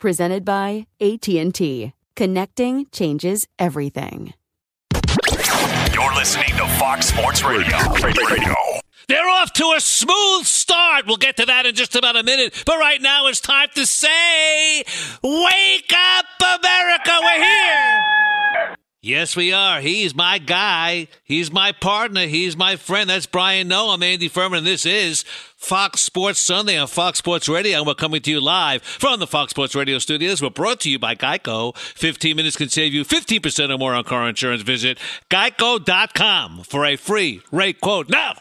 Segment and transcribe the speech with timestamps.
[0.00, 1.92] Presented by AT&T.
[2.16, 4.32] Connecting changes everything.
[5.92, 7.76] You're listening to Fox Sports Radio.
[8.02, 8.54] Radio.
[9.08, 11.06] They're off to a smooth start.
[11.06, 12.62] We'll get to that in just about a minute.
[12.64, 14.78] But right now it's time to say,
[15.22, 17.18] Wake up, America!
[17.22, 18.00] We're here!
[19.02, 19.80] Yes, we are.
[19.80, 21.08] He's my guy.
[21.24, 22.26] He's my partner.
[22.26, 23.08] He's my friend.
[23.08, 23.88] That's Brian Noe.
[23.88, 25.22] I'm Andy Furman, and this is
[25.56, 27.78] Fox Sports Sunday on Fox Sports Radio.
[27.78, 30.42] And we're coming to you live from the Fox Sports Radio studios.
[30.42, 31.74] We're brought to you by Geico.
[31.78, 34.60] 15 minutes can save you 15% or more on car insurance.
[34.60, 34.98] Visit
[35.30, 38.10] geico.com for a free rate quote.
[38.10, 38.34] Now,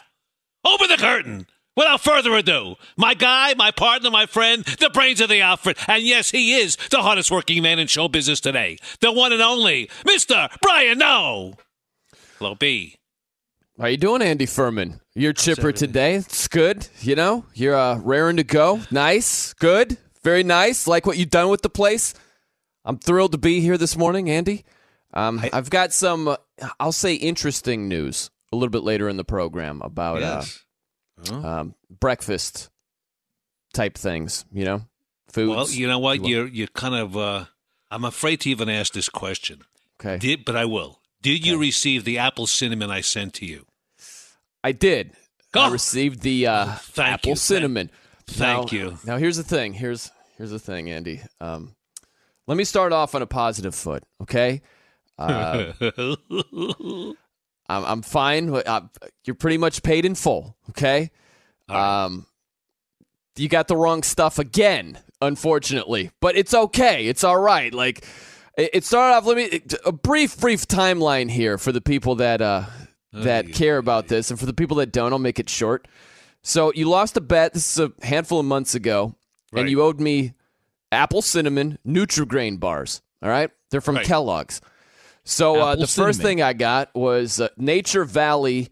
[0.66, 1.47] open the curtain.
[1.79, 6.03] Without further ado, my guy, my partner, my friend, the brains of the outfit, and
[6.03, 9.90] yes, he is the hardest working man in show business today, the one and only
[10.06, 10.53] Mr.
[10.62, 11.53] Brian Noe.
[12.38, 12.97] Hello, B.
[13.79, 15.00] How you doing, Andy Furman?
[15.16, 16.16] You're chipper today.
[16.16, 16.90] It's good.
[17.00, 18.81] You know, you're uh, raring to go.
[18.91, 20.85] Nice, good, very nice.
[20.85, 22.13] Like what you've done with the place.
[22.84, 24.66] I'm thrilled to be here this morning, Andy.
[25.13, 26.35] Um, I, have got some, uh,
[26.78, 30.19] I'll say, interesting news a little bit later in the program about.
[30.19, 30.57] Yes.
[30.57, 30.66] Uh,
[31.31, 32.69] um, breakfast
[33.74, 34.81] type things, you know,
[35.31, 35.56] foods.
[35.56, 36.24] Well, you know what?
[36.24, 37.18] You are you're kind of.
[37.18, 37.46] Uh,
[37.91, 39.62] I'm afraid to even ask this question.
[40.00, 40.18] Okay.
[40.18, 41.00] Did but I will.
[41.22, 43.66] Did you receive the apple cinnamon I sent to you?
[44.63, 45.12] I did.
[45.52, 45.62] Go.
[45.62, 47.35] I received the uh, apple you.
[47.35, 47.90] cinnamon.
[48.28, 48.97] Thank Now- you.
[49.06, 49.74] Now here's the thing.
[49.74, 51.22] Here's here's the thing, Andy.
[51.41, 51.75] Um,
[52.47, 54.62] let me start off on a positive foot, okay?
[55.19, 55.74] Uh,
[57.69, 58.53] I'm, I'm fine.
[58.53, 58.81] Uh,
[59.25, 61.12] You're pretty much paid in full, okay?
[61.69, 62.25] Um,
[63.35, 67.06] you got the wrong stuff again, unfortunately, but it's okay.
[67.08, 67.74] It's all right.
[67.74, 68.03] Like
[68.58, 69.25] it, it started off.
[69.25, 72.66] Let me a brief, brief timeline here for the people that uh
[73.13, 75.88] that care about this, and for the people that don't, I'll make it short.
[76.41, 77.53] So you lost a bet.
[77.53, 79.16] This is a handful of months ago,
[79.52, 79.62] Right.
[79.62, 80.34] and you owed me
[80.91, 83.02] apple cinnamon Nutrigrain bars.
[83.22, 84.06] All right, they're from Right.
[84.06, 84.59] Kellogg's.
[85.24, 88.69] So uh, the first thing I got was uh, Nature Valley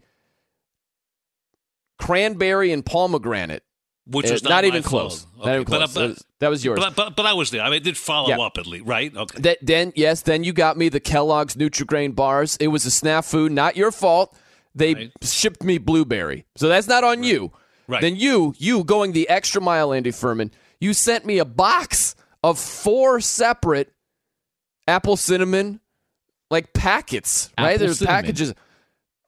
[1.98, 3.62] cranberry and pomegranate.
[4.10, 5.22] Which Uh, was not, not, even close.
[5.24, 5.44] fault.
[5.44, 6.78] Not even Okay, but- but- that, was, yours.
[6.80, 7.60] But, but but I was there.
[7.60, 8.38] I mean, I did follow Yeah.
[8.38, 9.14] up at least, right?
[9.14, 9.38] Okay.
[9.42, 12.56] That, then yes, then you got me the Kellogg's Nutrigrain bars.
[12.58, 14.34] It was a snafu, not your fault.
[14.74, 15.12] They Right.
[15.22, 17.52] shipped me blueberry, so that's not on you.
[17.86, 18.00] Right.
[18.00, 20.52] Then you, you going the extra mile, Andy Furman.
[20.80, 23.92] You sent me a box of four separate
[24.86, 25.80] apple cinnamon
[26.50, 27.78] like packets, right?
[27.78, 28.22] There's cinnamon.
[28.22, 28.54] packages,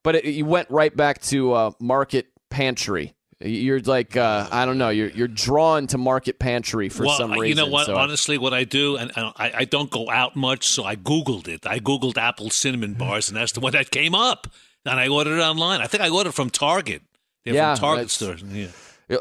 [0.03, 3.13] but it, you went right back to uh, Market Pantry.
[3.39, 4.89] You're like uh, I don't know.
[4.89, 7.47] You're you're drawn to Market Pantry for well, some reason.
[7.47, 7.87] you know what?
[7.87, 10.95] so Honestly, what I do, and, and I, I don't go out much, so I
[10.95, 11.65] Googled it.
[11.65, 14.47] I Googled apple cinnamon bars, and that's the one that came up.
[14.85, 15.81] And I ordered it online.
[15.81, 17.01] I think I ordered from Target.
[17.43, 18.43] They're Yeah, from Target stores.
[18.43, 18.67] Yeah.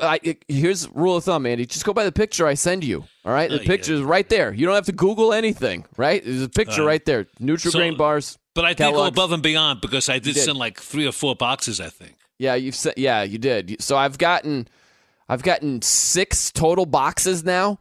[0.02, 1.66] I, it- here's rule of thumb, Andy.
[1.66, 3.04] Just go by the picture I send you.
[3.24, 3.98] All right, the Oh, picture yeah.
[3.98, 4.52] is right there.
[4.52, 5.84] You don't have to Google anything.
[5.96, 6.24] Right?
[6.24, 7.26] There's a picture Uh, right there.
[7.40, 8.38] Nutrigrain so- bars.
[8.54, 9.08] But I Kellogg's.
[9.16, 10.42] above and beyond because I did, did.
[10.42, 11.80] send like three or four boxes.
[11.80, 12.16] I think.
[12.38, 12.98] Yeah, you've sent.
[12.98, 13.80] Yeah, you did.
[13.80, 14.66] So I've gotten,
[15.28, 17.78] I've gotten six total boxes now,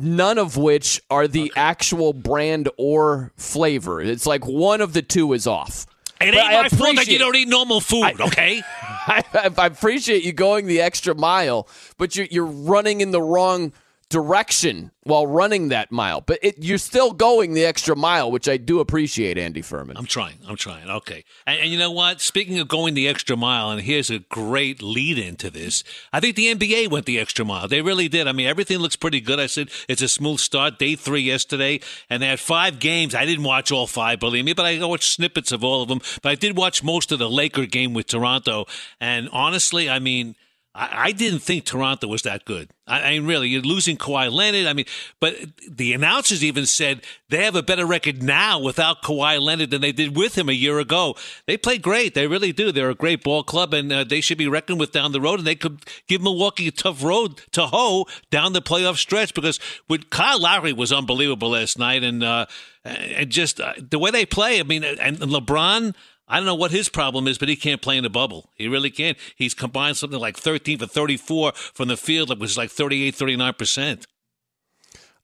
[0.00, 1.60] none of which are the okay.
[1.60, 4.00] actual brand or flavor.
[4.00, 5.86] It's like one of the two is off.
[6.20, 8.62] It ain't my fault that you don't eat normal food, I, okay?
[8.72, 13.72] I, I, appreciate you going the extra mile, but you're, you're running in the wrong–
[14.10, 16.20] direction while running that mile.
[16.20, 19.96] But it, you're still going the extra mile, which I do appreciate, Andy Furman.
[19.96, 20.38] I'm trying.
[20.46, 20.88] I'm trying.
[20.88, 21.24] Okay.
[21.46, 22.20] And, and, you know what?
[22.20, 25.84] Speaking of going the extra mile, and here's a great lead into this.
[26.12, 27.68] I think the NBA went the extra mile.
[27.68, 28.26] They really did.
[28.26, 29.38] I mean, everything looks pretty good.
[29.40, 30.78] I said it's a smooth start.
[30.78, 33.14] Day three yesterday, and they had five games.
[33.14, 36.00] I didn't watch all five, believe me, but I watched snippets of all of them.
[36.22, 38.66] But I did watch most of the Laker game with Toronto.
[39.00, 40.34] And honestly, I mean–
[40.78, 42.70] I, I didn't think Toronto was that good.
[42.86, 44.66] I, I, mean, really, you're losing Kawhi Leonard.
[44.66, 44.86] I mean,
[45.20, 45.34] but
[45.68, 49.90] the announcers even said they have a better record now without Kawhi Leonard than they
[49.90, 51.16] did with him a year ago.
[51.46, 52.14] They play great.
[52.14, 52.70] They really do.
[52.70, 55.40] They're a great ball club, and uh, they should be reckoned with down the road.
[55.40, 59.58] And they could give Milwaukee a tough road to hoe down the playoff stretch because
[59.88, 62.46] with Kyle Lowry was unbelievable last night, and uh,
[62.84, 64.60] and just uh, the way they play.
[64.60, 65.94] I mean, and LeBron.
[66.28, 68.50] I don't know what his problem is, but he can't play in the bubble.
[68.54, 69.16] He really can't.
[69.34, 74.04] He's combined something like 13 for 34 from the field that was like 38, 39%.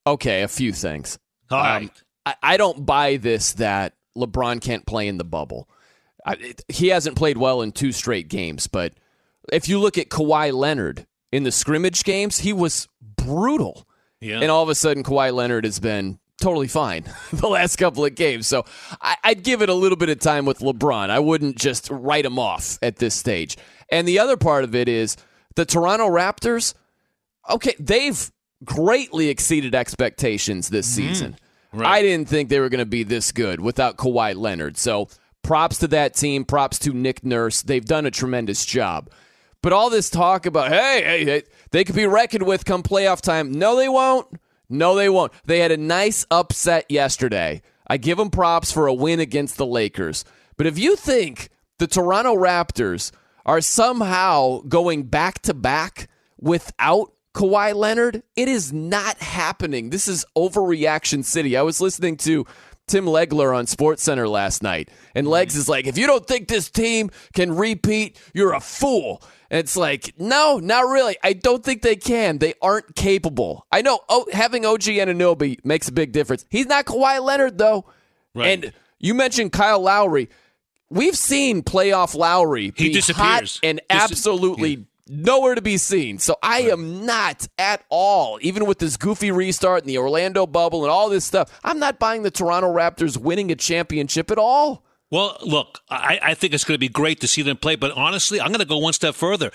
[0.06, 1.18] Okay, a few things.
[1.50, 1.90] All um, right.
[2.26, 5.68] I, I, don't buy this that LeBron can't play in the bubble.
[6.24, 8.94] I, it, he hasn't played well in two straight games, but
[9.52, 13.86] if you look at Kawhi Leonard in the scrimmage games, he was brutal.
[14.20, 14.40] Yeah.
[14.40, 18.14] And all of a sudden, Kawhi Leonard has been totally fine the last couple of
[18.14, 18.46] games.
[18.46, 18.64] So
[19.00, 21.10] I, would give it a little bit of time with LeBron.
[21.10, 23.56] I wouldn't just write him off at this stage.
[23.90, 25.16] And the other part of it is
[25.56, 26.74] the Toronto Raptors,
[27.48, 28.30] okay, they've
[28.64, 31.08] greatly exceeded expectations this mm-hmm.
[31.08, 31.36] season.
[31.72, 31.88] Right.
[31.88, 34.76] I didn't think they were going to be this good without Kawhi Leonard.
[34.76, 35.08] So
[35.42, 37.62] props to that team, props to Nick Nurse.
[37.62, 39.10] They've done a tremendous job.
[39.60, 43.20] But all this talk about, hey, hey, hey they could be reckoned with come playoff
[43.20, 43.50] time.
[43.52, 44.28] No, they won't.
[44.68, 45.32] No, they won't.
[45.44, 47.62] They had a nice upset yesterday.
[47.86, 50.24] I give them props for a win against the Lakers.
[50.56, 53.12] But if you think the Toronto Raptors
[53.44, 56.08] are somehow going back to back
[56.38, 59.90] without Kawhi Leonard, it is not happening.
[59.90, 61.56] This is overreaction city.
[61.56, 62.46] I was listening to
[62.86, 65.58] Tim Legler on SportsCenter last night, and Legs mm.
[65.58, 69.22] is like, if you don't think this team can repeat, you're a fool.
[69.50, 71.16] And it's like, no, not really.
[71.22, 72.38] I don't think they can.
[72.38, 73.66] They aren't capable.
[73.70, 76.44] I know oh, having OG Anunoby makes a big difference.
[76.50, 77.86] He's not Kawhi Leonard, though.
[78.34, 78.48] Right.
[78.48, 80.28] And you mentioned Kyle Lowry.
[80.90, 83.56] We've seen playoff Lowry he be disappears.
[83.56, 84.84] hot and Dis- absolutely yeah.
[85.08, 86.18] Nowhere to be seen.
[86.18, 90.82] So I am not at all, even with this goofy restart and the Orlando bubble
[90.82, 94.84] and all this stuff, I'm not buying the Toronto Raptors winning a championship at all.
[95.10, 97.92] Well, look, I, I think it's going to be great to see them play, but
[97.92, 99.50] honestly, I'm going to go one step further.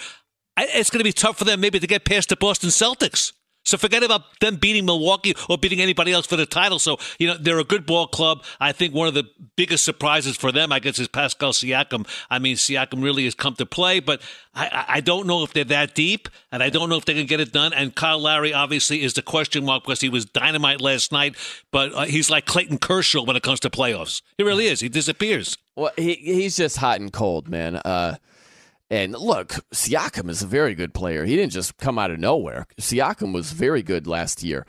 [0.55, 3.33] I, it's going to be tough for them maybe to get past the Boston Celtics.
[3.69, 6.79] So forget about them beating Milwaukee or beating anybody else for the title.
[6.79, 8.43] So, you know, they're a good ball club.
[8.59, 9.25] I think one of the
[9.55, 12.07] biggest surprises for them, I guess, is Pascal Siakam.
[12.29, 14.21] I mean, Siakam really has come to play, but
[14.55, 17.25] I, I don't know if they're that deep, and I don't know if they can
[17.25, 17.73] get it done.
[17.73, 21.35] And Kyle Lowry, obviously, is the question mark because he was dynamite last night,
[21.71, 24.21] but uh, he's like Clayton Kershaw when it comes to playoffs.
[24.37, 24.79] He really is.
[24.79, 25.57] He disappears.
[25.75, 27.77] Well, he, he's just hot and cold, man.
[27.77, 28.15] Uh,
[28.89, 31.25] and look, Siakam is a very good player.
[31.25, 32.65] He didn't just come out of nowhere.
[32.79, 34.65] Siakam was very good last year.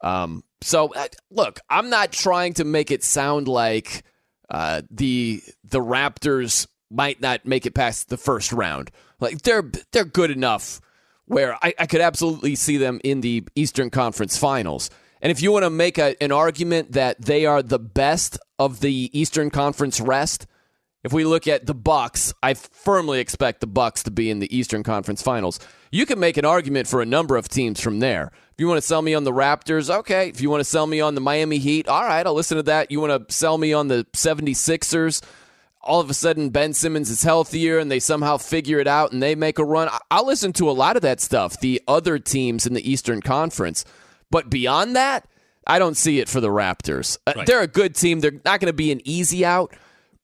[0.00, 4.04] Um, so uh, look, I'm not trying to make it sound like
[4.48, 8.90] uh, the the Raptors might not make it past the first round.
[9.20, 10.80] Like they're they're good enough
[11.26, 14.88] where I, I could absolutely see them in the Eastern Conference Finals.
[15.20, 18.80] And if you want to make a, an argument that they are the best of
[18.80, 20.46] the Eastern Conference rest,
[21.04, 24.56] if we look at the Bucks, I firmly expect the Bucks to be in the
[24.56, 25.60] Eastern Conference Finals.
[25.92, 28.32] You can make an argument for a number of teams from there.
[28.52, 30.28] If you want to sell me on the Raptors, okay.
[30.28, 32.64] If you want to sell me on the Miami Heat, all right, I'll listen to
[32.64, 32.90] that.
[32.90, 35.22] You want to sell me on the 76ers?
[35.80, 39.22] All of a sudden, Ben Simmons is healthier and they somehow figure it out and
[39.22, 39.88] they make a run.
[40.10, 43.84] I'll listen to a lot of that stuff, the other teams in the Eastern Conference.
[44.30, 45.26] But beyond that,
[45.66, 47.18] I don't see it for the Raptors.
[47.26, 47.46] Uh, right.
[47.46, 48.20] They're a good team.
[48.20, 49.72] They're not going to be an easy out.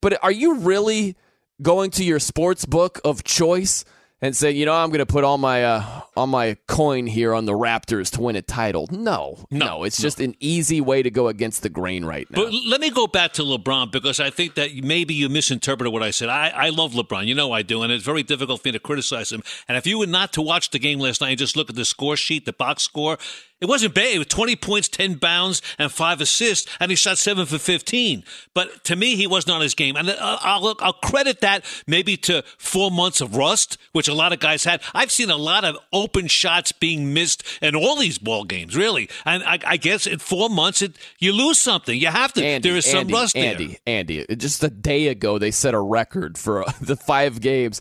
[0.04, 1.16] But are you really
[1.62, 3.86] going to your sports book of choice
[4.20, 7.32] and say, you know, I'm going to put all my uh, all my coin here
[7.32, 8.86] on the Raptors to win a title?
[8.90, 10.02] No, no, no it's no.
[10.02, 12.44] just an easy way to go against the grain right now.
[12.44, 16.02] But let me go back to LeBron because I think that maybe you misinterpreted what
[16.02, 16.28] I said.
[16.28, 18.78] I, I love LeBron, you know I do, and it's very difficult for me to
[18.78, 19.42] criticize him.
[19.68, 21.76] And if you were not to watch the game last night and just look at
[21.76, 23.16] the score sheet, the box score,
[23.60, 24.14] It wasn't bad.
[24.14, 28.24] It was 20 points, 10 bounds, and five assists, and he shot seven for 15.
[28.52, 29.96] But to me, he wasn't on his game.
[29.96, 34.32] And uh, I'll, I'll credit that maybe to four months of rust, which a lot
[34.32, 34.82] of guys had.
[34.92, 39.08] I've seen a lot of open shots being missed in all these ball games, really.
[39.24, 41.98] And I, I guess in four months, it, you lose something.
[41.98, 42.44] You have to.
[42.44, 43.98] Andy, there is some Andy, rust Andy, there.
[43.98, 47.80] Andy, just a day ago, they set a record for the five games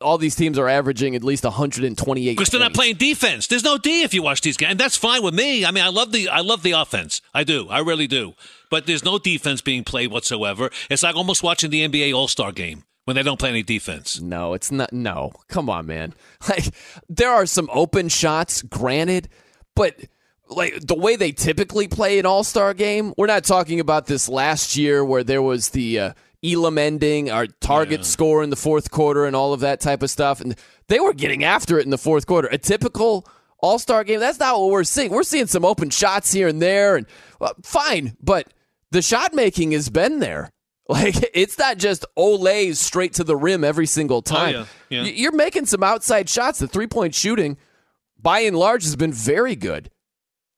[0.00, 3.46] all these teams are averaging at least 128 because they're not playing defense.
[3.46, 5.64] There's no D if you watch these games, and that's fine with me.
[5.64, 7.20] I mean, I love the I love the offense.
[7.34, 7.68] I do.
[7.68, 8.34] I really do.
[8.70, 10.70] But there's no defense being played whatsoever.
[10.88, 14.20] It's like almost watching the NBA All Star game when they don't play any defense.
[14.20, 14.92] No, it's not.
[14.92, 16.14] No, come on, man.
[16.48, 16.72] Like
[17.08, 19.28] there are some open shots, granted,
[19.74, 19.96] but
[20.48, 24.28] like the way they typically play an All Star game, we're not talking about this
[24.28, 26.12] last year where there was the uh,
[26.44, 28.06] Elam ending, our target Yeah.
[28.06, 30.54] score in the fourth quarter, and all of that type of stuff, and
[30.88, 32.48] they were getting after it in the fourth quarter.
[32.48, 33.26] A typical
[33.62, 34.20] All Star game.
[34.20, 35.10] That's not what we're seeing.
[35.10, 37.06] We're seeing some open shots here and there, and
[37.40, 38.52] well, fine, but
[38.90, 40.50] the shot making has been there.
[40.90, 44.54] Like it's not just Olays straight to the rim every single oh, time.
[44.54, 45.02] yeah, yeah.
[45.04, 46.58] You're making some outside shots.
[46.58, 47.58] The three point shooting,
[48.20, 49.88] by and large, has been very good.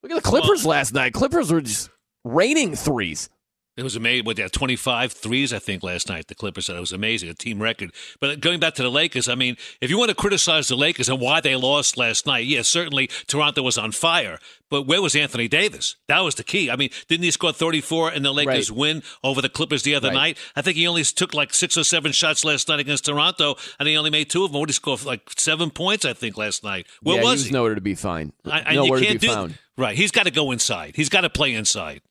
[0.02, 1.12] Look at the Clippers last night.
[1.12, 1.90] Clippers were just
[2.24, 3.28] raining threes.
[3.74, 4.26] It was amazing.
[4.26, 6.26] What, they had 25 threes, I think, last night.
[6.28, 7.90] The Clippers said it was amazing, a team record.
[8.20, 10.76] But uh, going back to the Lakers, I mean, if you want to criticize the
[10.76, 14.38] Lakers and why they lost last night, yes, certainly Toronto was on fire.
[14.68, 15.96] But where was Anthony Davis?
[16.06, 16.70] That was the key.
[16.70, 18.78] I mean, didn't he score 34 and the Lakers Right.
[18.78, 20.14] win over the Clippers the other Right.
[20.14, 20.38] night?
[20.54, 23.88] I think he only took like six or seven shots last night against Toronto, and
[23.88, 24.60] he only made two of them.
[24.60, 24.98] What did he score?
[25.02, 26.86] Like seven points, I think, last night.
[27.02, 27.52] Where yeah, was he was he?
[27.52, 28.32] nowhere to be found.
[28.44, 29.54] I- and nowhere to be found.
[29.78, 29.96] Right.
[29.96, 30.92] He's got to go inside.
[30.96, 32.02] He's got to play inside.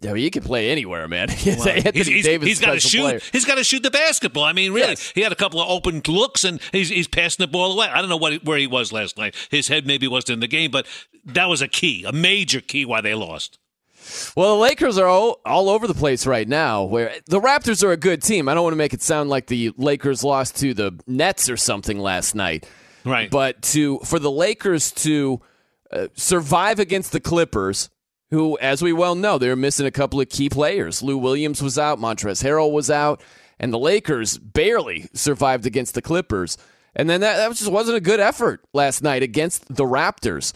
[0.00, 1.28] Yeah, he can play anywhere, man.
[1.30, 2.46] He's Anthony he's, he's- Davis.
[2.48, 3.00] he's got to shoot.
[3.00, 3.20] player.
[3.32, 4.44] He's got to shoot the basketball.
[4.44, 5.12] I mean, really, Yes.
[5.16, 7.88] he had a couple of open looks, and he's he's passing the ball away.
[7.88, 9.34] I don't know what where he was last night.
[9.50, 10.86] His head maybe wasn't in the game, but
[11.24, 13.58] that was a key, a major key why they lost.
[14.36, 16.84] Well, the Lakers are all, all over the place right now.
[16.84, 18.48] Where the Raptors are a good team.
[18.48, 21.56] I don't want to make it sound like the Lakers lost to the Nets or
[21.56, 22.66] something last night.
[23.04, 23.30] Right.
[23.30, 25.40] But to for the Lakers to
[25.92, 27.90] uh, survive against the Clippers,
[28.30, 31.02] who, as we well know, they're missing a couple of key players.
[31.02, 33.22] Lou Williams was out, Montrezl Harrell was out,
[33.58, 36.56] and the Lakers barely survived against the Clippers.
[36.94, 40.52] And then that, that just wasn't a good effort last night against the Raptors.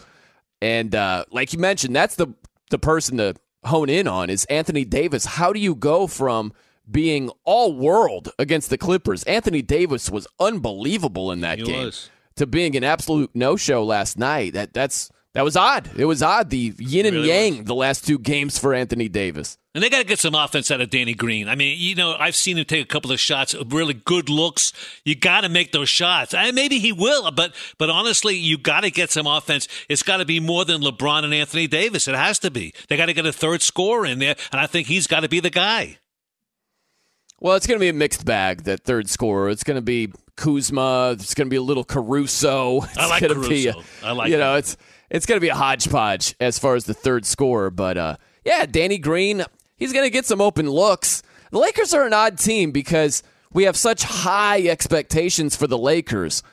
[0.61, 2.27] And uh, like you mentioned, that's the
[2.71, 5.25] the person to hone in on is Anthony Davis.
[5.25, 6.51] How do you go from
[6.89, 9.23] being all world against the Clippers?
[9.23, 12.09] Anthony Davis was unbelievable in that He game was.
[12.37, 14.53] to being an absolute no show last night.
[14.53, 15.89] That that's that was odd.
[15.97, 16.49] It was odd.
[16.49, 17.65] The yin and really yang was.
[17.65, 19.57] the last two games for Anthony Davis.
[19.73, 21.49] And they got to get some offense out of Danny Green.
[21.49, 24.71] I mean, you know, I've seen him take a couple of shots, really good looks.
[25.03, 26.33] You got to make those shots.
[26.33, 29.67] And maybe he will, but but honestly, you got to get some offense.
[29.89, 32.07] It's got to be more than LeBron and Anthony Davis.
[32.07, 32.73] It has to be.
[32.87, 35.29] They got to get a third scorer in there, and I think he's got to
[35.29, 35.97] be the guy.
[37.41, 38.63] Well, it's going to be a mixed bag.
[38.63, 39.49] That third scorer.
[39.49, 41.11] It's going to be Kuzma.
[41.11, 42.81] It's going to be a little Caruso.
[42.83, 43.83] It's I like to be, Caruso.
[44.01, 44.77] I like you know, it's
[45.09, 47.69] it's going to be a hodgepodge as far as the third scorer.
[47.69, 49.43] But uh, yeah, Danny Green.
[49.77, 51.21] He's going to get some open looks.
[51.51, 56.43] The Lakers are an odd team because we have such high expectations for the Lakers,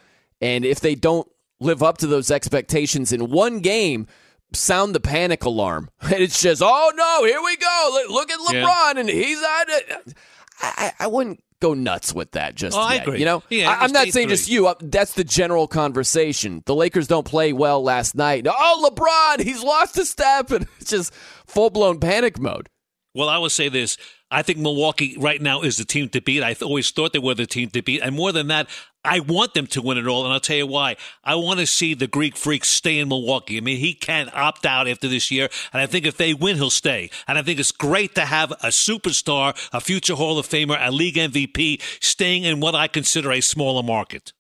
[0.41, 1.29] and if they don't
[1.61, 4.07] live up to those expectations in one game.
[4.55, 5.89] Sound the panic alarm.
[6.03, 8.05] And it's just, oh no, here we go.
[8.11, 8.65] Look- at Yeah.
[8.67, 10.15] LeBron, and he's on it.
[10.61, 13.03] I I wouldn't go nuts with that just Oh, I yet.
[13.05, 13.19] agree.
[13.21, 14.31] You know, Yeah, I, am not saying 8-3.
[14.31, 14.75] just you.
[14.81, 16.63] That's the general conversation.
[16.67, 18.47] The Lakers don't play well last night.
[18.51, 21.15] Oh, LeBron, he's lost a step, and it's just
[21.47, 22.69] full blown panic mode.
[23.15, 23.97] Well, I would say this.
[24.33, 26.43] I think Milwaukee right now is the team to beat.
[26.43, 28.01] I always thought they were the team to beat.
[28.01, 28.69] And more than that,
[29.05, 30.25] I want them to win it all.
[30.25, 30.97] And I'll tell you why.
[31.23, 33.59] I want to see the Greek freak stay in Milwaukee.
[33.59, 35.49] I mean, he can't opt out after this year.
[35.73, 37.11] And I think if they win, he'll stay.
[37.29, 40.91] And I think it's great to have a superstar, a future Hall of Famer, a
[40.91, 44.33] league MVP staying in what I consider a smaller market.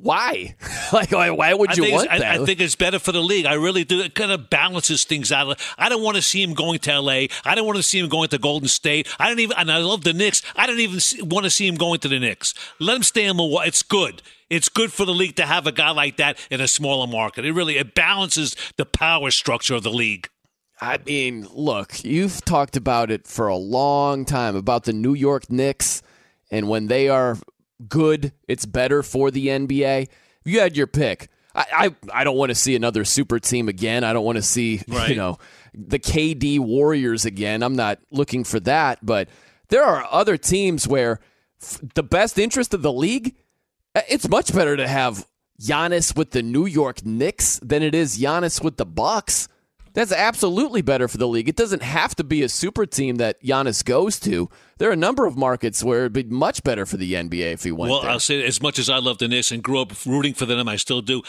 [0.00, 0.54] Why?
[0.92, 2.22] like, why, why would you want that?
[2.22, 3.46] I, I think it's better for the league.
[3.46, 4.00] I really do.
[4.00, 5.60] It kind of balances things out.
[5.76, 7.28] I don't want to see him going to L.A.
[7.44, 9.08] I don't want to see him going to Golden State.
[9.18, 9.56] I don't even.
[9.58, 10.42] And I love the Knicks.
[10.54, 12.54] I don't even see, want to see him going to the Knicks.
[12.78, 13.68] Let him stay in Milwaukee.
[13.68, 14.22] It's good.
[14.48, 17.44] It's good for the league to have a guy like that in a smaller market.
[17.44, 20.28] It really it balances the power structure of the league.
[20.80, 25.50] I mean, look, you've talked about it for a long time about the New York
[25.50, 26.02] Knicks,
[26.52, 27.36] and when they are
[27.86, 30.08] good, it's better for the NBA.
[30.44, 31.28] You had your pick.
[31.54, 31.66] I,
[32.12, 34.04] I, I don't want to see another super team again.
[34.04, 35.10] I don't want to see Right.
[35.10, 35.38] you know
[35.74, 37.62] the KD Warriors again.
[37.62, 39.04] I'm not looking for that.
[39.04, 39.28] But
[39.68, 41.20] there are other teams where
[41.62, 43.34] f- the best interest of the league,
[43.94, 45.26] uh, it's much better to have
[45.60, 49.48] Giannis with the New York Knicks than it is Giannis with the Bucks.
[49.98, 51.48] That's absolutely better for the league.
[51.48, 54.48] It doesn't have to be a super team that Giannis goes to.
[54.78, 57.64] There are a number of markets where it'd be much better for the NBA if
[57.64, 58.10] he went well, there.
[58.12, 60.68] I'll say as much as I love the Knicks and grew up rooting for them,
[60.68, 61.22] I still do.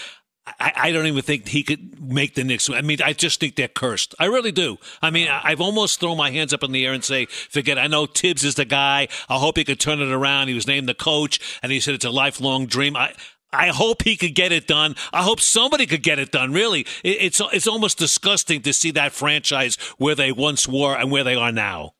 [0.45, 2.69] I, I, don't even think he could make the Knicks.
[2.69, 4.13] I mean, I just think they're cursed.
[4.19, 4.77] I really do.
[5.01, 7.79] I mean, I've almost thrown my hands up in the air and say, forget.
[7.79, 9.07] I know Thibs is the guy.
[9.29, 10.47] I hope he could turn it around.
[10.47, 12.95] He was named the coach, and he said it's a lifelong dream.
[12.95, 13.13] I,
[13.51, 14.95] I hope he could get it done.
[15.11, 16.53] I hope somebody could get it done.
[16.53, 21.23] Really, it's it's almost disgusting to see that franchise where they once were and where
[21.23, 21.93] they are now.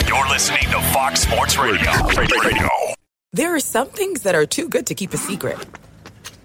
[0.09, 1.91] You're listening to Fox Sports Radio.
[2.17, 2.69] Radio.
[3.35, 5.59] There are some things that are too good to keep a secret.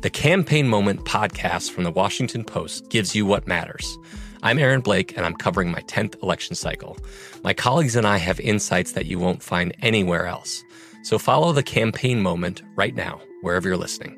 [0.00, 3.98] The Campaign Moment podcast from the Washington Post gives you what matters.
[4.44, 6.96] I'm Aaron Blake, and I'm covering my 10th election cycle.
[7.42, 10.62] My colleagues and I have insights that you won't find anywhere else.
[11.02, 14.17] So follow the Campaign Moment right now, wherever you're listening.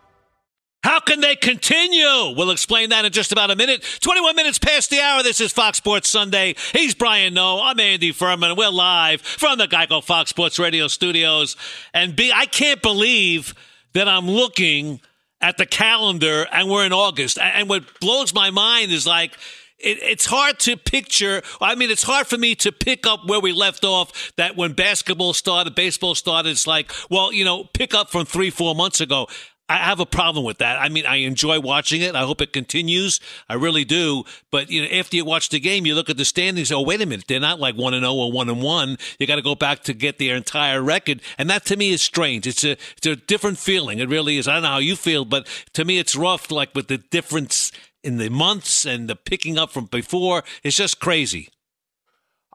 [0.83, 2.35] How can they continue?
[2.35, 3.85] We'll explain that in just about a minute.
[4.01, 5.21] 21 minutes past the hour.
[5.21, 6.55] This is Fox Sports Sunday.
[6.73, 7.61] He's Brian Noe.
[7.63, 8.55] I'm Andy Furman.
[8.55, 11.55] We're live from the Geico Fox Sports Radio studios.
[11.93, 13.53] And B, I can't believe
[13.93, 15.01] that I'm looking
[15.39, 17.37] at the calendar and we're in August.
[17.37, 19.37] And what blows my mind is like,
[19.77, 21.41] it, it's hard to picture.
[21.59, 24.31] I mean, it's hard for me to pick up where we left off.
[24.37, 28.49] That when basketball started, baseball started, it's like, well, you know, pick up from three,
[28.49, 29.27] four months ago.
[29.69, 30.81] I have a problem with that.
[30.81, 32.13] I mean, I enjoy watching it.
[32.13, 33.21] I hope it continues.
[33.47, 34.25] I really do.
[34.51, 36.73] But you know, after you watch the game, you look at the standings.
[36.73, 38.97] Oh, wait a minute, they're not like one and zero or one and one.
[39.17, 42.01] You got to go back to get their entire record, and that to me is
[42.01, 42.47] strange.
[42.47, 43.99] It's a it's a different feeling.
[43.99, 44.47] It really is.
[44.47, 46.51] I don't know how you feel, but to me, it's rough.
[46.51, 47.71] Like with the difference
[48.03, 51.47] in the months and the picking up from before, it's just crazy.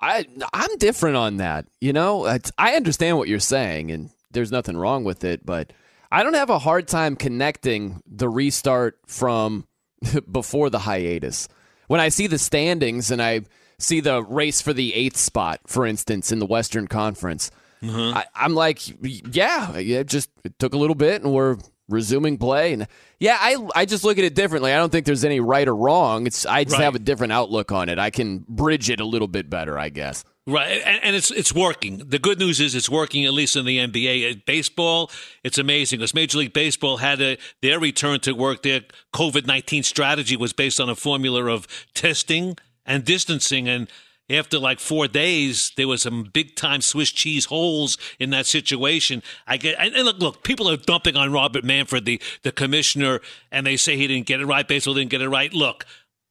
[0.01, 1.66] I I'm different on that.
[1.81, 2.27] You know,
[2.59, 5.73] I understand what you're saying, and there's nothing wrong with it, but
[6.11, 9.66] I don't have a hard time connecting the restart from
[10.31, 11.49] before the hiatus.
[11.88, 13.42] When I see the standings and I
[13.79, 17.51] see the race for the eighth spot, for instance, in the Western Conference,
[17.83, 18.16] mm-hmm.
[18.16, 21.57] I, I'm like, yeah, yeah, just it took a little bit and we're
[21.88, 22.73] resuming play.
[22.73, 22.88] And
[23.21, 24.73] yeah, I I just look at it differently.
[24.73, 26.27] I don't think there's any right or wrong.
[26.27, 26.85] It's I just Right.
[26.85, 27.99] have a different outlook on it.
[27.99, 30.25] I can bridge it a little bit better, I guess.
[30.48, 31.98] Right, and, and it's it's working.
[32.06, 34.30] The good news is it's working at least in the NBA.
[34.30, 35.11] Uh, Baseball,
[35.42, 38.62] it's amazing because Major League Baseball had a, their return to work.
[38.62, 38.82] Their
[39.12, 43.88] COVID nineteen strategy was based on a formula of testing and distancing, and
[44.30, 49.24] after like four days, there was some big time Swiss cheese holes in that situation.
[49.48, 53.20] I get and, and look, look, people are dumping on Robert Manfred, the the commissioner,
[53.50, 54.68] and they say he didn't get it right.
[54.68, 55.52] Baseball didn't get it right.
[55.52, 55.87] Look.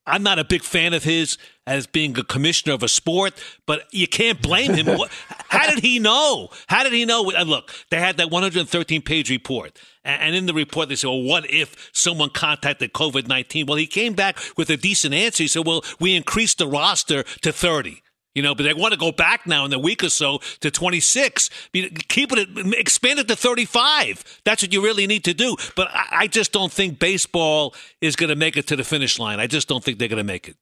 [0.07, 1.35] I'm not a big fan of his
[1.67, 3.33] as being a commissioner of a sport,
[3.65, 4.87] but you can't blame him.
[5.49, 6.49] How did he know?
[6.67, 7.29] How did he know?
[7.31, 9.77] And look, they had that 113 page report.
[10.03, 13.65] And in the report, they said, well, what if someone contacted COVID 19?
[13.65, 15.43] Well, he came back with a decent answer.
[15.43, 18.03] He said, well, we increased the roster to 30.
[18.35, 20.69] You know, but they want to go back now in a week or so to
[20.69, 21.49] 26.
[21.49, 24.41] I mean, Keep it, expand it to 35.
[24.43, 25.55] That's what you really need to do.
[25.75, 29.17] But I, I just don't think baseball is going to make it to the finish
[29.19, 29.39] line.
[29.39, 30.57] I just don't think they're going to make it.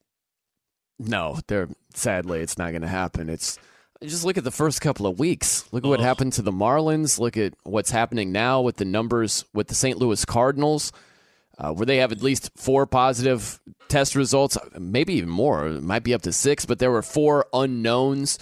[0.98, 3.28] No, they're sadly it's not going to happen.
[3.28, 3.58] It's
[4.02, 5.64] just look at the first couple of weeks.
[5.72, 7.18] Look at what happened to the Marlins.
[7.18, 9.98] Look at what's happening now with the numbers with the St.
[9.98, 10.92] Louis Cardinals,
[11.58, 15.66] uh, where they have at least four positive test results, maybe even more.
[15.68, 18.38] It might be up to six, but there were four unknowns.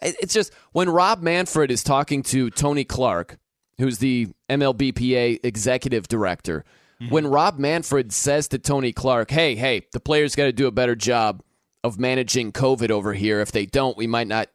[0.00, 3.38] It's just when Rob Manfred is talking to Tony Clark,
[3.78, 6.64] who's the MLBPA executive director,
[7.08, 10.72] when Rob Manfred says to Tony Clark, "Hey, hey, the players got to do a
[10.72, 11.42] better job
[11.84, 13.40] of managing COVID over here.
[13.40, 14.48] If they don't, we might not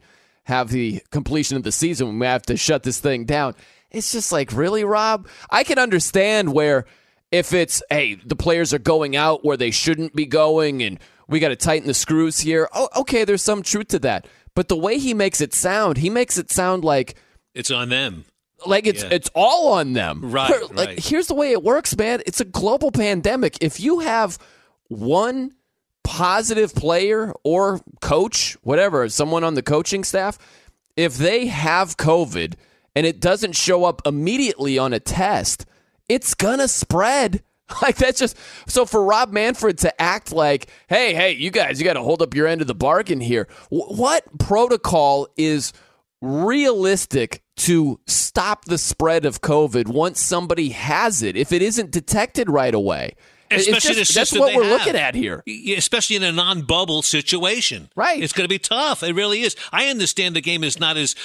[0.46, 2.08] have the completion of the season.
[2.08, 3.56] We might have to shut this thing down."
[3.92, 5.28] It's just like, really, Rob?
[5.52, 6.86] I can understand where
[7.32, 11.40] if it's, hey, the players are going out where they shouldn't be going and we
[11.40, 12.68] got to tighten the screws here.
[12.74, 14.28] Oh, okay, there's some truth to that.
[14.56, 17.16] But the way he makes it sound, he makes it sound like
[17.54, 18.26] It's on them.
[18.66, 19.10] like it's Yeah.
[19.12, 20.32] it's all on them.
[20.32, 21.00] Right, Like right.
[21.00, 22.22] here's the way it works, man.
[22.26, 23.58] It's a global pandemic.
[23.62, 24.40] If you have
[24.90, 25.52] one
[26.04, 30.38] positive player or coach, whatever, someone on the coaching staff,
[30.96, 32.54] if they have COVID
[32.96, 35.66] and it doesn't show up immediately on a test,
[36.10, 37.44] it's gonna spread.
[37.82, 38.38] Like that's just
[38.68, 42.22] so for Rob Manfred to act like, hey, hey, you guys, you got to hold
[42.22, 43.48] up your end of the bargain here.
[43.70, 45.74] Wh- what protocol is
[46.22, 52.50] realistic to stop the spread of COVID once somebody has it if it isn't detected
[52.50, 53.16] right away?
[53.52, 54.72] Especially just- that's what we're have.
[54.80, 55.44] looking at here.
[55.78, 57.90] Especially in a non-bubble situation.
[57.96, 58.22] Right.
[58.22, 59.04] It's going to be tough.
[59.04, 59.56] It really is.
[59.72, 61.16] I understand the game is not as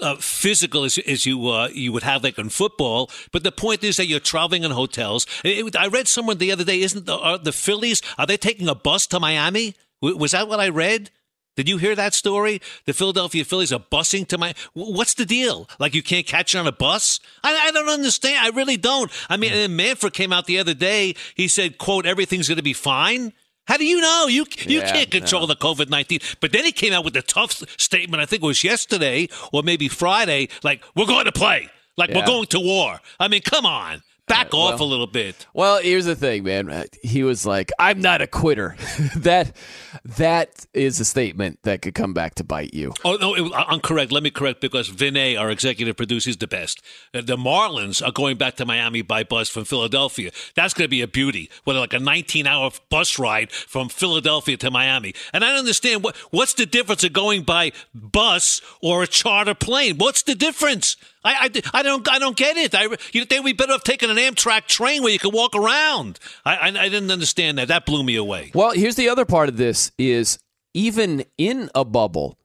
[0.00, 3.82] uh, physical as, as you uh, you would have like in football, but the point
[3.82, 5.26] is that you're traveling in hotels.
[5.42, 6.80] It- I read somewhere the other day.
[6.82, 9.74] Isn't the are the Phillies are they taking a bus to Miami?
[10.00, 11.10] W- was that what I read?
[11.58, 12.62] Did you hear that story?
[12.84, 14.54] The Philadelphia Phillies are busing to my.
[14.74, 15.68] What's the deal?
[15.80, 17.18] Like you can't catch it on a bus?
[17.42, 18.38] I, I don't understand.
[18.40, 19.10] I really don't.
[19.28, 21.16] I mean, and uh, Manfred came out the other day.
[21.34, 23.32] He said, "quote Everything's going to be fine."
[23.66, 24.26] How do you know?
[24.28, 26.20] You you Yeah, can't control the COVID nineteen.
[26.40, 28.22] But then he came out with a tough statement.
[28.22, 30.50] I think it was yesterday or maybe Friday.
[30.62, 31.68] Like we're going to play.
[31.96, 32.18] Like Yeah.
[32.20, 33.00] we're going to war.
[33.18, 35.46] I mean, come on, back off a little bit.
[35.54, 36.70] Well, here's the thing, man.
[36.70, 38.76] Uh, He was like, "I'm not a quitter."
[39.16, 39.56] that
[40.04, 42.92] that is a statement that could come back to bite you.
[43.04, 44.12] Oh no, it, I'm correct.
[44.12, 46.82] Let me correct because Vinay, our executive producer, is the best.
[47.14, 50.30] Uh, The Marlins are going back to Miami by bus from Philadelphia.
[50.54, 51.50] That's going to be a beauty.
[51.64, 55.14] What like a 19 hour bus ride from Philadelphia to Miami.
[55.32, 59.54] And I don't understand what what's the difference of going by bus or a charter
[59.54, 59.96] plane.
[59.98, 60.96] What's the difference?
[61.28, 62.74] I, I, I don't I don't get it.
[62.74, 66.18] I you think we better have taken an Amtrak train where you could walk around.
[66.44, 67.68] I, I I didn't understand that.
[67.68, 68.50] That blew me away.
[68.54, 70.38] Well, here's the other part of this is
[70.74, 72.38] even in a bubble,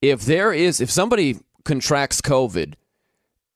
[0.00, 2.74] if there is if somebody contracts COVID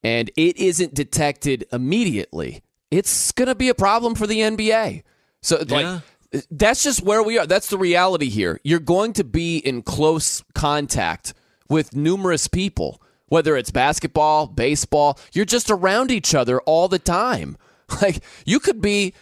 [0.02, 5.02] and it isn't detected immediately, it's going to be a problem for the NBA.
[5.42, 6.00] So Yeah.
[6.32, 7.46] like that's just where we are.
[7.46, 8.60] That's the reality here.
[8.64, 11.34] You're going to be in close contact
[11.68, 17.56] with numerous people, whether it's basketball, baseball, you're just around each other all the time.
[18.02, 19.14] Like you could be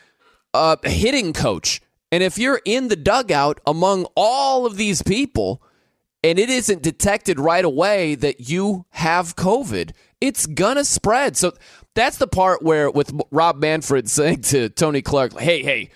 [0.54, 1.82] a hitting coach.
[2.10, 5.62] And if you're in the dugout among all of these people
[6.22, 9.90] and it isn't detected right away that you have COVID,
[10.20, 11.36] it's going to spread.
[11.36, 11.52] So
[11.94, 15.90] that's the part where, with Rob Manfred saying to Tony Clark, hey, hey,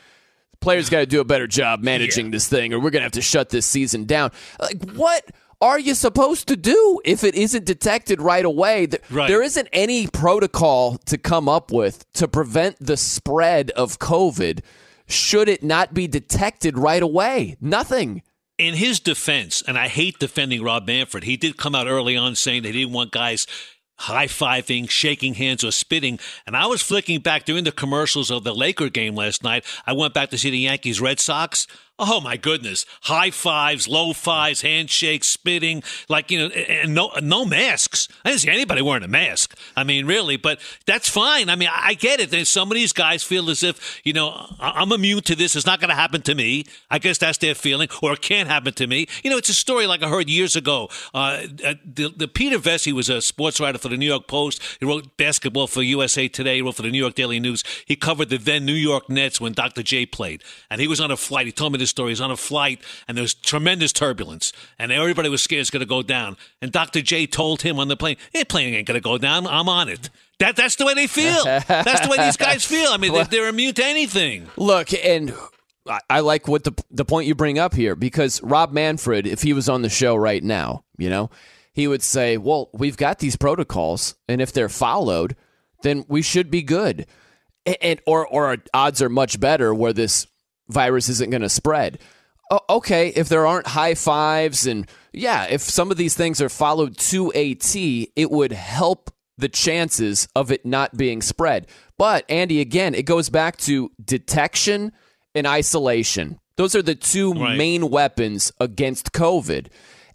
[0.61, 3.13] players got to do a better job managing this thing or we're going to have
[3.13, 4.31] to shut this season down.
[4.61, 5.25] Like, what
[5.61, 8.89] are you supposed to do if it isn't detected right away?
[9.11, 9.29] Right.
[9.29, 14.61] There isn't any protocol to come up with to prevent the spread of COVID
[15.09, 17.57] should it not be detected right away?
[17.61, 18.23] Nothing.
[18.59, 22.35] In his defense, and I hate defending Rob Manfred, he did come out early on
[22.35, 23.47] saying they didn't want guys
[24.01, 26.21] high fiving, shaking hands, or spitting.
[26.47, 29.65] And I was flicking back during the commercials of the Laker game last night.
[29.87, 31.67] I went back to see the Yankees Red Sox.
[32.01, 32.87] Oh my goodness!
[33.03, 38.07] High fives, low fives, handshakes, spitting, like you know, and no no masks.
[38.25, 39.59] I didn't see anybody wearing a mask.
[39.77, 41.51] I mean, really, but that's fine.
[41.51, 42.47] I mean, I get it.
[42.47, 45.57] Some of these guys feel as if you know I'm immune to this.
[45.57, 46.67] It's not going to happen to me.
[46.89, 49.09] I guess that's their feeling, or it can't happen to me.
[49.25, 50.91] You know, it's a story like I heard years ago.
[51.13, 54.63] Uh, uh the, the Peter Vecsey was a sports writer for the New York Post.
[54.79, 56.57] He wrote basketball for USA Today.
[56.57, 57.65] He wrote for the New York Daily News.
[57.87, 59.83] He covered the then New York Nets when Dr.
[59.83, 61.47] J played, and he was on a flight.
[61.47, 62.11] He told me this story.
[62.11, 65.81] He's on a flight, and there was tremendous turbulence, and everybody was scared it's going
[65.81, 66.37] to go down.
[66.63, 67.03] And Dr.
[67.03, 69.47] J told him on the plane, "Hey, plane ain't going to go down.
[69.47, 71.45] I'm on it." That that's the way they feel.
[71.45, 72.91] that's the way these guys feel.
[72.91, 74.49] I mean, they're, they're immune to anything.
[74.57, 75.35] Look, and
[76.09, 79.53] I like what the the point you bring up here because Rob Manfred, if he
[79.53, 81.31] was on the show right now, you know,
[81.73, 85.35] he would say, "Well, we've got these protocols, and if they're followed,
[85.83, 87.07] then we should be good."
[87.83, 90.28] And, or or odds are much better where this
[90.69, 91.99] virus isn't going to spread.
[92.71, 96.97] okay, if there aren't high fives and yeah, if some of these things are followed
[96.97, 101.67] to a T, it would help the chances of it not being spread.
[101.97, 104.93] But Andy, again, it goes back to detection
[105.35, 106.41] and isolation.
[106.57, 107.57] Those are the two right.
[107.57, 109.69] main weapons against COVID.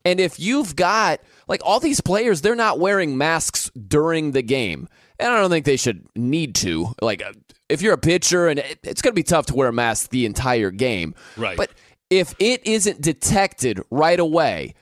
[0.05, 4.89] And if you've got like all these players, they're not wearing masks during the game.
[5.19, 6.93] And I don't think they should need to.
[7.01, 7.23] Like
[7.69, 10.25] if you're a pitcher and it's going to be tough to wear a mask the
[10.25, 11.15] entire game.
[11.37, 11.57] Right.
[11.57, 11.71] But
[12.09, 14.75] if it isn't detected right away,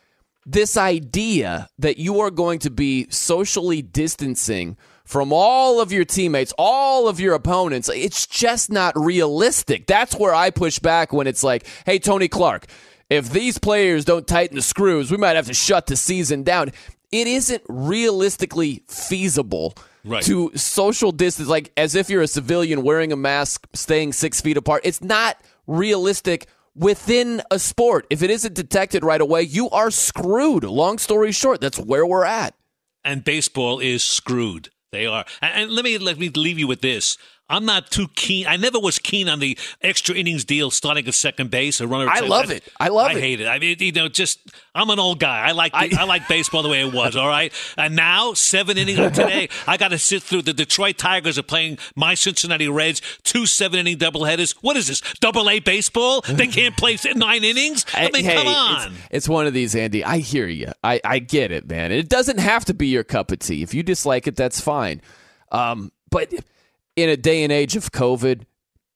[0.46, 6.54] this idea that you are going to be socially distancing from all of your teammates,
[6.58, 9.86] all of your opponents, it's just not realistic.
[9.86, 12.68] That's where I push back when it's like, hey, Tony Clark,
[13.10, 16.72] if these players don't tighten the screws, we might have to shut the season down.
[17.12, 20.24] It isn't realistically feasible right.
[20.24, 24.58] to social distance, like as if you're a civilian wearing a mask, staying six feet
[24.58, 24.82] apart.
[24.84, 25.38] It's not
[25.68, 28.08] realistic within a sport.
[28.10, 30.64] If it isn't detected right away, you are screwed.
[30.64, 32.56] Long story short, that's where we're at.
[33.04, 34.70] And baseball is screwed.
[34.92, 35.26] They are.
[35.42, 37.18] And let me let me leave you with this.
[37.52, 38.48] I'm not too keen.
[38.48, 41.82] I never was keen on the extra innings deal starting at second base.
[41.82, 42.10] A runner.
[42.10, 42.64] I love it.
[42.80, 43.18] I love I it.
[43.18, 43.48] I hate it.
[43.48, 44.40] I mean, you know, just
[44.74, 45.40] I'm an old guy.
[45.40, 47.16] I like the, I, I, like baseball the way it was.
[47.18, 47.54] All right.
[47.78, 49.50] And now seven innings today.
[49.68, 50.44] I got to sit through.
[50.44, 53.02] The Detroit Tigers are playing my Cincinnati Reds.
[53.24, 54.56] Two seven inning doubleheaders.
[54.62, 55.02] What is this?
[55.20, 56.22] Double A baseball?
[56.22, 57.86] They can't play nine innings.
[57.94, 58.88] I mean, hey, come on.
[58.88, 60.04] It's, it's, one of these, Andy.
[60.04, 60.72] I hear you.
[60.84, 61.92] I I get it, man.
[61.92, 63.62] It doesn't have to be your cup of tea.
[63.62, 65.02] If you dislike it, that's fine.
[65.52, 66.32] Um, but
[67.02, 68.46] in a day and age of COVID,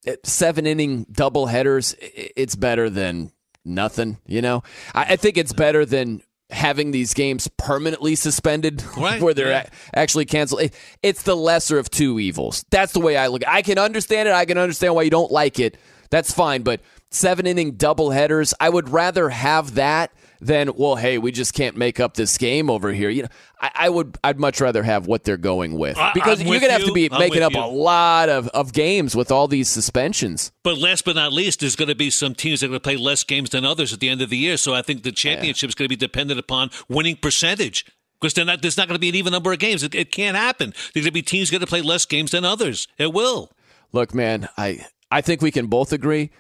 [0.06, 3.32] eh, seven inning double headers, it's better than
[3.64, 4.18] nothing.
[4.26, 4.64] You know,
[4.94, 9.70] I, I think it's better than having these games permanently suspended right, where they're yeah.
[9.94, 10.62] actually canceled.
[10.62, 12.66] It, it's the lesser of two evils.
[12.70, 13.48] That's the way I look.
[13.48, 14.34] I can understand it.
[14.34, 15.78] I can understand why you don't like it.
[16.12, 16.62] That's fine.
[16.62, 20.12] But seven inning double headers, I would rather have that
[20.46, 23.10] than well, hey, we just can't make up this game over here.
[23.10, 23.30] You know,
[23.60, 26.62] I, I would, I'd much rather have what they're going with because I'm you're with
[26.62, 27.60] gonna have to be I'm making up you.
[27.60, 30.52] a lot of, of games with all these suspensions.
[30.64, 32.84] But last but not least, there's going to be some teams that are going to
[32.84, 34.58] play less games than others at the end of the year.
[34.58, 37.86] So I think the championship is going to be dependent upon winning percentage.
[38.22, 39.84] Because not, there's not going to be an even number of games.
[39.84, 40.74] It, it can't happen.
[40.94, 42.88] There's going to be teams going to play less games than others.
[42.98, 43.52] It will.
[43.92, 46.32] Look, man, I I think we can both agree.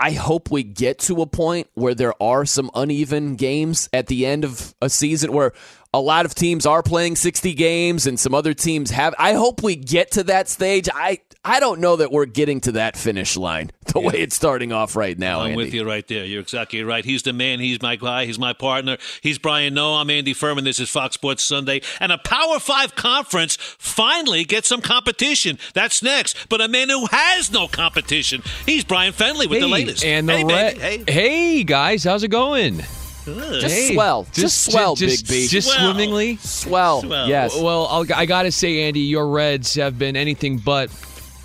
[0.00, 4.24] I hope we get to a point where there are some uneven games at the
[4.24, 5.52] end of a season where
[5.92, 9.14] a lot of teams are playing 60 games and some other teams have.
[9.18, 10.88] I hope we get to that stage.
[10.92, 14.72] I I don't know that we're getting to that finish line the way it's starting
[14.72, 15.40] off right now.
[15.40, 15.56] I'm Andy.
[15.56, 16.24] with you right there.
[16.24, 17.04] You're exactly right.
[17.04, 17.60] He's the man.
[17.60, 18.26] He's my guy.
[18.26, 18.98] He's my partner.
[19.22, 19.94] He's Brian Noe.
[19.94, 20.64] I'm Andy Furman.
[20.64, 21.80] This is Fox Sports Sunday.
[21.98, 25.58] And a Power Five conference finally gets some competition.
[25.74, 26.48] That's next.
[26.48, 28.42] But a man who has no competition.
[28.66, 30.04] He's Brian Fenley with hey, the latest.
[30.04, 30.78] And the hey, baby.
[30.78, 31.04] hey.
[31.08, 32.82] hey, guys, how's it going?
[33.34, 33.60] Good.
[33.60, 35.48] Just Hey, swell, just, swell, just, Big B.
[35.48, 35.92] Just Swell.
[35.92, 36.36] swimmingly.
[36.36, 37.02] swell.
[37.02, 37.28] Swell.
[37.28, 37.60] Yes.
[37.60, 40.90] Well, I'll, I got to say, Andy, your Reds have been anything but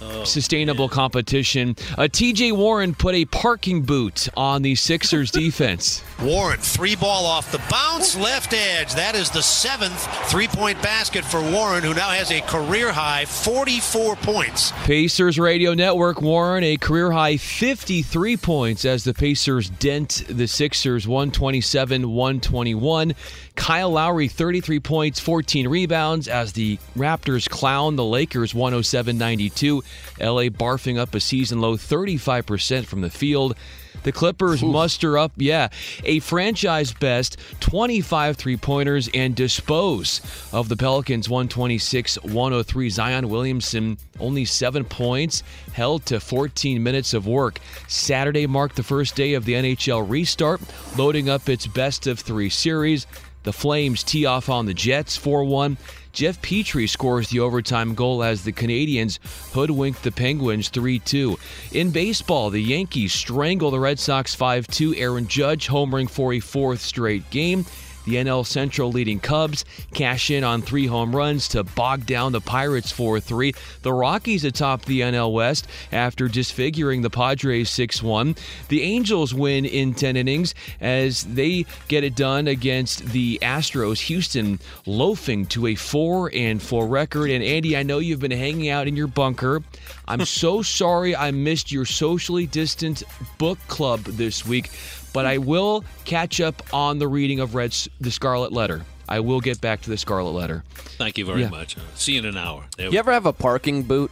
[0.08, 1.76] Oh, sustainable competition.
[1.98, 6.04] Uh, TJ Warren put a parking boot on the Sixers defense.
[6.22, 8.94] Warren, three ball off the bounce, left edge.
[8.96, 13.26] That is the seventh three point basket for Warren, who now has a career high
[13.26, 14.72] 44 points.
[14.84, 21.08] Pacers Radio Network Warren a career high 53 points as the Pacers dent the Sixers
[21.08, 23.16] 127 121.
[23.56, 29.84] Kyle Lowry 33 points, 14 rebounds as the Raptors clown the Lakers 107 92.
[30.20, 33.56] LA barfing up a season low 35% from the field.
[34.04, 35.70] The Clippers muster up, yeah,
[36.04, 40.22] a franchise best 25 three pointers and dispose
[40.54, 42.90] of the Pelicans 126 103.
[42.90, 47.60] Zion Williamson only seven points, held to 14 minutes of work.
[47.88, 50.62] Saturday marked the first day of the NHL restart,
[50.98, 53.08] loading up its best of three series.
[53.46, 55.78] The Flames tee off on the Jets 4 1.
[56.12, 59.20] Jeff Petry scores the overtime goal as the Canadiens
[59.54, 61.38] hoodwink the Penguins 3 2.
[61.72, 64.96] In baseball, the Yankees strangle the Red Sox 5 2.
[64.96, 67.68] Aaron Judge homering for a fourth straight game.
[68.06, 72.42] The NL Central leading Cubs cash in on three home runs to bog down the
[72.42, 73.54] Pirates 4 3.
[73.82, 78.36] The Rockies atop the NL West after disfiguring the Padres 6 1.
[78.70, 84.00] The Angels win in 10 innings as they get it done against the Astros.
[84.02, 87.30] Houston loafing to a 4 and 4 record.
[87.30, 89.64] And Andy, I know you've been hanging out in your bunker.
[90.08, 93.04] I'm so sorry I missed your socially distant
[93.38, 94.70] book club this week
[95.16, 98.84] but I will catch up on the reading of Red's The Scarlet Letter.
[99.10, 100.64] I will get back to the Scarlet Letter.
[100.98, 101.50] Thank you very Yeah.
[101.50, 101.78] much.
[101.78, 102.66] Uh, See you in an hour.
[102.78, 104.12] There You ever have a parking boot,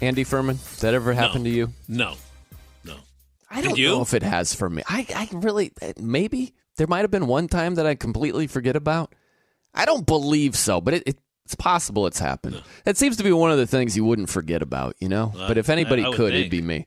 [0.00, 0.56] Andy Furman?
[0.56, 1.72] Does that ever happen to you?
[1.88, 2.14] No.
[2.84, 2.94] No.
[3.50, 3.88] I don't you?
[3.88, 4.82] know if it has for me.
[4.88, 6.54] I, I really, maybe.
[6.76, 9.14] There might have been one time that I completely forget about.
[9.74, 12.62] I don't believe so, but it, it, it's possible it's happened.
[12.84, 15.32] It seems to be one of the things you wouldn't forget about, you know?
[15.34, 16.40] Well, but if anybody I- I could, think.
[16.40, 16.86] it'd be me.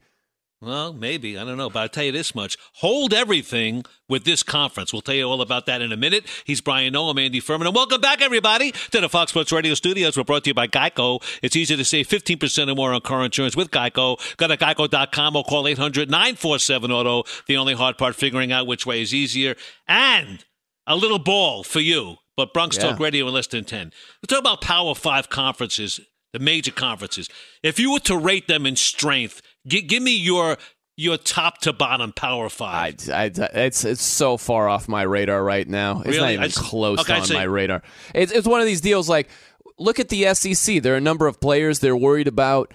[0.62, 1.38] Well, maybe.
[1.38, 1.69] I don't know.
[1.69, 2.58] But I'll tell you this much.
[2.76, 4.91] Hold everything with this conference.
[4.91, 6.26] We'll tell you all about that in a minute.
[6.43, 7.65] He's Brian Noe, I'm Andy Furman.
[7.65, 10.17] And welcome back, everybody, to the Fox Sports Radio studios.
[10.17, 11.24] We're brought to you by Geico.
[11.41, 14.19] It's easy to save 15% or more on car insurance with Geico.
[14.36, 17.45] Go to geico.com or call 800-947-AUTO.
[17.48, 19.56] The only hard part, figuring out which way is easier.
[19.88, 20.43] And
[20.86, 22.17] a little ball for you.
[22.36, 22.89] But Bronx Yeah.
[22.89, 23.93] Talk Radio in less than 10.
[24.22, 26.02] We talk about Power 5 conferences,
[26.34, 27.30] the major conferences.
[27.63, 30.58] If you were to rate them in strength, gi- give me your
[30.97, 33.10] your top to bottom Power 5.
[33.10, 35.99] I, I, it's it's so far off my radar right now.
[36.01, 36.34] It's not Really?
[36.34, 37.82] even I s- close okay, on my radar.
[38.13, 39.29] It's, it's one of these deals like,
[39.77, 40.82] look at the SEC.
[40.84, 42.73] There are a number of players they're worried about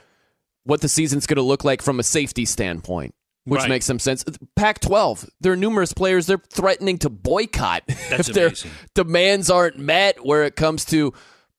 [0.64, 3.68] what the season's going to look like from a safety standpoint, which Right.
[3.68, 4.24] makes some sense.
[4.56, 8.70] Pac 12, there are numerous players they're threatening to boycott That's if their amazing.
[8.94, 11.12] demands aren't met where it comes to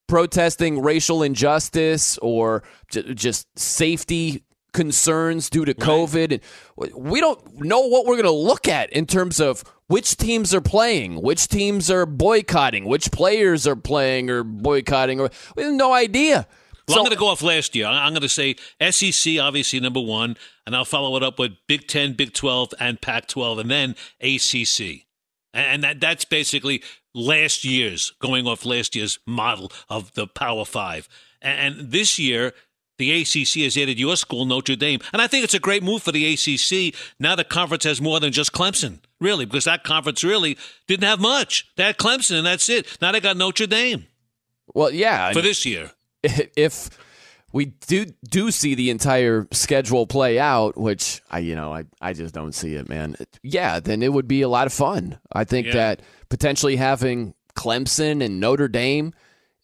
[0.07, 4.43] protesting racial injustice or j- just safety
[4.75, 6.33] concerns due to COVID.
[6.33, 10.53] And we don't know what we're going to look at in terms of which teams
[10.53, 15.19] are playing, which teams are boycotting, which players are playing or boycotting.
[15.21, 16.45] Or we have no idea.
[16.87, 17.87] Well, I'm going to go off last year.
[17.87, 18.55] I'm going to say
[18.91, 23.01] SEC, obviously, number one, and I'll follow it up with Big 10, Big 12, and
[23.01, 25.05] Pac 12, and then ACC.
[25.51, 26.83] And that, that's basically
[27.15, 31.09] last year's, going off last year's model of the Power Five.
[31.41, 32.53] And this year,
[32.97, 34.99] the ACC has added your school, Notre Dame.
[35.13, 36.95] And I think it's a great move for the ACC.
[37.19, 41.19] Now the conference has more than just Clemson, really, because that conference really didn't have
[41.19, 41.67] much.
[41.75, 42.97] They had Clemson, and that's it.
[43.01, 44.05] Now they got Notre Dame
[44.73, 45.31] Well, yeah.
[45.33, 45.91] for this year.
[46.23, 46.89] if
[47.51, 52.13] we do do see the entire schedule play out, which I you know I, I
[52.13, 53.15] just don't see it, man.
[53.43, 55.19] Yeah, then it would be a lot of fun.
[55.31, 55.73] I think Yeah.
[55.73, 59.13] that potentially having Clemson and Notre Dame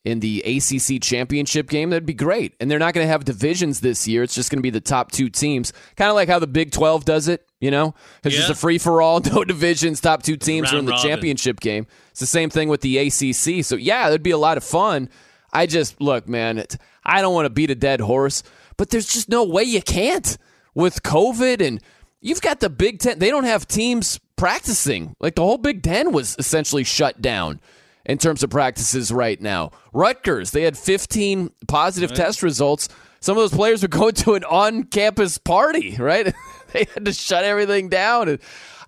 [0.04, 2.56] in the ACC championship game that'd be great.
[2.60, 4.24] And they're not going to have divisions this year.
[4.24, 6.72] It's just going to be the top two teams, kind of like how the Big
[6.72, 7.48] Twelve does it.
[7.60, 10.02] You know, Because it's just a free for all, no divisions.
[10.02, 11.08] Top two teams are in the robin.
[11.08, 11.86] championship game.
[12.10, 13.64] It's the same thing with the ACC.
[13.64, 15.10] So yeah, that'd be a lot of fun.
[15.54, 16.58] I just look, man.
[16.58, 18.42] It, I don't want to beat a dead horse,
[18.78, 20.38] but there's just no way you can't
[20.74, 21.80] with COVID and
[22.22, 23.20] you've got the Big Ten.
[23.20, 25.16] They don't have teams practicing.
[25.20, 27.60] Like the whole Big Ten was essentially shut down
[28.06, 29.72] in terms of practices right now.
[29.94, 32.90] Rutgers, they had 15 positive test results.
[33.20, 36.34] Some of those players were going to an on-campus party, right?
[36.74, 38.40] they had to shut everything down, and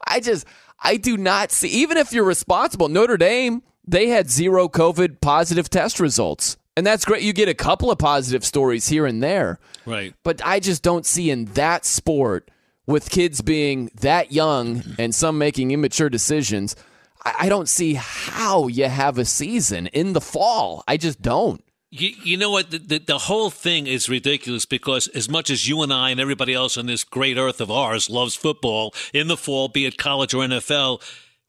[0.06, 0.46] I just
[0.80, 1.70] I do not see.
[1.70, 6.58] Even if you're responsible, Notre Dame they had zero COVID positive test results.
[6.76, 7.22] And that's great.
[7.22, 9.60] You get a couple of positive stories here and there.
[9.86, 10.14] Right.
[10.24, 12.50] But I just don't see in that sport,
[12.86, 16.76] with kids being that young and some making immature decisions,
[17.26, 20.84] I, don't see how you have a season in the fall.
[20.88, 21.64] I just don't.
[21.90, 22.72] You, you know what?
[22.72, 26.20] The, the, the whole thing is ridiculous because as much as you and I and
[26.20, 29.98] everybody else on this great earth of ours loves football in the fall, be it
[29.98, 31.02] college or NFL,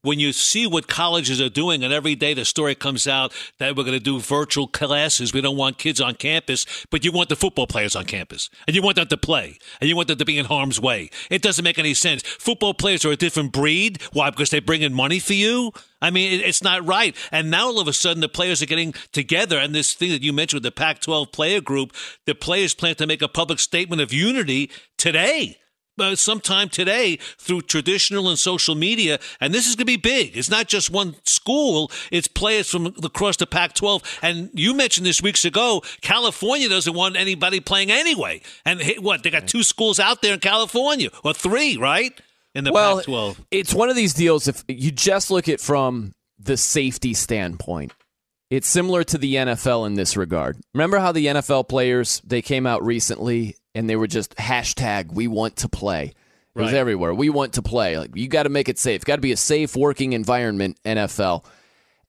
[0.05, 3.75] when you see what colleges are doing, and every day the story comes out that
[3.75, 7.31] we're going to do virtual classes, we don't want kids on campus, but you want
[7.31, 10.19] the football players on campus, and you want them to play, and you want them
[10.19, 11.11] to be in harm's way.
[11.31, 12.23] It doesn't make any sense.
[12.23, 14.03] Football players are a different breed.
[14.13, 14.29] Why?
[14.29, 15.73] Because they bring in money for you.
[16.03, 17.17] I mean, it's not right.
[17.33, 20.23] And now all of a sudden, the players are getting together, and this thing that
[20.23, 21.95] you mentioned with the Pac-12 player group,
[22.27, 25.57] the players plan to make a public statement of unity today
[25.99, 29.19] uh, sometime today through traditional and social media.
[29.41, 30.37] And this is going to be big.
[30.37, 34.21] It's not just one school, it's players from across the Pac 12.
[34.23, 38.41] And you mentioned this weeks ago, California doesn't want anybody playing anyway.
[38.65, 39.23] And what?
[39.23, 42.19] They got two schools out there in California, or three, right?
[42.55, 43.41] In the well, Pac 12.
[43.51, 47.93] It's one of these deals, if you just look at from the safety standpoint.
[48.51, 50.59] It's similar to the NFL in this regard.
[50.75, 55.29] Remember how the NFL players they came out recently and they were just hashtag we
[55.29, 56.13] want to play.
[56.55, 57.13] It was everywhere.
[57.13, 57.99] We want to play.
[57.99, 59.05] Like you got to make it safe.
[59.05, 60.79] Got to be a safe working environment.
[60.85, 61.45] NFL.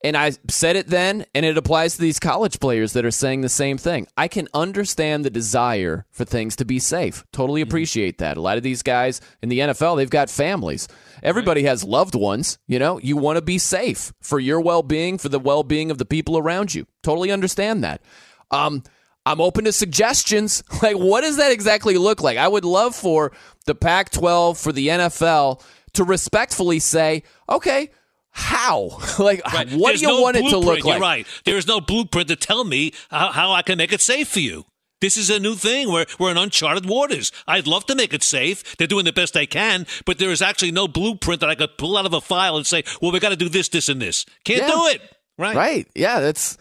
[0.04, 3.42] And I said it then, and it applies to these college players that are saying
[3.42, 4.06] the same thing.
[4.16, 7.24] I can understand the desire for things to be safe.
[7.32, 8.38] Totally appreciate that.
[8.38, 10.88] A lot of these guys in the NFL, they've got families.
[11.24, 12.60] Everybody has loved ones.
[12.68, 15.90] You know, you want to be safe for your well being, for the well being
[15.90, 16.86] of the people around you.
[17.02, 18.04] Totally understand that.
[18.52, 18.84] Um,
[19.26, 20.64] I'm open to suggestions.
[20.82, 22.38] Like, what does that exactly look like?
[22.38, 23.32] I would love for
[23.66, 25.64] the Pac 12, for the NFL
[25.94, 27.90] to respectfully say, okay,
[28.32, 29.00] how?
[29.20, 29.72] like, Right.
[29.72, 30.94] what There's do you no want it to look like?
[30.96, 31.26] You're right.
[31.46, 34.42] There is no blueprint to tell me how, how I can make it safe for
[34.42, 34.66] you.
[35.02, 35.92] This is a new thing.
[35.92, 37.32] We're, we're in uncharted waters.
[37.48, 38.76] I'd love to make it safe.
[38.78, 41.78] They're doing the best they can, but there is actually no blueprint that I could
[41.78, 44.02] pull out of a file and say, well, we got to do this, this, and
[44.02, 44.26] this.
[44.44, 44.72] Can't Yeah.
[44.72, 45.02] do it.
[45.38, 45.56] Right.
[45.56, 45.88] Right.
[45.96, 46.58] Yeah, that's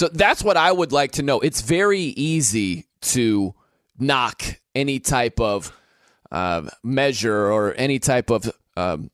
[0.00, 1.40] so that's what I would like to know.
[1.40, 3.54] It's very easy to
[3.98, 4.42] knock
[4.74, 5.78] any type of
[6.32, 9.10] uh, measure or any type of um,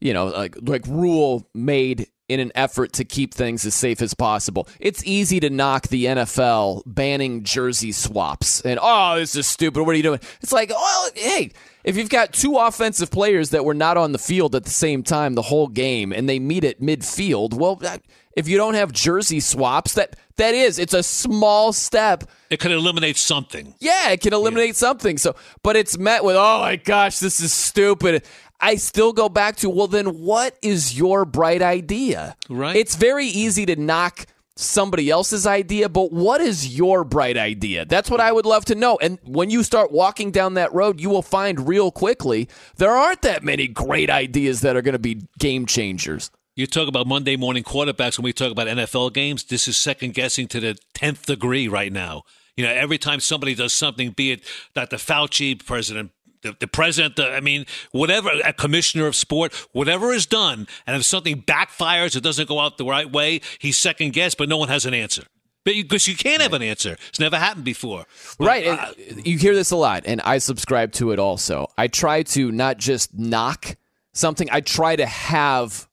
[0.00, 4.12] you know like like rule made in an effort to keep things as safe as
[4.12, 4.68] possible.
[4.80, 9.82] It's easy to knock the NFL banning jersey swaps and oh this is stupid.
[9.82, 10.20] What are you doing?
[10.42, 11.52] It's like oh hey.
[11.84, 15.02] If you've got two offensive players that were not on the field at the same
[15.02, 18.00] time the whole game and they meet at midfield, well, that,
[18.34, 22.72] if you don't have jersey swaps, that that is it's a small step It could
[22.72, 23.74] eliminate something.
[23.80, 25.18] yeah, it can eliminate something.
[25.18, 28.24] So, but it's met with, oh my gosh, this is stupid.
[28.64, 32.34] I still go back to, well, then what is your bright idea?
[32.48, 32.74] Right.
[32.74, 34.24] It's very easy to knock
[34.56, 37.84] somebody else's idea, but what is your bright idea?
[37.84, 38.96] That's what I would love to know.
[39.02, 43.20] And when you start walking down that road, you will find real quickly there aren't
[43.20, 46.30] that many great ideas that are going to be game changers.
[46.56, 49.44] You talk about Monday morning quarterbacks when we talk about NFL games.
[49.44, 52.22] This is second guessing to the 10th degree right now.
[52.56, 54.40] You know, every time somebody does something, be it
[54.72, 56.12] that the Fauci president,
[56.44, 60.94] the, the president, the, I mean, whatever, a commissioner of sport, whatever is done, and
[60.96, 64.56] if something backfires, it doesn't go out the right way, he's second guessed, but no
[64.58, 65.24] one has an answer.
[65.64, 66.96] Because you can't have an answer.
[67.08, 68.04] It's never happened before.
[68.38, 68.66] But, Right.
[68.66, 68.92] uh,
[69.24, 71.68] you hear this a lot, and I subscribe to it also.
[71.78, 73.76] I try to not just knock
[74.12, 75.88] something, I try to have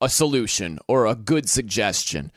[0.00, 2.32] a solution or a good suggestion.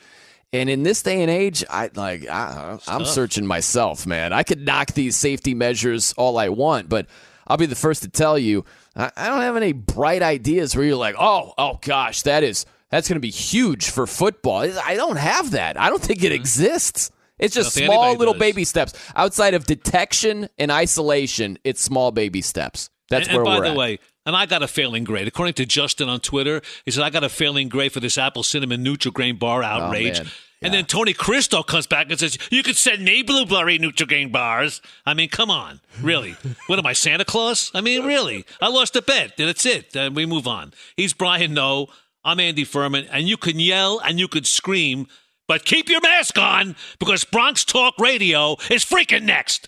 [0.51, 3.07] And in this day and age, I like I, I'm tough.
[3.07, 4.33] searching myself, man.
[4.33, 7.07] I could knock these safety measures all I want, but
[7.53, 10.83] I'll be the first to tell you I, I don't have any bright ideas where
[10.83, 14.61] you're like, oh, oh gosh, that is that's going to be huge for football.
[14.61, 15.79] I don't have that.
[15.79, 16.35] I don't think it mm-hmm.
[16.35, 17.11] exists.
[17.37, 18.39] It's just I don't think small little does.
[18.39, 18.93] baby steps.
[19.15, 22.89] Outside of detection and isolation, it's small baby steps.
[23.09, 23.77] That's and, where and by we're the at.
[23.77, 25.27] way, and I got a failing grade.
[25.27, 28.41] According to Justin on Twitter, he said I got a failing grade for this apple
[28.41, 30.19] cinnamon Nutrigrain bar oh, outrage.
[30.19, 30.27] Oh,
[30.63, 30.65] man.
[30.65, 34.81] And then Tony Cristo comes back and says, "You could send me blueberry Nutrigrain bars."
[35.05, 36.35] I mean, come on, really?
[36.67, 37.71] what am I, Santa Claus?
[37.73, 38.45] I mean, really?
[38.61, 39.37] I lost a bet.
[39.37, 39.95] That's it.
[39.95, 40.73] And we move on.
[40.97, 41.89] He's Brian Noe.
[42.25, 45.07] I'm Andy Furman, and you can yell and you could scream,
[45.45, 49.67] but keep your mask on because Bronx Talk Radio is freaking next.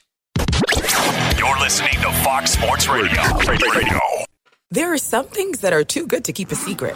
[1.37, 3.21] You're listening to Fox Sports Radio.
[3.45, 3.99] Radio.
[4.71, 6.95] There are some things that are too good to keep a secret.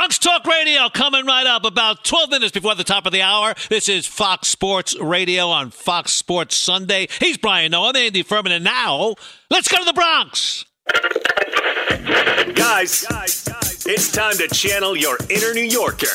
[0.00, 3.54] Bronx Talk Radio coming right up about 12 minutes before the top of the hour.
[3.68, 7.06] This is Fox Sports Radio on Fox Sports Sunday.
[7.18, 9.14] He's Brian Noe, I'm Andy Furman, and now
[9.50, 10.64] let's go to the Bronx.
[12.54, 13.06] Guys,
[13.84, 16.06] it's time to channel your inner New Yorker.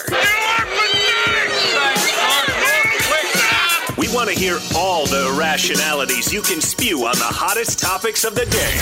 [3.99, 8.33] We want to hear all the irrationalities you can spew on the hottest topics of
[8.33, 8.81] the day.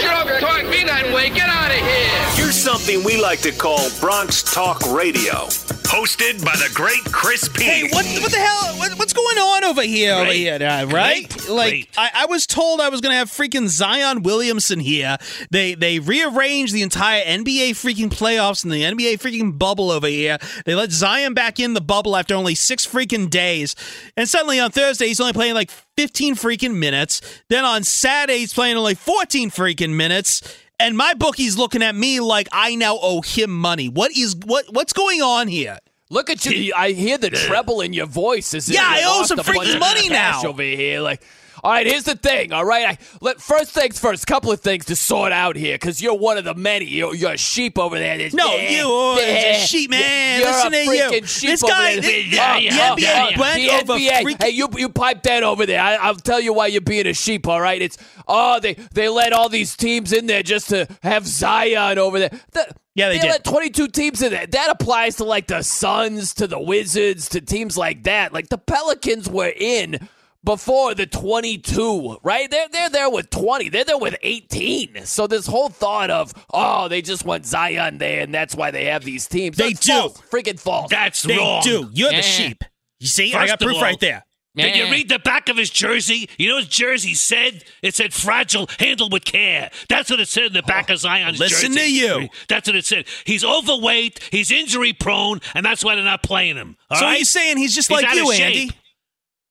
[0.00, 1.28] You don't talk me that way.
[1.30, 2.44] Get out of here.
[2.44, 5.48] Here's something we like to call Bronx Talk Radio.
[5.92, 7.64] Hosted by the great Chris P.
[7.64, 8.78] Hey, what, what the hell?
[8.78, 10.14] What, what's going on over here?
[10.14, 11.28] Over here, uh, right?
[11.28, 11.48] Great.
[11.50, 11.88] Like, Great.
[11.98, 15.18] I, I was told I was going to have freaking Zion Williamson here.
[15.50, 20.38] They they rearranged the entire NBA freaking playoffs and the NBA freaking bubble over here.
[20.64, 23.76] They let Zion back in the bubble after only six freaking days,
[24.16, 27.20] and suddenly on Thursday he's only playing like 15 freaking minutes.
[27.50, 30.40] Then on Saturday he's playing only 14 freaking minutes.
[30.82, 33.88] And my bookie's looking at me like I now owe him money.
[33.88, 34.66] What is what?
[34.72, 35.78] What's going on here?
[36.10, 36.74] Look at you.
[36.76, 38.52] I hear the treble in your voice.
[38.52, 40.50] As Yeah, I owe some freaking of money cash now.
[40.50, 41.00] over here.
[41.00, 41.22] Like,
[41.62, 42.52] all right, here's the thing.
[42.52, 44.26] All right, I, let first things first.
[44.26, 46.86] Couple of things to sort out here, because you're one of the many.
[46.86, 48.16] You're, you're a sheep over there.
[48.18, 49.56] That's- No, yeah, you are yeah.
[49.56, 50.40] a sheep, man.
[50.40, 51.02] You're Listen a to you.
[51.20, 52.02] freaking sheep This over guy- there.
[52.02, 54.22] this- Oh, the oh, NBA oh, went the over NBA.
[54.22, 55.80] freaking- Hey, you you pipe that over there.
[55.80, 57.46] I, I'll tell you why you're being a sheep.
[57.46, 57.96] All right, it's
[58.26, 62.30] oh they they let all these teams in there just to have Zion over there.
[62.52, 63.22] The- Yeah, they did.
[63.22, 64.46] They let 22 teams in there.
[64.46, 68.32] That applies to like the Suns, to the Wizards, to teams like that.
[68.32, 70.08] Like the Pelicans were in
[70.44, 72.50] before the 22, right?
[72.50, 73.68] They're they're there with 20.
[73.68, 75.04] They're there with 18.
[75.04, 78.86] So this whole thought of oh they just want Zion there and that's why they
[78.86, 79.56] have these teams.
[79.56, 79.92] They That's do.
[79.92, 80.20] false.
[80.30, 80.90] Freaking false.
[80.90, 81.62] That's They wrong.
[81.62, 81.90] do.
[81.92, 82.18] You're Yeah.
[82.18, 82.64] the sheep.
[83.00, 84.24] You see, I got proof all, right there.
[84.54, 86.28] Did you read the back of his jersey?
[86.36, 87.64] You know what his jersey said?
[87.80, 89.70] It said fragile, handled with care.
[89.88, 91.80] That's what it said in the back of Zion's listen jersey.
[91.80, 92.28] Listen to you.
[92.48, 93.06] That's what it said.
[93.24, 96.76] He's overweight, he's injury prone, and that's why they're not playing him.
[96.90, 97.16] All So right?
[97.16, 98.44] you're saying he's just He's like you, of shape.
[98.44, 98.70] Andy?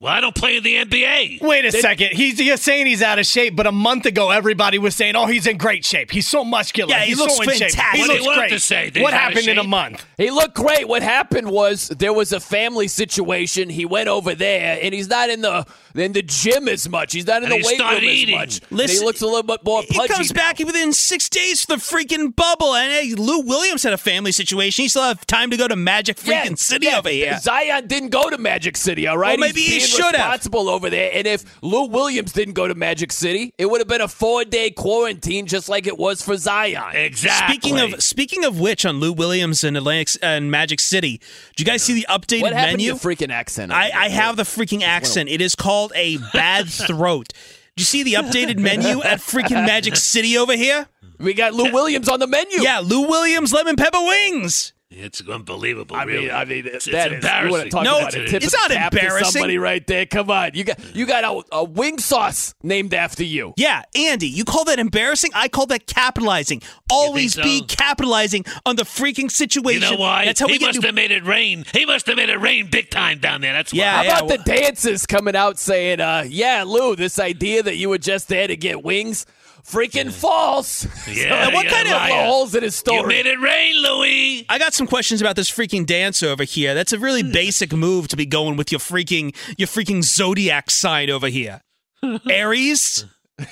[0.01, 1.41] Well, I don't play in the NBA.
[1.41, 2.13] Wait a second.
[2.13, 5.27] He's you're saying he's out of shape, but a month ago everybody was saying, "Oh,
[5.27, 6.09] he's in great shape.
[6.09, 6.89] He's so muscular.
[6.89, 7.59] Yeah, he he's looks so in shape.
[7.71, 8.01] fantastic.
[8.01, 8.85] He What looks you great." to say?
[8.87, 10.03] What he's out of happened in a month?
[10.17, 10.87] He looked great.
[10.87, 13.69] What happened was there was a family situation.
[13.69, 17.13] He went over there, and he's not in the in the gym as much.
[17.13, 18.35] He's not in And the he weight room eating.
[18.35, 18.69] as much.
[18.71, 19.93] And Listen, he looks a little bit more pudgy.
[19.93, 20.13] He pudgy.
[20.15, 20.41] comes now.
[20.41, 22.73] back within six days for the freaking bubble.
[22.73, 24.81] And hey, Lou Williams had a family situation.
[24.83, 27.37] He still have time to go to Magic freaking Yeah, City yeah, over here.
[27.39, 29.37] Zion didn't go to Magic City, all right?
[29.37, 29.61] Well, maybe
[29.91, 30.31] he He's being should have.
[30.31, 31.11] responsible over there.
[31.13, 34.43] And if Lou Williams didn't go to Magic City, it would have been a four
[34.45, 36.95] day quarantine, just like it was for Zion.
[36.95, 37.55] Exactly.
[37.55, 41.19] Speaking of speaking of which, on Lou Williams and Atlantic and Magic City,
[41.55, 42.77] did you guys see the updated What happened menu?
[42.77, 43.71] to your freaking accent?
[43.71, 45.29] I, I have the freaking accent.
[45.29, 47.29] It is called a bad throat.
[47.75, 50.87] Do you see the updated menu at freaking Magic City over here?
[51.19, 52.61] We got Lou Williams on the menu.
[52.61, 54.73] Yeah, Lou Williams lemon pepper wings.
[54.93, 55.95] It's unbelievable.
[55.95, 56.31] I mean, really.
[56.31, 58.75] I mean, it's, that it's is- you wanna talk No, about a it's not the
[58.75, 59.31] cap embarrassing.
[59.31, 60.05] Somebody right there.
[60.05, 63.53] Come on, you got you got a, a wing sauce named after you.
[63.55, 65.31] Yeah, Andy, you call that embarrassing?
[65.33, 66.61] I call that capitalizing.
[66.91, 67.41] Always so?
[67.43, 69.81] be capitalizing on the freaking situation.
[69.81, 69.95] You situation.
[69.97, 70.25] know why?
[70.25, 71.63] That's how he we get must to- have made it rain.
[71.73, 73.53] He must have made it rain big time down there.
[73.53, 74.07] That's Yeah, why.
[74.09, 77.97] How about the dancers coming out saying, uh, "Yeah, Lou, this idea that you were
[77.97, 79.25] just there to get wings."
[79.64, 80.86] Freaking false.
[81.07, 82.26] Yeah, So what kind of liar.
[82.26, 82.99] holes in his story?
[83.01, 84.45] You made it rain, Louis.
[84.49, 86.74] I got some questions about this freaking dance over here.
[86.74, 87.32] That's a really Hmm.
[87.32, 91.62] basic move to be going with your freaking your freaking zodiac sign over here.
[92.30, 93.05] Aries.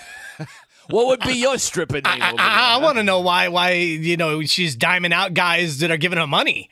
[0.90, 2.22] what would be your stripping name?
[2.22, 2.84] I, over I, there?
[2.84, 6.28] want to know why why you know she's diming out guys that are giving her
[6.28, 6.70] money.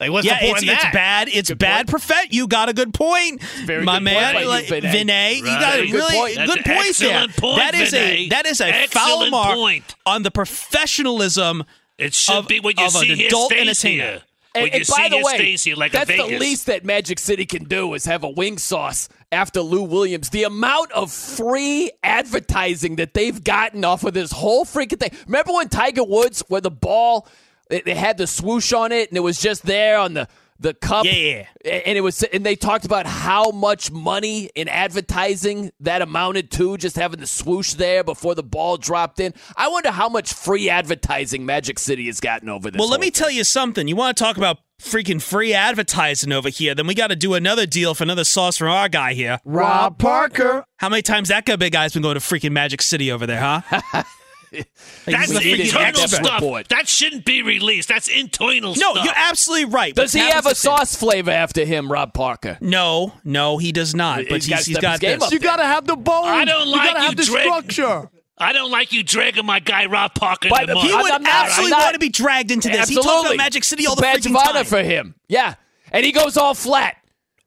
[0.00, 1.28] Like what's yeah, the point it's, in it's bad.
[1.28, 1.88] It's bad.
[1.88, 2.32] Perfect.
[2.32, 4.34] You got a good point, Very my good man.
[4.34, 4.92] point by you, like, Vinay.
[4.92, 5.60] Vinay, you Right.
[5.60, 6.34] got a Very good really point.
[6.36, 6.78] That's good point there.
[7.18, 9.94] excellent point, that is a that is a foul mark point.
[10.06, 11.64] on the professionalism.
[11.98, 13.60] It should of- be when you of see here, adult Stacy.
[14.00, 14.22] entertainer.
[14.54, 17.18] And, you and see by the here, way, Stacy, like that's the least that Magic
[17.18, 20.30] City can do is have a wing sauce after Lou Williams.
[20.30, 25.10] The amount of free advertising that they've gotten off of this whole freaking thing.
[25.26, 27.28] Remember when Tiger Woods, where the ball,
[27.70, 30.74] it, it had the swoosh on it, and it was just there on the the
[30.74, 31.04] cup.
[31.06, 31.46] Yeah.
[31.64, 36.76] and it was, and they talked about how much money in advertising that amounted to,
[36.76, 39.34] just having the swoosh there before the ball dropped in.
[39.56, 42.78] I wonder how much free advertising Magic City has gotten over this.
[42.78, 43.86] Well, let whole me tell you something.
[43.88, 46.74] You want to talk about freaking free advertising over here?
[46.74, 49.98] Then we got to do another deal for another sauce from our guy here, Rob
[49.98, 50.64] Parker.
[50.78, 54.02] How many times that big guy's been going to freaking Magic City over there, huh?
[54.50, 54.66] That's
[55.06, 56.24] Like, he's a freaking internal expert.
[56.26, 56.68] stuff.
[56.68, 57.88] That shouldn't be released.
[57.88, 59.04] That's internal No, stuff.
[59.04, 59.94] you're absolutely right.
[59.94, 62.58] Does he have a to fit- sauce flavor after him, Rob Parker?
[62.60, 64.24] No, no, he does not.
[64.28, 65.32] But He's he's, gotta he's step got this.
[65.32, 66.24] You gotta have the bone.
[66.28, 68.10] I don't you like gotta you have the drag- structure.
[68.40, 71.22] I don't like you dragging my guy Rob Parker By the the- He would I'm
[71.24, 72.88] not- absolutely I'm not- want to be dragged into this.
[72.88, 74.64] He talked about Magic City all the Badge freaking of honor time.
[74.66, 75.16] for him.
[75.28, 75.54] Yeah,
[75.90, 76.97] and he goes all flat.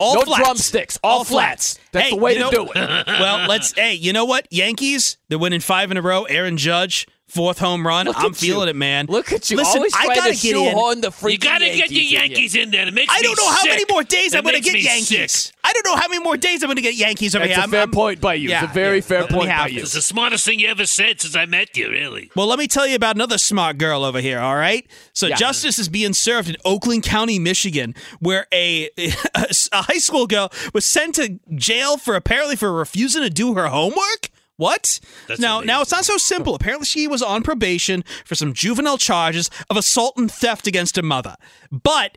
[0.01, 0.43] All no flats.
[0.43, 1.79] drumsticks, all flats.
[1.91, 2.75] That's Hey, the way to know- do it.
[3.07, 3.73] well, let's.
[3.73, 4.47] Hey, you know what?
[4.51, 6.23] Yankees, they're winning five in a row.
[6.23, 8.05] Aaron Judge, fourth home run.
[8.07, 8.71] Look I'm feeling you.
[8.71, 9.05] it, man.
[9.07, 11.01] Look at you, Listen, always I gotta get in.
[11.01, 12.87] the You got to get the Yankees in Yankees in there.
[12.87, 14.81] It makes I don't me know how many more days It I'm going to get
[14.81, 15.31] Yankees.
[15.31, 15.55] sick.
[15.63, 17.59] I don't know how many more days I'm going to get Yankees over That's here.
[17.59, 18.49] a I'm- fair I'm- point by you.
[18.49, 19.01] Yeah, it's a very yeah.
[19.01, 19.81] fair Let point by you.
[19.81, 22.29] It's the smartest thing you ever said since I met you, really.
[22.35, 24.85] Well, let me tell you about another smart girl over here, all right?
[25.13, 25.35] So, Yeah.
[25.35, 28.89] justice is being served in Oakland County, Michigan, where a,
[29.35, 33.67] a, high school girl was sent to jail for apparently for refusing to do her
[33.67, 34.29] homework.
[34.61, 34.99] What?
[35.27, 35.67] That's now, amazing.
[35.67, 36.53] now it's not so simple.
[36.53, 41.01] Apparently, she was on probation for some juvenile charges of assault and theft against her
[41.01, 41.35] mother.
[41.71, 42.15] But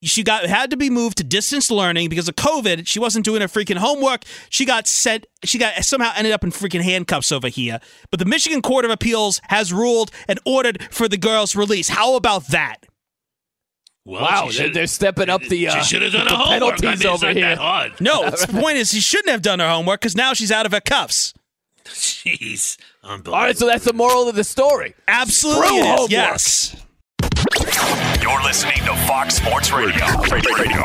[0.00, 2.86] she got had to be moved to distance learning because of COVID.
[2.86, 4.22] She wasn't doing her freaking homework.
[4.48, 5.26] She got sent.
[5.42, 7.80] She got somehow ended up in freaking handcuffs over here.
[8.12, 11.88] But the Michigan Court of Appeals has ruled and ordered for the girl's release.
[11.88, 12.76] How about that?
[14.04, 16.84] Well, Wow, they're, they're stepping up the, uh, she should have done the a homework.
[16.84, 17.56] I mean, over here.
[17.98, 20.70] No, the point is she shouldn't have done her homework because now she's out of
[20.70, 21.34] her cuffs.
[22.24, 23.34] Jeez, unbelievable.
[23.34, 24.94] All right, so that's the moral of the story.
[25.08, 26.10] Absolutely, Screw homework.
[26.10, 26.76] yes.
[28.22, 30.04] You're listening to Fox Sports Radio.
[30.30, 30.82] Radio.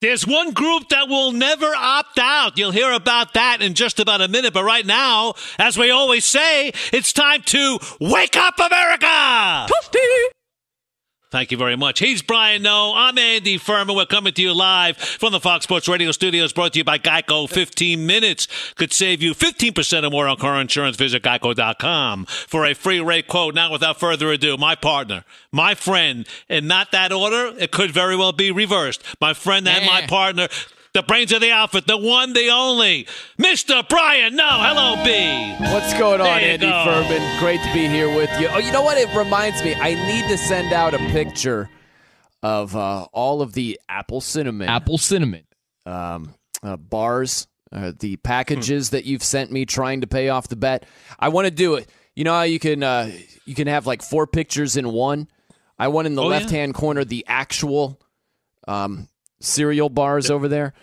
[0.00, 2.56] There's one group that will never opt out.
[2.56, 4.54] You'll hear about that in just about a minute.
[4.54, 9.66] But right now, as we always say, it's time to wake up, America!
[11.30, 12.00] Thank you very much.
[12.00, 12.92] He's Brian Noe.
[12.96, 13.94] I'm Andy Furman.
[13.94, 16.98] We're coming to you live from the Fox Sports Radio studios, brought to you by
[16.98, 17.48] Geico.
[17.48, 20.96] 15 minutes could save you 15% or more on car insurance.
[20.96, 23.54] Visit geico.com for a free rate quote.
[23.54, 28.16] Now, without further ado, my partner, my friend, and not that order, it could very
[28.16, 29.00] well be reversed.
[29.20, 30.48] My friend and my partner,
[30.92, 33.06] the brains of the outfit, the one, the only,
[33.38, 33.88] Mr.
[33.88, 34.44] Brian Noe.
[34.48, 35.54] Hello, B.
[35.72, 36.84] What's going on, Andy go.
[36.84, 37.38] Furman?
[37.40, 38.48] Great to be here with you.
[38.48, 38.98] Oh, you know what?
[38.98, 39.74] It reminds me.
[39.74, 41.70] I need to send out a picture
[42.42, 45.44] of uh, all of the apple cinnamon, Apple cinnamon.
[45.86, 50.56] um, uh, bars, uh, the packages that you've sent me, trying to pay off the
[50.56, 50.84] bet.
[51.18, 51.88] I want to do it.
[52.16, 53.10] You know how you can uh,
[53.46, 55.28] you can have like four pictures in one.
[55.78, 57.98] I want in the Oh, left hand corner the actual
[58.68, 59.08] um,
[59.40, 60.74] cereal bars over there,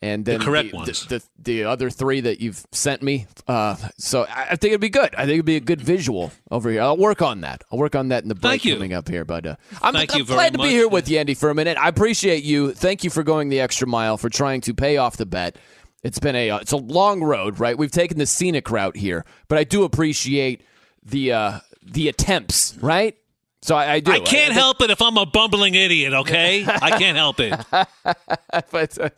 [0.00, 1.06] and then correct the, ones.
[1.06, 3.26] The, the the other three that you've sent me.
[3.46, 5.14] Uh, so I, I think it'd be good.
[5.14, 6.82] I think it'd be a good visual over here.
[6.82, 7.62] I'll work on that.
[7.70, 9.24] I'll work on that in the break coming up here.
[9.24, 10.66] But uh, I'm, Thank I'm you very glad to much.
[10.68, 11.78] be here with you, Andy, for a minute.
[11.78, 12.72] I appreciate you.
[12.72, 15.56] Thank you for going the extra mile for trying to pay off the bet.
[16.02, 17.78] It's been a uh, it's a long road, right?
[17.78, 20.62] We've taken the scenic route here, but I do appreciate
[21.04, 23.16] the uh, the attempts, right?
[23.64, 24.10] So I, I do.
[24.10, 26.64] I can't I- help it if I'm a bumbling idiot, okay?
[26.66, 27.54] I can't help it.
[28.70, 29.10] but uh,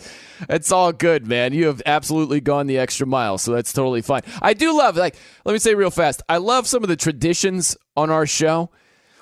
[0.51, 1.55] it's all good, man.
[1.55, 4.21] You have absolutely gone the extra mile, so that's totally fine.
[4.43, 5.17] I do love, like,
[5.47, 8.71] let me say real fast, I love some of the traditions on our show.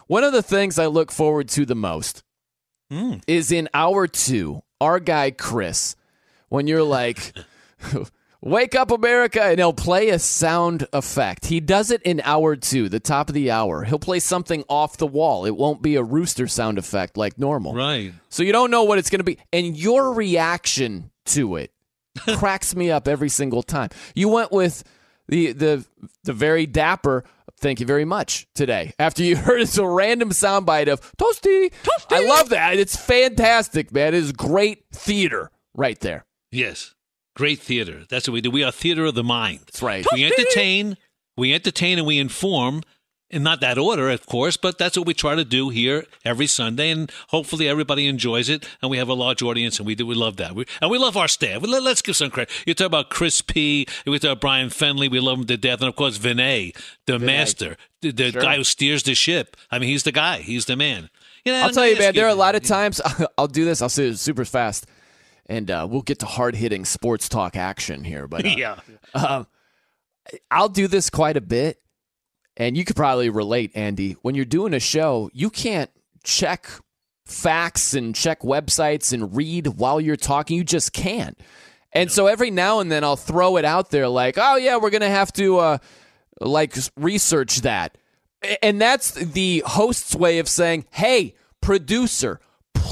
[0.08, 2.24] One of the things I look forward to the most
[3.26, 5.96] is in hour two, our guy Chris,
[6.50, 7.32] when you're like,
[8.44, 11.46] Wake up, America, and he'll play a sound effect.
[11.46, 13.84] He does it in hour two, the top of the hour.
[13.84, 15.46] He'll play something off the wall.
[15.46, 17.72] It won't be a rooster sound effect like normal.
[17.72, 18.12] Right.
[18.30, 19.38] So you don't know what it's going to be.
[19.52, 21.70] And your reaction to it
[22.36, 23.90] cracks me up every single time.
[24.16, 24.82] You went with
[25.28, 25.86] the the
[26.24, 27.22] the very dapper.
[27.58, 28.92] Thank you very much today.
[28.98, 32.16] After you heard it's a random soundbite of toasty, toasty.
[32.16, 32.76] I love that.
[32.76, 34.08] It's fantastic, man.
[34.08, 36.24] It is great theater right there.
[36.50, 36.96] Yes.
[37.34, 38.04] Great theater.
[38.08, 38.50] That's what we do.
[38.50, 39.60] We are theater of the mind.
[39.66, 40.06] That's right.
[40.12, 40.96] We entertain,
[41.36, 42.82] we entertain and we inform
[43.32, 46.46] in not that order, of course, but that's what we try to do here every
[46.46, 50.06] Sunday, and hopefully everybody enjoys it, and we have a large audience, and we do
[50.06, 51.62] we love that, we, and we love our staff.
[51.62, 52.52] Let, us give some credit.
[52.66, 53.86] You talk about Chris P.
[54.06, 55.10] We talk about Brian Fenley.
[55.10, 56.76] We love him to death, and of course Vinay,
[57.06, 57.22] the Vinay.
[57.22, 58.42] master, the, the sure.
[58.42, 59.56] guy who steers the ship.
[59.70, 60.38] I mean, he's the guy.
[60.38, 61.08] He's the man.
[61.46, 62.14] You know, I'll tell you, man.
[62.14, 63.00] There are a lot of times
[63.38, 63.80] I'll do this.
[63.80, 64.86] I'll say it super fast,
[65.46, 68.26] and uh, we'll get to hard hitting sports talk action here.
[68.26, 68.80] But uh, yeah,
[69.14, 69.44] uh,
[70.50, 71.82] I'll do this quite a bit
[72.56, 74.16] and you could probably relate, Andy.
[74.22, 75.90] When you're doing a show, you can't
[76.22, 76.68] check
[77.24, 80.56] facts and check websites and read while you're talking.
[80.56, 81.38] You just can't.
[81.92, 84.90] And so every now and then I'll throw it out there like, oh, yeah, we're
[84.90, 85.78] going to have to uh,
[86.40, 87.96] like research that.
[88.62, 92.40] And that's the host's way of saying, hey, producer,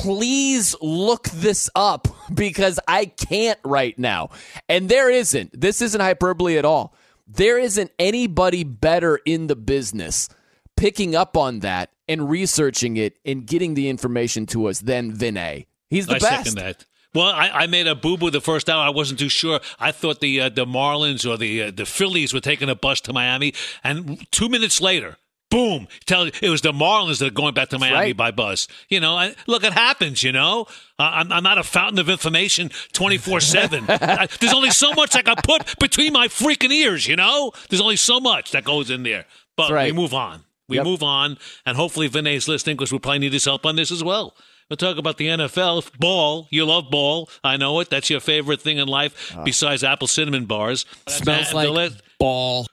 [0.00, 4.30] please look this up because I can't right now.
[4.68, 5.58] And there isn't.
[5.60, 6.94] This isn't hyperbole at all.
[7.26, 10.28] There isn't anybody better in the business
[10.76, 15.66] picking up on that and researching it and getting the information to us than Vinay.
[15.88, 16.36] He's the I best.
[16.46, 16.84] second that.
[17.12, 18.82] Well, I, I made a boo boo the first hour.
[18.84, 19.60] I wasn't too sure.
[19.78, 23.00] I thought the uh, the Marlins or the uh, the Phillies were taking a bus
[23.02, 25.16] to Miami, and two minutes later,
[25.50, 28.16] boom, tell it was the Marlins that are going back to Miami right.
[28.16, 28.68] by bus.
[28.88, 30.22] You know, I, look, it happens.
[30.22, 30.66] You know,
[30.98, 33.84] uh, I'm, I'm not a fountain of information 24 seven.
[34.40, 37.06] There's only so much I can put between my freaking ears.
[37.06, 39.26] You know, there's only so much that goes in there.
[39.56, 39.92] But right.
[39.92, 40.44] we move on.
[40.68, 40.84] We Yep.
[40.84, 41.36] move on,
[41.66, 44.36] and hopefully Vinay's listening because we probably need his help on this as well.
[44.68, 46.46] We'll talk about the NFL ball.
[46.50, 47.28] You love ball.
[47.42, 47.90] I know it.
[47.90, 50.86] That's your favorite thing in life besides apple cinnamon bars.
[51.08, 52.66] Smells The like last- ball.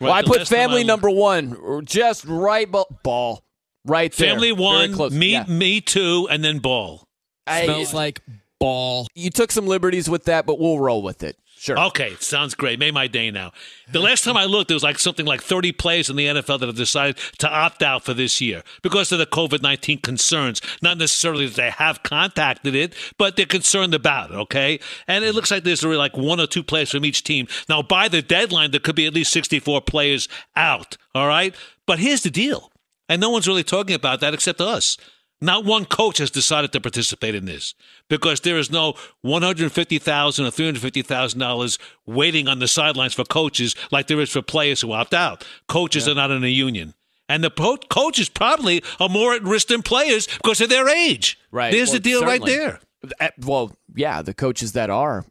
[0.00, 3.42] Well, I put family number one, just right bu- ball,
[3.84, 4.30] right there.
[4.30, 5.12] Family one, close.
[5.12, 5.44] me Yeah.
[5.48, 7.04] me two, and then ball.
[7.46, 8.20] I- Smells like
[8.60, 9.06] ball.
[9.14, 11.36] you took some liberties with that, but we'll roll with it.
[11.58, 11.76] Sure.
[11.86, 12.78] Okay, sounds great.
[12.78, 13.50] Made my day now.
[13.90, 16.60] The last time I looked, there was like something like 30 players in the NFL
[16.60, 20.60] that have decided to opt out for this year because of the COVID 19 concerns.
[20.82, 24.78] Not necessarily that they have contacted it, but they're concerned about it, okay?
[25.08, 27.48] And it looks like there's really like one or two players from each team.
[27.68, 31.56] Now, by the deadline, there could be at least 64 players out, all right?
[31.88, 32.70] But here's the deal,
[33.08, 34.96] and no one's really talking about that except us.
[35.40, 37.74] Not one coach has decided to participate in this
[38.08, 42.48] because there is no one hundred fifty thousand or three hundred fifty thousand dollars waiting
[42.48, 45.46] on the sidelines for coaches like there is for players who opt out.
[45.68, 46.94] Coaches are not in a union,
[47.28, 51.38] and the po- coaches probably are more at risk than players because of their age.
[51.52, 51.70] Right.
[51.70, 52.80] There's Well, the deal right there.
[53.20, 55.24] Uh, Well, yeah, the coaches that are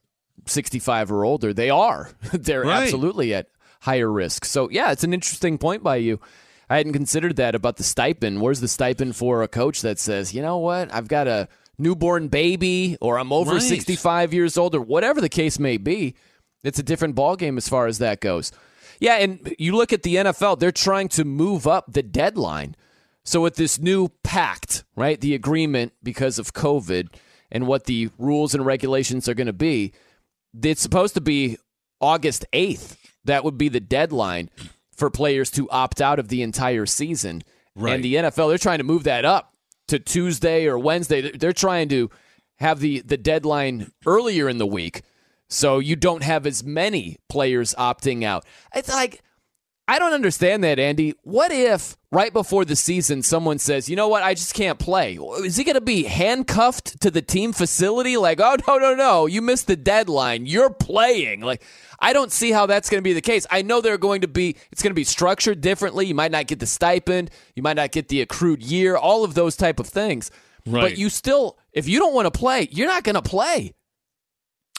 [0.45, 2.11] 65 or older, they are.
[2.31, 2.83] They're Right.
[2.83, 3.47] absolutely at
[3.81, 4.45] higher risk.
[4.45, 6.19] So, yeah, it's an interesting point by you.
[6.69, 8.41] I hadn't considered that about the stipend.
[8.41, 11.47] Where's the stipend for a coach that says, you know what, I've got a
[11.77, 13.61] newborn baby or I'm over Right.
[13.61, 16.15] 65 years old or whatever the case may be?
[16.63, 18.51] It's a different ballgame as far as that goes.
[18.99, 22.75] Yeah, and you look at the NFL, they're trying to move up the deadline.
[23.23, 27.09] So with this new pact, right, the agreement because of COVID
[27.51, 29.93] and what the rules and regulations are going to be,
[30.61, 31.57] it's supposed to be
[32.01, 32.97] August 8th.
[33.25, 34.49] That would be the deadline
[34.97, 37.43] for players to opt out of the entire season.
[37.75, 37.93] Right.
[37.95, 39.53] And the NFL, they're trying to move that up
[39.87, 41.21] to Tuesday or Wednesday.
[41.21, 42.09] They're- They're trying to
[42.59, 45.03] have the, the deadline earlier in the week
[45.47, 48.43] so you don't have as many players opting out.
[48.75, 49.21] It's like,
[49.89, 51.13] I don't understand that, Andy.
[51.23, 55.17] What if right before the season someone says, you know what, I just can't play?
[55.43, 58.17] Is he going to be handcuffed to the team facility?
[58.17, 60.45] Like, oh, no, no, no, you missed the deadline.
[60.45, 61.39] You're playing.
[61.39, 61.63] Like,
[61.99, 63.47] I don't see how that's going to be the case.
[63.49, 66.05] I know they're going to be, it's going to be structured differently.
[66.05, 69.35] You might not get the stipend, you might not get the accrued year, all of
[69.35, 70.31] those type of things.
[70.65, 70.81] Right.
[70.81, 73.73] But you still, if you don't want to play, you're not going to play.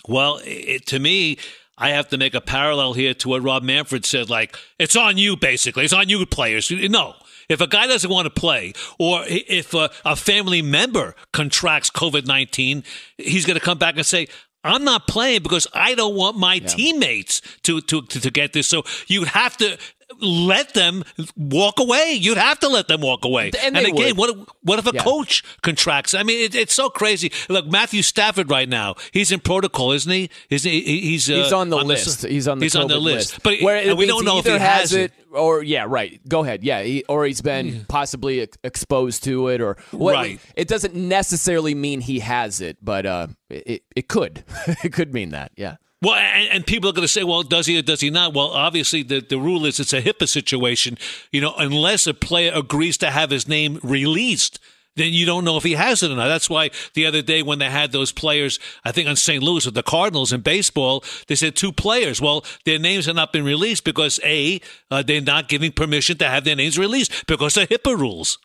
[0.06, 1.38] Well, it, to me,
[1.78, 4.28] I have to make a parallel here to what Rob Manfred said.
[4.28, 5.84] Like, it's on you, basically.
[5.84, 6.70] It's on you, players.
[6.70, 7.14] No.
[7.48, 12.26] If a guy doesn't want to play, or if a, a family member contracts COVID
[12.26, 12.84] 19,
[13.16, 14.28] he's going to come back and say,
[14.64, 18.66] I'm not playing because I don't want my teammates to, to, to, to get this.
[18.66, 19.78] So you'd have to
[20.20, 21.04] let them
[21.36, 22.12] walk away.
[22.20, 23.50] You'd have to let them walk away.
[23.62, 24.16] And they again, would.
[24.16, 25.02] what if, what if a Yeah.
[25.02, 26.14] coach contracts?
[26.14, 27.32] I mean, it, it's so crazy.
[27.48, 30.30] Look, Matthew Stafford right now, he's in protocol, isn't he?
[30.50, 30.80] Isn't he?
[31.00, 32.26] He's uh, He's on the s- list.
[32.26, 33.42] he's on the he's on the list.
[33.42, 35.12] But Where and we don't know if he has it.
[35.30, 36.20] or yeah, right.
[36.28, 36.62] Go ahead.
[36.64, 40.14] Yeah, he, or he's been possibly ex- exposed to it, or what.
[40.14, 40.40] Right.
[40.56, 44.44] It doesn't necessarily mean he has it, but uh, it it could.
[44.82, 45.52] it could mean that.
[45.56, 45.76] Yeah.
[46.00, 48.32] Well, and, and people are going to say, well, does he or does he not?
[48.32, 50.96] Well, obviously, the, the rule is it's a HIPAA situation.
[51.32, 54.60] You know, unless a player agrees to have his name released,
[54.94, 56.28] then you don't know if he has it or not.
[56.28, 59.42] That's why the other day when they had those players, I think on St.
[59.42, 62.20] Louis with the Cardinals in baseball, they said two players.
[62.20, 66.28] Well, their names have not been released because A, uh, they're not giving permission to
[66.28, 68.38] have their names released because of HIPAA rules.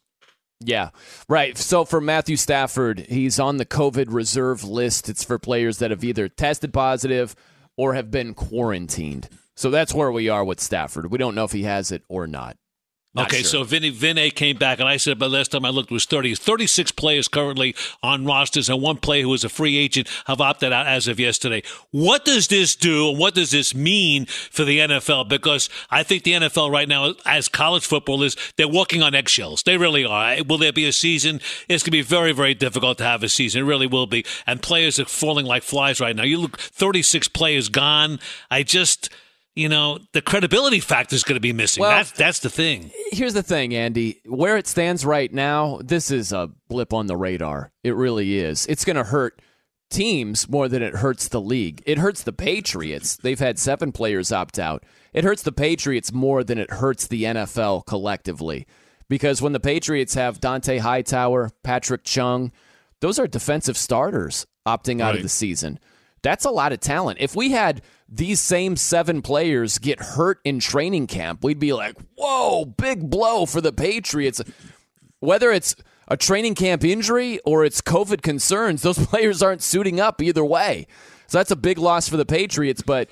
[0.59, 0.89] Yeah,
[1.27, 1.57] right.
[1.57, 5.09] So for Matthew Stafford, he's on the COVID reserve list.
[5.09, 7.35] It's for players that have either tested positive
[7.75, 9.29] or have been quarantined.
[9.55, 11.11] So that's where we are with Stafford.
[11.11, 12.57] We don't know if he has it or not.
[13.15, 13.45] Not okay, sure.
[13.45, 16.05] so Vinny Vinay came back, and I said, but last time I looked, it was
[16.05, 16.33] 30.
[16.33, 20.73] 36 players currently on rosters, and one player who was a free agent have opted
[20.73, 21.61] out as of yesterday.
[21.91, 25.29] What does this do, and what does this mean for the NFL?
[25.29, 29.61] Because I think the NFL right now, as college football is, they're walking on eggshells.
[29.61, 30.43] They really are.
[30.43, 31.39] Will there be a season?
[31.69, 33.61] It's going to be very, very difficult to have a season.
[33.61, 34.25] It really will be.
[34.47, 36.23] And players are falling like flies right now.
[36.23, 38.19] You look, 36 players gone.
[38.49, 39.09] I just
[39.55, 41.81] you know, the credibility factor is going to be missing.
[41.81, 42.91] Well, that's that's the thing.
[43.11, 44.19] Here's the thing, Andy.
[44.25, 47.71] Where it stands right now, this is a blip on the radar.
[47.83, 48.65] It really is.
[48.67, 49.41] It's going to hurt
[49.89, 51.83] teams more than it hurts the league.
[51.85, 53.15] It hurts the Patriots.
[53.17, 54.83] They've had seven players opt out.
[55.13, 58.65] It hurts the Patriots more than it hurts the NFL collectively.
[59.07, 62.51] Because when the Patriots have Dont'a Hightower, Patrick Chung,
[63.01, 65.17] those are defensive starters opting out Right.
[65.17, 65.77] of the season.
[66.23, 67.19] That's a lot of talent.
[67.21, 67.81] If we had
[68.15, 73.45] these same seven players get hurt in training camp, we'd be like, whoa, big blow
[73.47, 74.41] for the Patriots.
[75.19, 75.75] Whether it's
[76.07, 80.85] a training camp injury or it's COVID concerns, those players aren't suiting up either way.
[81.25, 83.09] So that's a big loss for the Patriots, but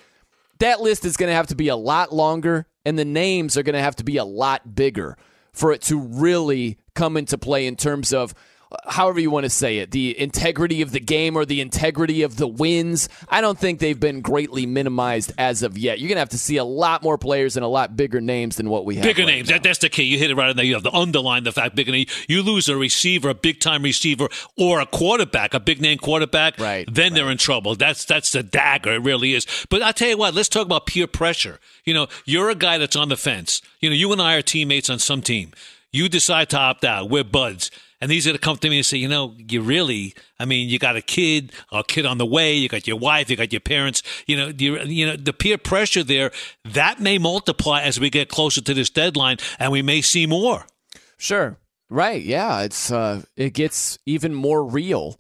[0.60, 3.64] that list is going to have to be a lot longer, and the names are
[3.64, 5.18] going to have to be a lot bigger
[5.52, 8.36] for it to really come into play in terms of
[8.88, 12.38] however you want to say it, the integrity of the game or the integrity of
[12.38, 13.10] the wins.
[13.30, 16.00] I don't think they've been greatly minimized as of yet.
[16.00, 18.58] You're going to have to see a lot more players and a lot bigger names
[18.58, 19.04] than what we have.
[19.04, 19.50] Bigger right names.
[19.50, 20.04] That, that's the key.
[20.04, 20.66] You hit it right in there.
[20.66, 22.08] You have to underline the fact bigger name.
[22.28, 26.60] You lose a receiver, a big time receiver, or a quarterback, a big name quarterback.
[26.60, 26.88] Right.
[26.92, 27.76] Then they're in trouble.
[27.76, 28.94] That's that's the dagger.
[28.94, 29.46] It really is.
[29.70, 30.34] But I'll tell you what.
[30.34, 31.60] Let's talk about peer pressure.
[31.84, 33.62] You know, you're a guy that's on the fence.
[33.80, 35.52] You know, you and I are teammates on some team.
[35.92, 37.10] You decide to opt out.
[37.10, 37.70] We're buds.
[38.02, 40.70] And these are to come to me and say, you know, you really, I mean,
[40.70, 43.54] you got a kid, a kid on the way, you got your wife, you got
[43.54, 46.32] your parents, you know, you, you know, the peer pressure there,
[46.66, 50.66] that may multiply as we get closer to this deadline and we may see more.
[51.18, 51.58] Sure.
[51.90, 52.24] Right.
[52.24, 52.62] Yeah.
[52.62, 55.20] It's uh, it gets even more real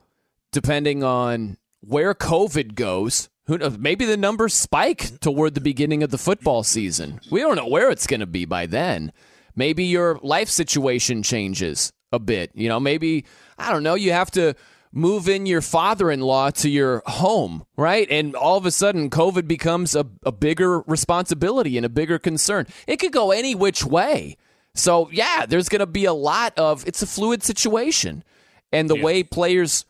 [0.52, 3.30] depending on where COVID goes.
[3.46, 3.78] Who knows?
[3.78, 7.20] Maybe the numbers spike toward the beginning of the football season.
[7.30, 9.12] We don't know where it's going to be by then.
[9.56, 12.51] Maybe your life situation changes a bit.
[12.53, 13.26] You know, maybe
[13.57, 13.95] I don't know.
[13.95, 14.55] You have to
[14.93, 18.07] move in your father-in-law to your home, right?
[18.12, 22.68] And all of a sudden, COVID becomes a, a bigger responsibility and a bigger concern.
[22.88, 24.38] It could go any which way.
[24.74, 26.88] So yeah, there's going to be a lot of.
[26.88, 28.24] It's a fluid situation,
[28.72, 29.86] and the way players,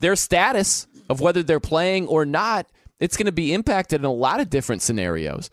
[0.00, 2.66] their status of whether they're playing or not,
[3.00, 5.50] it's going to be impacted in a lot of different scenarios.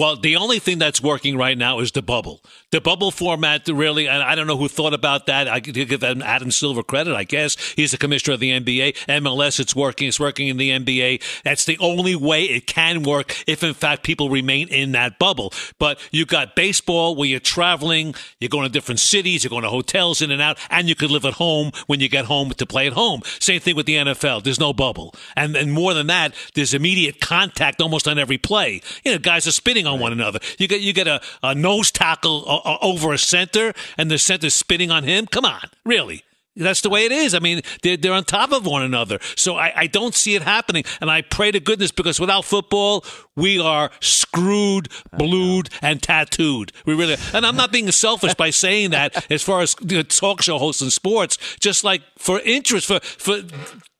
[0.00, 2.40] Well, the only thing that's working right now is the bubble.
[2.70, 5.46] The bubble format, really, and I don't know who thought about that.
[5.46, 7.74] I could give Adam Silver credit, I guess.
[7.76, 8.96] He's the commissioner of the NBA.
[9.08, 10.08] MLS, it's working.
[10.08, 11.42] It's working in the NBA.
[11.42, 15.52] That's the only way it can work if, in fact, people remain in that bubble.
[15.78, 19.68] But you've got baseball where you're traveling, you're going to different cities, you're going to
[19.68, 22.64] hotels in and out, and you could live at home when you get home to
[22.64, 23.20] play at home.
[23.38, 24.44] Same thing with the NFL.
[24.44, 25.14] There's no bubble.
[25.36, 28.80] And, and more than that, there's immediate contact almost on every play.
[29.04, 30.38] You know, guys are spitting on one another.
[30.58, 34.18] You get you get a, a nose tackle uh, uh, over a center, and the
[34.18, 35.26] center's spinning on him.
[35.26, 36.24] Come on, really?
[36.56, 37.34] That's the way it is.
[37.34, 39.18] I mean, they're, they're on top of one another.
[39.36, 40.84] So I, I don't see it happening.
[41.00, 43.04] And I pray to goodness because without football,
[43.36, 46.72] we are screwed, blued, and tattooed.
[46.86, 50.02] We really, and I'm not being selfish by saying that as far as you know,
[50.02, 53.42] talk show hosts in sports, just like for interest, for, for,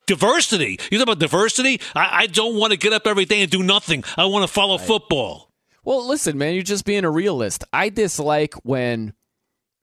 [0.07, 0.80] Diversity.
[0.91, 1.80] You talk about diversity?
[1.95, 4.03] I, I don't want to get up every day and do nothing.
[4.16, 5.49] I want to follow football.
[5.91, 7.64] Well, listen, man, you're just being a realist.
[7.72, 9.12] I dislike when,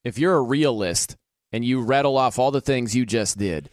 [0.05, 1.18] if you're a realist
[1.51, 3.70] and you rattle off all the things you just did,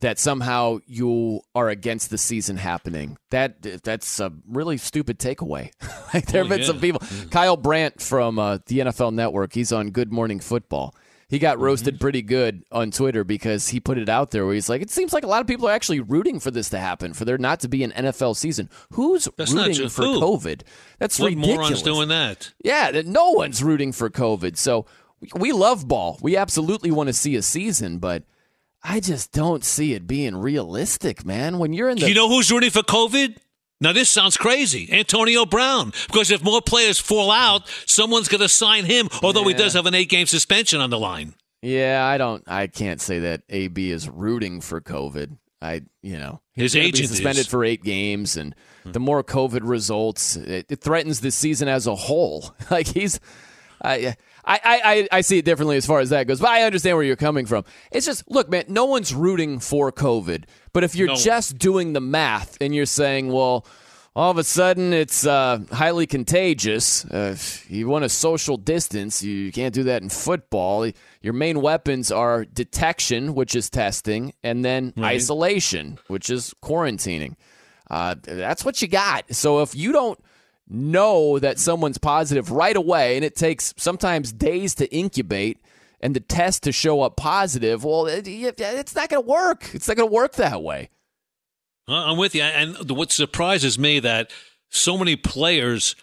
[0.00, 3.16] that somehow you are against the season happening.
[3.30, 5.70] That that's a really stupid takeaway.
[6.12, 6.66] like there have Oh, been yeah.
[6.66, 7.00] some people.
[7.30, 9.54] Kyle Brandt from uh, the NFL Network.
[9.54, 10.94] He's on Good Morning Football.
[11.32, 11.64] He got Mm-hmm.
[11.64, 14.90] roasted pretty good on Twitter because he put it out there where he's like, it
[14.90, 17.38] seems like a lot of people are actually rooting for this to happen, for there
[17.38, 18.68] not to be an NFL season.
[18.92, 20.20] Who's That's rooting for who.
[20.20, 20.60] COVID?
[20.98, 21.56] That's what ridiculous.
[21.58, 22.52] morons doing that?
[22.62, 24.58] Yeah, no one's rooting for COVID.
[24.58, 24.84] So
[25.20, 26.18] we- we love ball.
[26.20, 28.24] We absolutely want to see a season, but
[28.84, 31.58] I just don't see it being realistic, man.
[31.58, 33.36] When you're in the you know who's rooting for COVID?
[33.82, 34.88] Now, this sounds crazy.
[34.92, 35.92] Antonio Brown.
[36.06, 39.86] Because if more players fall out, someone's going to sign him, although he does have
[39.86, 41.34] an eight game suspension on the line.
[41.62, 42.44] Yeah, I don't.
[42.46, 45.36] I can't say that AB is rooting for COVID.
[45.60, 47.46] I, you know, His agent suspended is.
[47.46, 48.54] for eight games, and
[48.84, 52.54] the more COVID results, it, it threatens the season as a whole.
[52.70, 53.20] Like he's,
[53.80, 56.96] I, I, I, I see it differently as far as that goes, but I understand
[56.96, 57.64] where you're coming from.
[57.92, 61.14] It's just, look, man, no one's rooting for COVID, but if you're No.
[61.16, 63.64] just doing the math and you're saying, well.
[64.14, 67.02] All of a sudden, it's uh, highly contagious.
[67.06, 67.34] Uh,
[67.66, 69.22] you want a social distance.
[69.22, 70.86] You can't do that in football.
[71.22, 75.14] Your main weapons are detection, which is testing, and then Right.
[75.14, 77.36] isolation, which is quarantining.
[77.90, 79.34] Uh, that's what you got.
[79.34, 80.22] So if you don't
[80.68, 85.56] know that someone's positive right away, and it takes sometimes days to incubate
[86.02, 89.70] and the test to show up positive, well, it, it's not going to work.
[89.72, 90.90] It's not going to work that way.
[91.88, 92.42] I'm with you.
[92.42, 94.30] And what surprises me that
[94.70, 95.94] so many players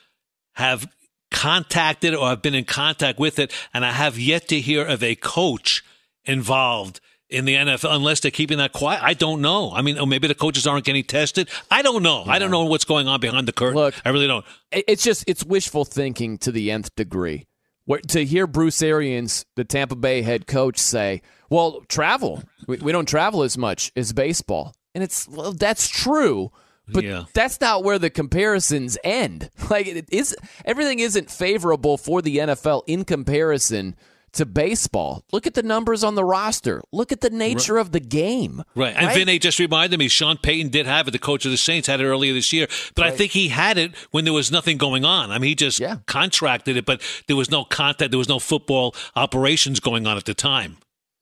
[0.54, 0.88] have
[1.32, 5.04] contacted or have been in contact with it, and I have yet to hear of
[5.04, 5.84] a coach
[6.26, 9.02] involved in the NFL unless they're keeping that quiet.
[9.04, 9.72] I don't know.
[9.72, 11.50] I mean, oh, maybe the coaches aren't getting tested.
[11.70, 12.24] I don't know.
[12.26, 13.76] I don't know what's going on behind the curtain.
[13.76, 14.46] Look, I really don't.
[14.72, 17.46] It's just it's wishful thinking to the nth degree.
[17.90, 22.44] Where, to hear Bruce Arians, the Tampa Bay head coach, say, "Well, travel.
[22.68, 26.52] We, we don't travel as much as baseball," and it's well, that's true,
[26.88, 27.24] but Yeah.
[27.34, 29.50] that's not where the comparisons end.
[29.72, 30.36] Like it is,
[30.66, 33.96] everything isn't favorable for the NFL in comparison
[34.34, 35.24] to baseball.
[35.32, 36.82] Look at the numbers on the roster.
[36.92, 38.64] Look at the nature of the game.
[38.76, 38.96] Right.
[38.96, 41.12] And Vinay just reminded me, Sean Payton did have it.
[41.12, 42.68] The coach of the Saints had it earlier this year.
[42.96, 45.32] But I think he had it when there was nothing going on.
[45.32, 48.12] I mean, he just contracted it, but there was no contact.
[48.12, 50.78] There was no football operations going on at the time.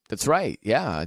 [0.10, 0.60] That's right.
[0.62, 1.06] Yeah.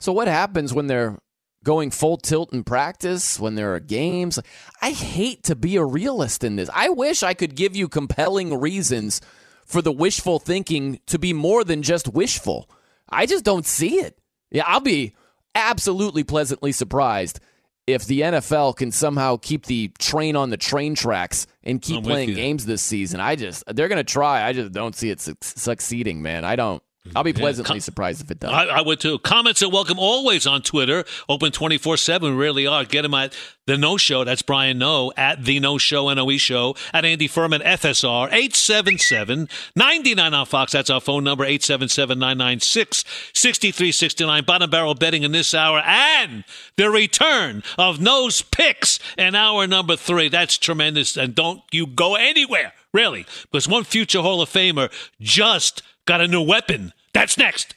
[0.00, 1.18] So what happens when they're
[1.62, 4.38] going full tilt in practice, when there are games?
[4.82, 6.68] I hate to be a realist in this.
[6.74, 9.20] I wish I could give you compelling reasons
[9.64, 12.68] for the wishful thinking to be more than just wishful.
[13.08, 14.18] I just don't see it.
[14.50, 15.14] Yeah, I'll be
[15.54, 17.40] absolutely pleasantly surprised
[17.86, 22.30] if the NFL can somehow keep the train on the train tracks and keep playing
[22.30, 22.34] you.
[22.34, 23.20] games this season.
[23.20, 24.46] I just they're going to try.
[24.46, 26.44] I just don't see it su- succeeding, man.
[26.44, 26.82] I don't.
[27.14, 27.38] I'll be Yeah.
[27.38, 28.50] pleasantly Com- surprised if it does.
[28.50, 29.18] I, I would too.
[29.18, 31.04] Comments are welcome always on Twitter.
[31.28, 32.30] Open 24 7.
[32.34, 32.84] We really are.
[32.84, 33.34] Get them at
[33.66, 34.24] The Noe Show.
[34.24, 35.12] That's Brian Noe.
[35.16, 36.74] At The Noe Show, N-O-E Show.
[36.94, 38.28] At Andy Furman, FSR.
[38.32, 40.72] 877 99 on Fox.
[40.72, 41.44] That's our phone number.
[41.44, 44.44] 877 996 6369.
[44.44, 45.82] Bottom barrel betting in this hour.
[45.84, 46.44] And
[46.76, 50.28] the return of Noe's Picks in hour number three.
[50.30, 51.16] That's tremendous.
[51.18, 53.26] And don't you go anywhere, really.
[53.52, 54.90] Because one future Hall of Famer
[55.20, 56.92] just got a new weapon.
[57.12, 57.74] That's next.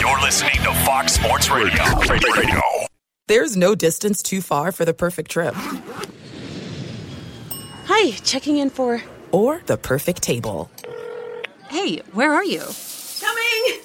[0.00, 1.82] You're listening to Fox Sports Radio.
[2.08, 2.60] Radio.
[3.26, 5.54] There's no distance too far for the perfect trip.
[7.86, 9.02] Hi, checking in for.
[9.32, 10.70] Or the perfect table.
[11.68, 12.62] Hey, where are you?
[13.20, 13.80] Coming!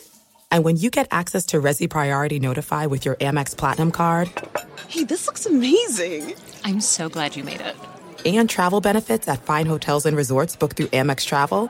[0.52, 4.30] And when you get access to Resy Priority Notify with your Amex Platinum card
[4.88, 6.36] Hey, this looks amazing.
[6.64, 7.76] I'm so glad you made it.
[8.26, 11.70] and travel benefits at fine hotels and resorts booked through Amex Travel,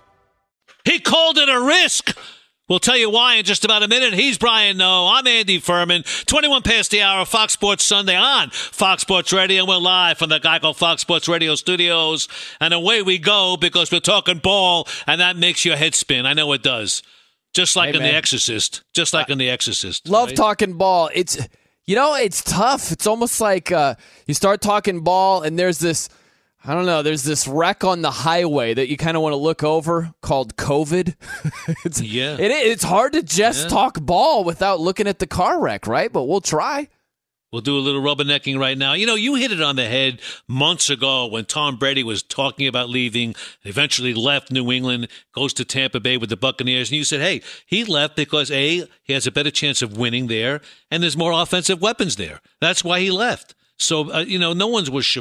[0.85, 2.17] He called it a risk.
[2.69, 4.13] We'll tell you why in just about a minute.
[4.13, 5.11] He's Brian Noe.
[5.11, 6.03] I'm Andy Furman.
[6.25, 9.65] 21 past the hour, Fox Sports Sunday on Fox Sports Radio.
[9.65, 12.29] We're live from the Geico Fox Sports Radio studios.
[12.61, 16.25] And away we go because we're talking ball, and that makes your head spin.
[16.25, 17.03] I know it does.
[17.53, 18.13] Just like Hey, in man.
[18.13, 18.83] The Exorcist.
[18.93, 20.07] Just like in The Exorcist.
[20.07, 20.37] Love right?
[20.37, 21.09] talking ball.
[21.13, 21.37] It's
[21.85, 22.93] you know, it's tough.
[22.93, 23.95] It's almost like uh,
[24.27, 26.07] you start talking ball and there's this
[26.63, 29.37] I don't know, there's this wreck on the highway that you kind of want to
[29.37, 31.15] look over called COVID.
[31.85, 32.33] it's, Yeah.
[32.35, 33.69] It, it's hard to just Yeah.
[33.69, 36.11] talk ball without looking at the car wreck, right?
[36.13, 36.87] But we'll try.
[37.51, 38.93] We'll do a little rubbernecking right now.
[38.93, 42.65] You know, you hit it on the head months ago when Tom Brady was talking
[42.65, 46.89] about leaving, eventually left New England, goes to Tampa Bay with the Buccaneers.
[46.91, 50.27] And you said, hey, he left because A, he has a better chance of winning
[50.27, 52.39] there, and there's more offensive weapons there.
[52.61, 53.53] That's why he left.
[53.81, 55.17] So, uh, you know, no one was sh-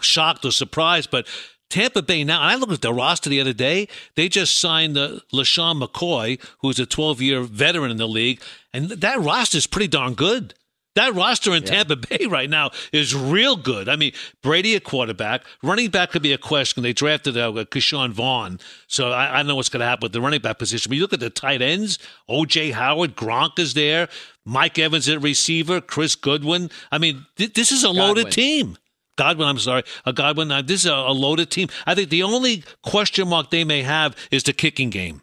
[0.00, 1.26] shocked or surprised, but
[1.72, 3.88] Tampa Bay now, and I looked at the roster the other day.
[4.14, 8.42] They just signed uh, LeSean McCoy, who's a 12 year veteran in the league,
[8.74, 10.52] and that roster is pretty darn good.
[10.94, 13.88] That roster in Tampa Bay right now is real good.
[13.88, 14.12] I mean,
[14.42, 16.82] Brady a quarterback, running back could be a question.
[16.82, 20.12] They drafted uh, Ke'Shawn Vaughn, so I, I don't know what's going to happen with
[20.12, 20.90] the running back position.
[20.90, 22.72] But you look at the tight ends: O.J.
[22.72, 24.08] Howard, Gronk is there,
[24.44, 26.70] Mike Evans at receiver, Chris Goodwin.
[26.90, 28.76] I mean, th- this is a loaded team.
[29.16, 30.50] Godwin, I'm sorry, a Godwin.
[30.50, 31.68] Uh, this is a, a loaded team.
[31.86, 35.22] I think the only question mark they may have is the kicking game.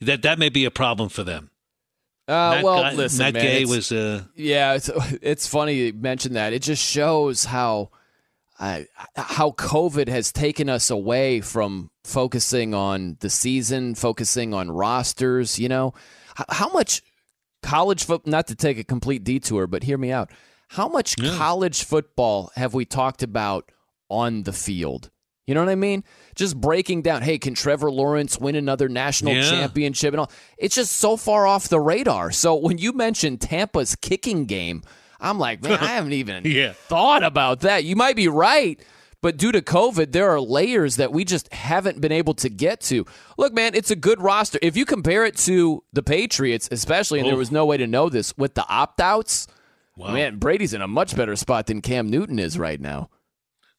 [0.00, 1.50] That that may be a problem for them.
[2.28, 3.90] Uh, well, Guy- listen, Matt man, Gay was.
[3.90, 4.90] Uh, Yeah, it's
[5.22, 6.52] it's funny you mentioned that.
[6.52, 7.90] It just shows how
[8.60, 8.82] uh,
[9.16, 15.58] how COVID has taken us away from focusing on the season, focusing on rosters.
[15.58, 15.94] You know,
[16.38, 17.02] H- how much
[17.62, 18.30] college football?
[18.30, 20.30] Not to take a complete detour, but hear me out.
[20.68, 23.72] How much college football have we talked about
[24.10, 25.10] on the field?
[25.48, 26.04] You know what I mean?
[26.34, 27.22] Just breaking down.
[27.22, 29.48] Hey, can Trevor Lawrence win another national Yeah.
[29.48, 30.30] championship and all?
[30.58, 32.30] It's just so far off the radar.
[32.32, 34.82] So when you mentioned Tampa's kicking game,
[35.18, 36.74] I'm like, man, I haven't even Yeah.
[36.74, 37.84] thought about that.
[37.84, 38.78] You might be right,
[39.22, 42.82] but due to COVID, there are layers that we just haven't been able to get
[42.82, 43.06] to.
[43.38, 44.58] Look, man, it's a good roster.
[44.60, 47.38] If you compare it to the Patriots, especially, and there Oh.
[47.38, 49.46] was no way to know this with the opt outs,
[49.96, 50.12] Wow.
[50.12, 53.08] man, Brady's in a much better spot than Cam Newton is right now.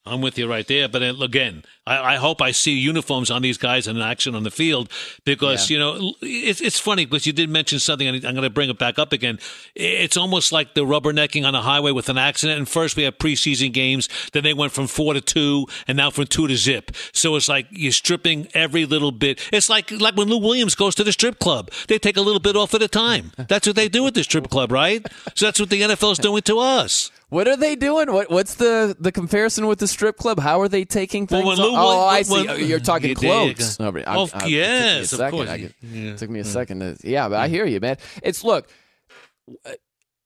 [0.10, 0.88] I'm with you right there.
[0.90, 4.44] But uh, again, I, I hope I see uniforms on these guys in action on
[4.44, 4.90] the field
[5.26, 5.74] because, Yeah.
[5.76, 8.70] you know, it's, it's funny because you did mention something, and I'm going to bring
[8.70, 9.40] it back up again.
[9.76, 12.58] It's almost like the rubbernecking on a highway with an accident.
[12.60, 16.10] And first we have preseason games, then they went from four to two, and now
[16.10, 16.92] from two to zip.
[17.14, 19.40] So it's like you're stripping every little bit.
[19.54, 22.40] It's like, like when Lou Williams goes to the strip club, they take a little
[22.40, 23.32] bit off at a time.
[23.38, 25.06] That's what they do at the strip club, right?
[25.36, 27.12] So that's what the NFL is doing to us.
[27.30, 28.12] What are they doing?
[28.12, 30.40] What What's the, the comparison with the strip club?
[30.40, 31.46] How are they taking things?
[31.46, 31.78] when Lou- off?
[31.78, 32.34] oh, I see.
[32.34, 33.78] when- Oh, You're talking you clothes.
[33.78, 33.86] go.
[33.86, 35.48] No, but I- Of- I- it yes, took me a of course.
[35.50, 35.74] second.
[35.84, 36.12] Yeah.
[36.12, 36.80] It took me a second.
[36.80, 37.98] To, yeah, but I hear you, man.
[38.24, 38.68] It's look.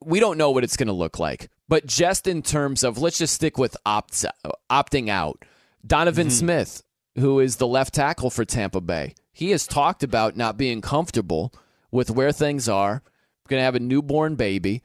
[0.06, 3.18] We don't know what it's going to look like, but just in terms of let's
[3.18, 4.26] just stick with opts,
[4.70, 5.44] opting out.
[5.86, 6.34] Donovan Mm-hmm.
[6.36, 6.84] Smith,
[7.18, 11.54] who is the left tackle for Tampa Bay, he has talked about not being comfortable
[11.92, 13.02] with where things are.
[13.50, 14.82] Going to have a newborn baby,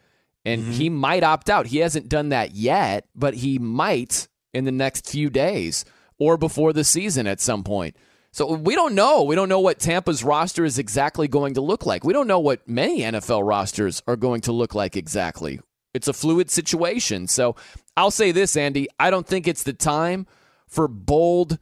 [0.49, 0.73] and Mm-hmm.
[0.73, 1.67] he might opt out.
[1.67, 5.85] He hasn't done that yet, but he might in the next few days
[6.19, 7.97] or before the season at some point.
[8.33, 9.23] So we don't know.
[9.23, 12.05] We don't know what Tampa's roster is exactly going to look like.
[12.05, 15.61] We don't know what many NFL rosters are going to look like exactly.
[15.95, 17.27] It's a fluid situation.
[17.27, 17.57] So
[17.97, 18.89] I'll say this, Andy.
[19.01, 20.27] I don't think it's the time
[20.67, 21.59] for bold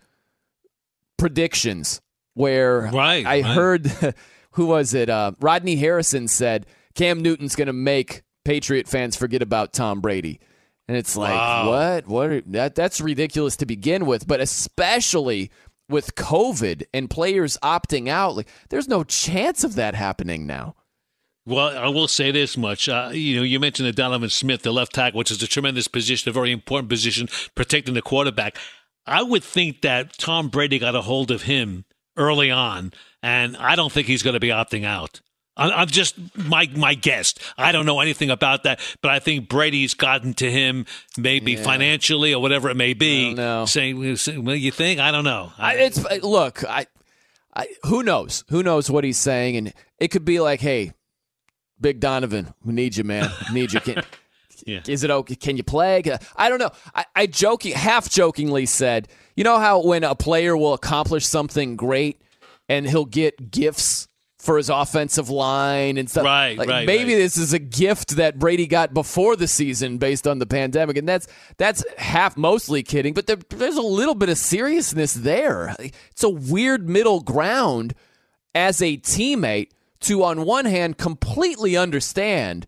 [1.17, 2.01] predictions
[2.35, 3.45] where Right, I right.
[3.45, 3.87] heard
[4.53, 5.09] who was it?
[5.09, 10.39] Uh, Rodney Harrison said Cam Newton's going to make Patriot fans forget about Tom Brady.
[10.87, 11.69] And it's like, Wow.
[11.69, 12.07] what?
[12.07, 12.31] What?
[12.31, 15.51] Are, that that's ridiculous to begin with, but especially
[15.89, 20.77] with COVID and players opting out, like there's no chance of that happening now.
[21.45, 22.89] Well, I will say this much.
[22.89, 25.89] Uh, you know, you mentioned the Donovan Smith, the left tackle, which is a tremendous
[25.89, 28.57] position, a very important position, protecting the quarterback.
[29.07, 31.85] I would think that Tom Brady got a hold of him
[32.17, 32.93] early on,
[33.23, 35.21] and I don't think he's going to be opting out.
[35.57, 37.35] I- I'm just my my guess.
[37.57, 40.87] I don't know anything about that, but I think Brady's gotten to him,
[41.17, 41.63] maybe Yeah.
[41.63, 43.35] financially or whatever it may be.
[43.35, 43.65] know.
[43.67, 43.99] Saying,
[44.45, 45.01] "Well, you think?
[45.01, 46.87] I don't know." I, it's uh, look, I,
[47.55, 48.45] I, who knows?
[48.51, 49.57] Who knows what he's saying?
[49.57, 50.93] And it could be like, hey,
[51.81, 53.31] Big Donovan, we need you, man.
[53.49, 53.81] We need you.
[53.81, 54.03] Can,
[54.65, 54.81] Yeah.
[54.89, 55.35] Is it okay?
[55.37, 56.03] Can you play?
[56.03, 56.71] Uh, I don't know.
[56.95, 59.07] I, I joking, half jokingly said,
[59.37, 62.21] you know how when a player will accomplish something great
[62.69, 64.09] and he'll get gifts
[64.47, 66.25] for his offensive line and stuff.
[66.25, 67.19] Right, like right, Maybe right.
[67.21, 71.07] this is a gift that Brady got before the season based on the pandemic, and
[71.07, 71.29] that's
[71.59, 75.75] that's half mostly kidding, but there, there's a little bit of seriousness there.
[76.11, 77.93] It's a weird middle ground.
[78.55, 79.69] as a teammate
[80.01, 82.67] to, on one hand, completely understand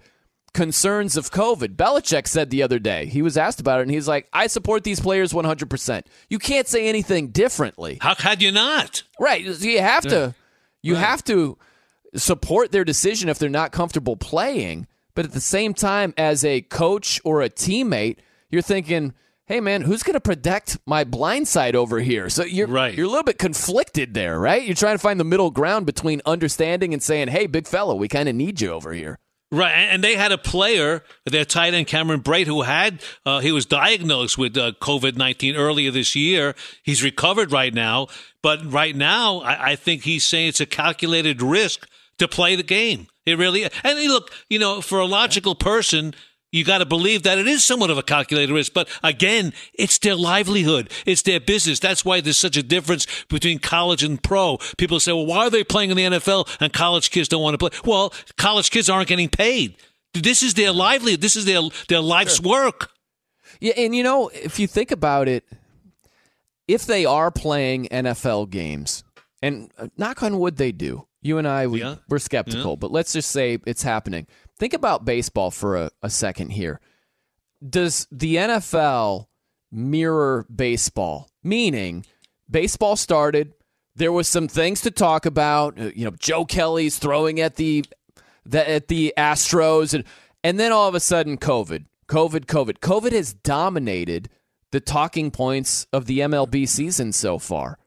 [0.54, 1.76] concerns of COVID.
[1.76, 4.82] Belichick said the other day, he was asked about it, and he's like, I support
[4.84, 6.02] these players 100%.
[6.28, 7.98] You can't say anything differently.
[8.00, 9.02] How could you not?
[9.20, 9.40] Right.
[9.42, 10.34] You have to,
[10.82, 11.00] you Right.
[11.04, 11.56] have to
[12.14, 14.86] support their decision if they're not comfortable playing.
[15.14, 18.18] But at the same time, as a coach or a teammate,
[18.50, 19.14] you're thinking,
[19.46, 22.28] hey man, who's going to protect my blind side over here?
[22.30, 22.94] So you're Right.
[22.94, 24.62] you're a little bit conflicted there, right?
[24.62, 28.08] You're trying to find the middle ground between understanding and saying, hey, big fella, we
[28.08, 29.18] kind of need you over here.
[29.50, 33.50] Right, and they had a player, their tight end Cameron Brate, who had uh, he
[33.50, 36.54] was diagnosed with uh, COVID nineteen earlier this year.
[36.82, 38.08] He's recovered right now,
[38.42, 42.62] but right now I, I think he's saying it's a calculated risk to play the
[42.62, 43.06] game.
[43.26, 46.14] It really and look, you know, for a logical person.
[46.50, 49.98] You got to believe that it is somewhat of a calculated risk, but again, it's
[49.98, 51.78] their livelihood, it's their business.
[51.78, 54.56] That's why there's such a difference between college and pro.
[54.78, 57.52] People say, "Well, why are they playing in the NFL and college kids don't want
[57.52, 59.76] to play?" Well, college kids aren't getting paid.
[60.14, 61.20] This is their livelihood.
[61.20, 62.92] This is their their life's work.
[63.60, 65.44] Yeah, and you know, if you think about it,
[66.66, 69.04] if they are playing NFL games,
[69.42, 71.07] and uh, knock on wood, they do.
[71.20, 71.96] You and I, we, Yeah.
[72.08, 72.76] we're skeptical, Yeah.
[72.80, 74.26] but let's just say it's happening.
[74.58, 76.80] Think about baseball for a, a second here.
[77.66, 79.26] Does the NFL
[79.72, 81.28] mirror baseball?
[81.42, 82.06] Meaning,
[82.48, 83.52] baseball started,
[83.96, 85.78] there was some things to talk about.
[85.80, 87.84] uh, You know, Joe Kelly's throwing at the,
[88.46, 90.04] the at the Astros, and
[90.44, 94.28] and then all of a sudden, COVID, COVID, COVID, COVID has dominated
[94.70, 97.77] the talking points of the MLB season so far.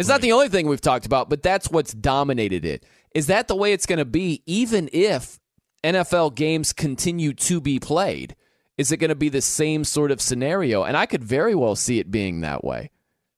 [0.00, 2.84] It's not the only thing we've talked about, but that's what's dominated it.
[3.14, 5.38] Is that the way it's going to be, even if
[5.84, 8.34] NFL games continue to be played?
[8.78, 10.84] Is it going to be the same sort of scenario?
[10.84, 12.90] And I could very well see it being that way.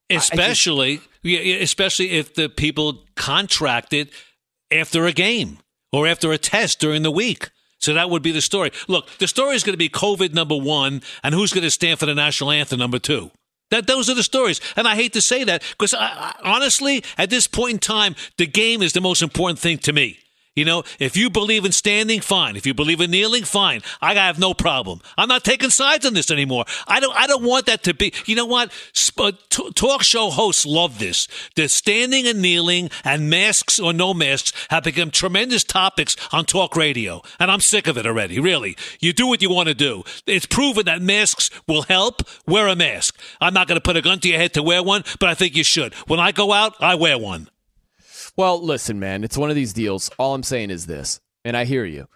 [0.09, 4.11] Especially, yeah, especially if the people contracted
[4.71, 5.59] after a game
[5.91, 7.51] or after a test during the week.
[7.79, 8.71] So that would be the story.
[8.87, 11.99] Look, the story is going to be COVID number one, and who's going to stand
[11.99, 13.33] for the national anthem number two.
[13.73, 15.95] That those are the stories, and I hate to say that because
[16.45, 20.19] honestly, at this point in time, the game is the most important thing to me.
[20.55, 22.57] You know, if you believe in standing, fine.
[22.57, 23.81] If you believe in kneeling, fine.
[24.01, 25.01] I have no problem.
[25.17, 26.65] I'm not taking sides on this anymore.
[26.87, 27.17] I don't.
[27.17, 28.13] I don't want that to be.
[28.27, 28.71] You know what?
[28.93, 31.29] Sp- uh, t- talk show hosts love this.
[31.55, 36.77] The standing and kneeling and masks or no masks have become tremendous topics on talk
[36.77, 38.41] radio, and I'm sick of it already.
[38.41, 40.03] Really, you do what you want to do.
[40.27, 42.23] It's proven that masks will help.
[42.47, 43.19] Wear a mask.
[43.41, 45.35] I'm not going to put a gun to your head to wear one, but I
[45.35, 45.95] think you should.
[46.09, 47.49] When I go out, I wear one.
[48.37, 50.11] Well, listen, man, it's one of these deals.
[50.19, 52.09] All I'm saying is this, and I hear you.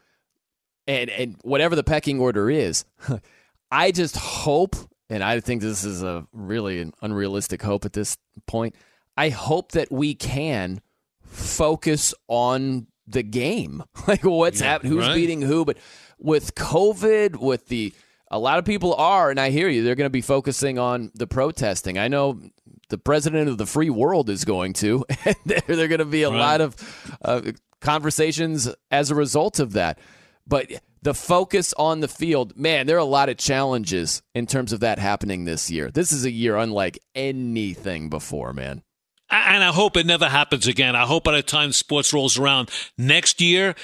[0.87, 2.85] And and whatever the pecking order is,
[3.71, 4.77] I just hope,
[5.11, 8.17] and I think this is a really an unrealistic hope at this
[8.47, 8.75] point.
[9.17, 10.81] I hope that we can
[11.23, 15.15] focus on the game, like what's Yeah, happening, who's right.
[15.15, 15.65] beating who.
[15.65, 15.79] But
[16.19, 17.93] with COVID, with the
[18.31, 21.11] a lot of people are, and I hear you, they're going to be focusing on
[21.15, 21.99] the protesting.
[21.99, 22.41] I know
[22.89, 26.05] the president of the free world is going to, and there, there are going to
[26.05, 26.39] be a Right.
[26.39, 27.43] lot of uh,
[27.81, 29.99] conversations as a result of that.
[30.47, 30.71] But
[31.03, 34.81] the focus on the field, man, there are a lot of challenges in terms of
[34.81, 35.91] that happening this year.
[35.91, 38.83] This is a year unlike anything before, man.
[39.29, 40.95] And I hope it never happens again.
[40.95, 43.75] I hope by the time sports rolls around next year,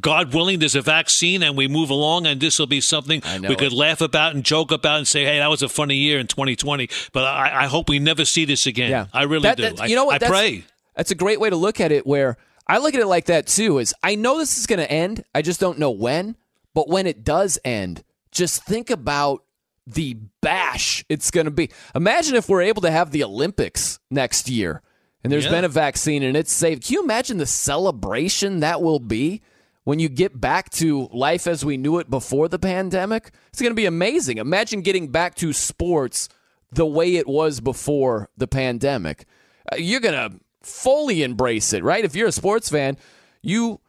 [0.00, 3.56] God willing, there's a vaccine and we move along, and this will be something we
[3.56, 3.72] could it.
[3.72, 6.88] laugh about and joke about and say, hey, that was a funny year in 2020.
[7.12, 8.90] But I, I hope we never see this again.
[8.90, 9.62] Yeah, I really That- do.
[9.64, 10.14] that- I, you know what?
[10.14, 10.64] I That's- pray.
[10.96, 12.06] That's a great way to look at it.
[12.06, 12.36] Where
[12.66, 13.78] I look at it like that too.
[13.78, 15.24] Is I know this is going to end.
[15.34, 16.36] I just don't know when.
[16.74, 19.42] But when it does end, just think about
[19.86, 21.70] the bash it's going to be.
[21.94, 24.82] Imagine if we're able to have the Olympics next year,
[25.22, 25.50] and there's Yeah.
[25.52, 26.84] been a vaccine and it's saved.
[26.84, 29.42] Can you imagine the celebration that will be?
[29.84, 33.70] When you get back to life as we knew it before the pandemic, it's going
[33.70, 34.36] to be amazing.
[34.38, 36.28] Imagine getting back to sports
[36.70, 39.24] the way it was before the pandemic.
[39.72, 42.04] Uh, You're going to fully embrace it, right?
[42.04, 42.98] If you're a sports fan,
[43.42, 43.80] you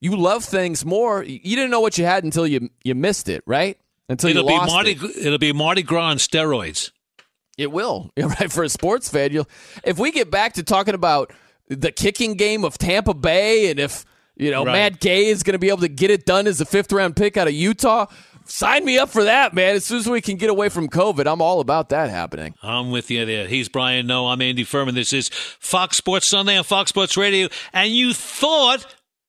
[0.00, 1.24] you love things more.
[1.24, 3.78] You didn't know what you had until you you missed it, right?
[4.08, 4.90] Until It'll you be lost Mardi.
[4.92, 5.26] it.
[5.26, 6.92] It'll be Mardi Gras on steroids.
[7.58, 8.10] It will.
[8.16, 8.50] Right.
[8.50, 9.48] For a sports fan, you'll
[9.84, 11.32] if we get back to talking about
[11.68, 14.06] the kicking game of Tampa Bay and if
[14.36, 14.72] you know Right.
[14.72, 17.16] Matt Gay is going to be able to get it done as a fifth round
[17.16, 18.06] pick out of Utah,
[18.44, 19.74] sign me up for that, man.
[19.76, 22.54] As soon as we can get away from COVID, I'm all about that happening.
[22.62, 23.46] I'm with you there.
[23.48, 24.26] He's Brian Noe.
[24.28, 24.94] I'm Andy Furman.
[24.94, 27.48] This is Fox Sports Sunday on Fox Sports Radio.
[27.72, 28.86] And you thought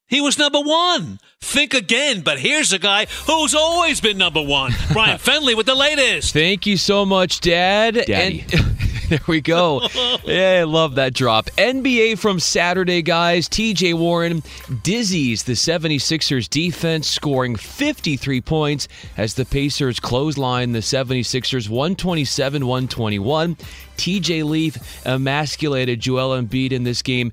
[0.10, 1.20] he was number one.
[1.40, 2.22] Think again.
[2.22, 4.74] But here's a guy who's always been number one.
[4.92, 6.34] Brian Fenley with the latest.
[6.34, 7.94] Thank you so much, Dad.
[8.08, 8.46] Daddy.
[8.52, 8.54] And
[9.20, 9.82] There we go.
[10.24, 11.48] Yeah, I love that drop.
[11.58, 13.50] NBA from Saturday, guys.
[13.50, 14.44] TJ Warren
[14.84, 18.88] dizzies the 76ers defense, scoring 53 points
[19.18, 23.56] as the Pacers clothesline the 76ers 127 121.
[23.98, 24.78] TJ Leaf
[25.08, 27.32] emasculated Joel Embiid in this game,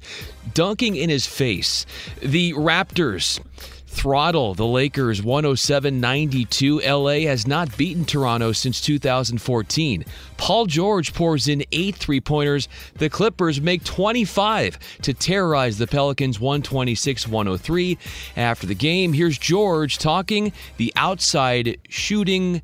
[0.55, 1.85] dunking in his face.
[2.23, 3.39] The Raptors
[3.97, 6.81] throttle the Lakers 107 92.
[6.81, 10.05] LA has not beaten Toronto since 2014.
[10.37, 12.69] Paul George pours in eight three pointers.
[12.95, 17.99] The Clippers make 25 to terrorize the Pelicans 126 103.
[18.37, 22.61] After the game, here's George talking the outside shooting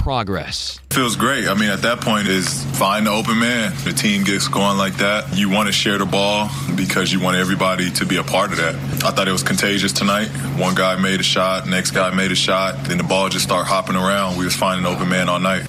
[0.00, 0.80] progress.
[0.90, 1.46] Feels great.
[1.46, 3.72] I mean, at that point, is find the open man.
[3.84, 5.36] The team gets going like that.
[5.36, 8.56] You want to share the ball because you want everybody to be a part of
[8.56, 8.74] that.
[9.04, 10.28] I thought it was contagious tonight.
[10.58, 13.68] One guy made a shot, next guy made a shot, then the ball just started
[13.68, 14.38] hopping around.
[14.38, 15.68] We was finding open man all night.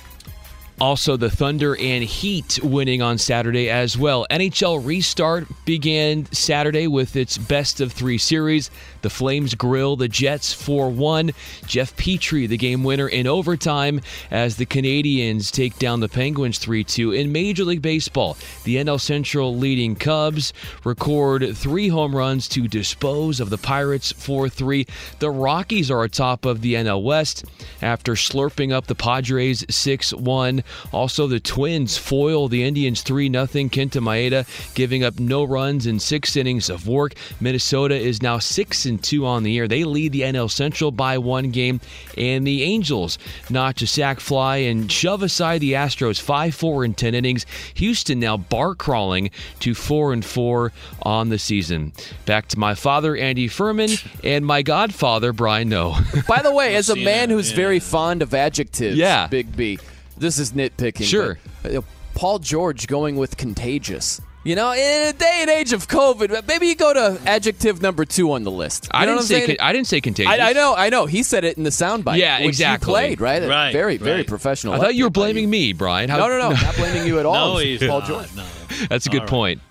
[0.81, 4.25] Also, the Thunder and Heat winning on Saturday as well.
[4.31, 8.71] NHL restart began Saturday with its best of three series.
[9.03, 11.33] The Flames grill the Jets 4 1.
[11.67, 14.01] Jeff Petry, the game winner in overtime,
[14.31, 17.11] as the Canadiens take down the Penguins 3 2.
[17.11, 20.51] In Major League Baseball, the NL Central leading Cubs
[20.83, 24.87] record three home runs to dispose of the Pirates 4 3.
[25.19, 27.45] The Rockies are atop of the NL West
[27.83, 30.63] after slurping up the Padres 6 1.
[30.91, 33.45] Also, the Twins foil the Indians 3 0.
[33.45, 34.45] Kenta Maeda
[34.75, 37.13] giving up no runs in six innings of work.
[37.39, 39.67] Minnesota is now 6 and 2 on the year.
[39.67, 41.79] They lead the NL Central by one game.
[42.17, 43.17] And the Angels
[43.49, 47.45] notch a sac fly and shove aside the Astros 5 4 in 10 innings.
[47.75, 50.71] Houston now bar crawling to 4 and 4
[51.03, 51.93] on the season.
[52.25, 53.89] Back to my father, Andy Furman,
[54.23, 55.95] and my godfather, Brian Noe.
[56.27, 59.27] By the way, as a man who's very fond of adjectives, Yeah.
[59.27, 59.79] Big B,
[60.21, 61.03] this is nitpicking.
[61.03, 61.37] Sure.
[61.63, 61.81] but, uh,
[62.15, 64.21] Paul George going with contagious.
[64.43, 68.05] You know, in a day and age of COVID, maybe you go to adjective number
[68.05, 68.85] two on the list.
[68.85, 70.33] You I didn't say con- I didn't say contagious.
[70.33, 71.05] I, I know, I know.
[71.05, 72.17] He said it in the soundbite.
[72.17, 72.91] Yeah, which you exactly.
[72.91, 74.27] played right, Right, Very, very right.
[74.27, 74.73] professional.
[74.73, 76.09] I thought you were blaming me, Brian.
[76.09, 77.53] How- no, no, no, not blaming you at all.
[77.53, 78.35] No, he's Paul not, George.
[78.35, 78.43] no.
[78.89, 79.29] That's a good All right.
[79.29, 79.61] point.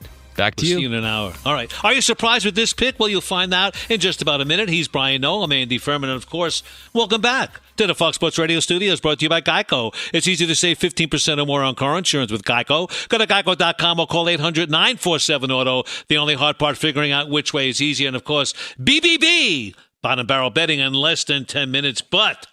[0.40, 0.76] Back to We'll you.
[0.76, 1.34] see you in an hour.
[1.44, 1.70] All right.
[1.84, 2.98] Are you surprised with this pick?
[2.98, 4.70] Well, you'll find out in just about a minute.
[4.70, 5.42] He's Brian Noe.
[5.42, 6.08] I'm Andy Furman.
[6.08, 6.62] And of course,
[6.94, 9.94] welcome back to the Fox Sports Radio studios brought to you by Geico.
[10.14, 12.88] It's easy to save 15% or more on car insurance with Geico.
[13.10, 15.82] Go to geico.com or call 800 947 Auto.
[16.08, 18.06] The only hard part figuring out which way is easier.
[18.08, 22.00] And of course, BBB, bottom barrel betting in less than 10 minutes.
[22.00, 22.46] But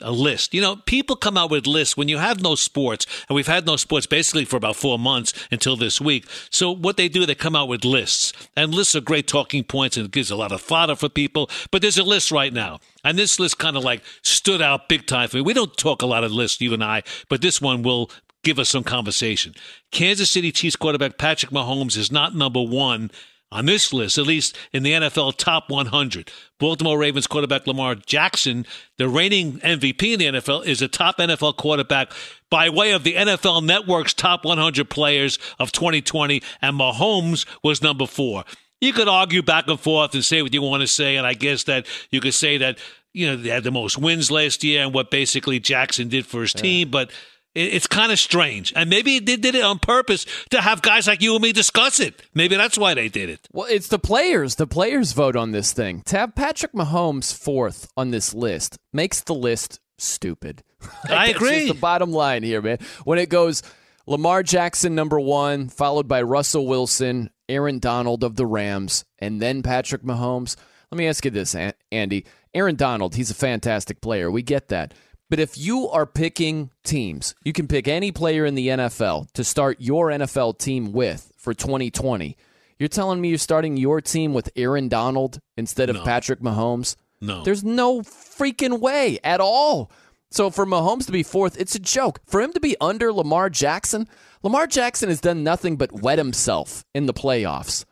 [0.00, 0.54] a list.
[0.54, 3.66] You know, people come out with lists when you have no sports, and we've had
[3.66, 6.26] no sports basically for about four months until this week.
[6.50, 9.96] So what they do, they come out with lists, and lists are great talking points,
[9.96, 11.50] and it gives a lot of fodder for people.
[11.70, 15.06] But there's a list right now, and this list kind of like stood out big
[15.06, 15.42] time for me.
[15.42, 18.10] We don't talk a lot of lists, you and I, but this one will
[18.42, 19.54] give us some conversation.
[19.90, 23.10] Kansas City Chiefs quarterback Patrick Mahomes is not number one
[23.52, 26.30] on this list, at least in the NFL top 100.
[26.58, 28.66] Baltimore Ravens quarterback Lamar Jackson,
[28.98, 32.12] the reigning MVP in the NFL, is a top NFL quarterback
[32.50, 38.06] by way of the NFL Network's top 100 players of 2020, and Mahomes was number
[38.06, 38.44] four.
[38.80, 41.34] You could argue back and forth and say what you want to say, and I
[41.34, 42.78] guess that you could say that
[43.12, 46.42] you know they had the most wins last year and what basically Jackson did for
[46.42, 47.10] his team, but
[47.54, 48.72] it's kind of strange.
[48.76, 51.98] And maybe they did it on purpose to have guys like you and me discuss
[52.00, 52.22] it.
[52.34, 53.48] Maybe that's why they did it.
[53.52, 54.54] Well, it's the players.
[54.56, 56.02] The players vote on this thing.
[56.06, 60.62] To have Patrick Mahomes fourth on this list makes the list stupid.
[61.08, 61.68] I agree.
[61.68, 62.78] the bottom line here, man.
[63.04, 63.62] When it goes
[64.06, 69.62] Lamar Jackson number one, followed by Russell Wilson, Aaron Donald of the Rams, and then
[69.62, 70.56] Patrick Mahomes.
[70.90, 71.54] Let me ask you this,
[71.92, 72.24] Andy.
[72.52, 74.30] Aaron Donald, he's a fantastic player.
[74.30, 74.94] We get that.
[75.30, 79.44] But if you are picking teams, you can pick any player in the NFL to
[79.44, 82.36] start your NFL team with for 2020.
[82.78, 86.96] You're telling me you're starting your team with Aaron Donald instead of Patrick Mahomes?
[87.20, 87.44] No.
[87.44, 89.92] There's no freaking way at all.
[90.32, 92.20] So for Mahomes to be fourth, it's a joke.
[92.24, 94.08] For him to be under Lamar Jackson,
[94.42, 97.84] Lamar Jackson has done nothing but wet himself in the playoffs.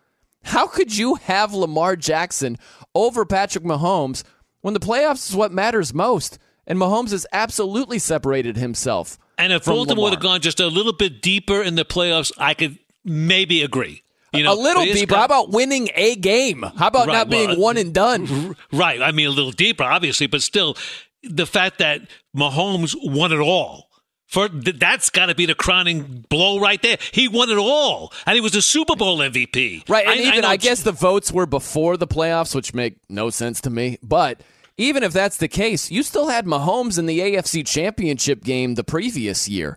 [0.43, 2.57] How could you have Lamar Jackson
[2.95, 4.25] over Patrick Mahomes
[4.61, 6.39] when the playoffs is what matters most?
[6.69, 9.19] And Mahomes has absolutely separated himself.
[9.39, 12.31] And if from Baltimore would have gone just a little bit deeper in the playoffs,
[12.39, 14.03] I could maybe agree.
[14.35, 15.07] You know, a little deeper.
[15.07, 16.63] got- How about winning a game?
[16.77, 18.55] How about Right, not being well, one and done?
[18.73, 19.01] Right.
[19.01, 20.77] I mean, a little deeper, obviously, but still,
[21.23, 22.03] the fact that
[22.37, 23.87] Mahomes won it all.
[24.27, 26.99] For that's got to be the crowning blow right there.
[27.13, 29.89] He won it all, and he was a Super Bowl MVP.
[29.89, 33.31] Right, and even know I, guess the votes were before the playoffs, which make no
[33.31, 33.97] sense to me.
[34.03, 34.43] But
[34.79, 38.85] even if that's the case, you still had Mahomes in the AFC Championship game the
[38.85, 39.77] previous year.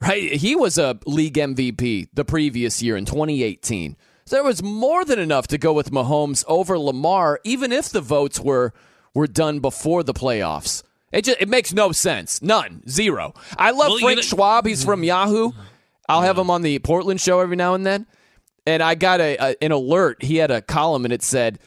[0.00, 0.32] right?
[0.34, 3.96] He was a league MVP the previous year in 2018.
[4.26, 8.00] So there was more than enough to go with Mahomes over Lamar, even if the
[8.00, 8.72] votes were
[9.14, 10.82] were done before the playoffs.
[11.12, 12.42] It just it makes no sense.
[12.42, 12.82] None.
[12.88, 13.34] Zero.
[13.56, 14.66] I love Well, you Frank know- Schwab.
[14.66, 15.52] He's from Yahoo.
[16.08, 18.06] I'll have him on the Portland show every now and then.
[18.66, 20.22] And I got a, a an alert.
[20.22, 21.58] He had a column and it said,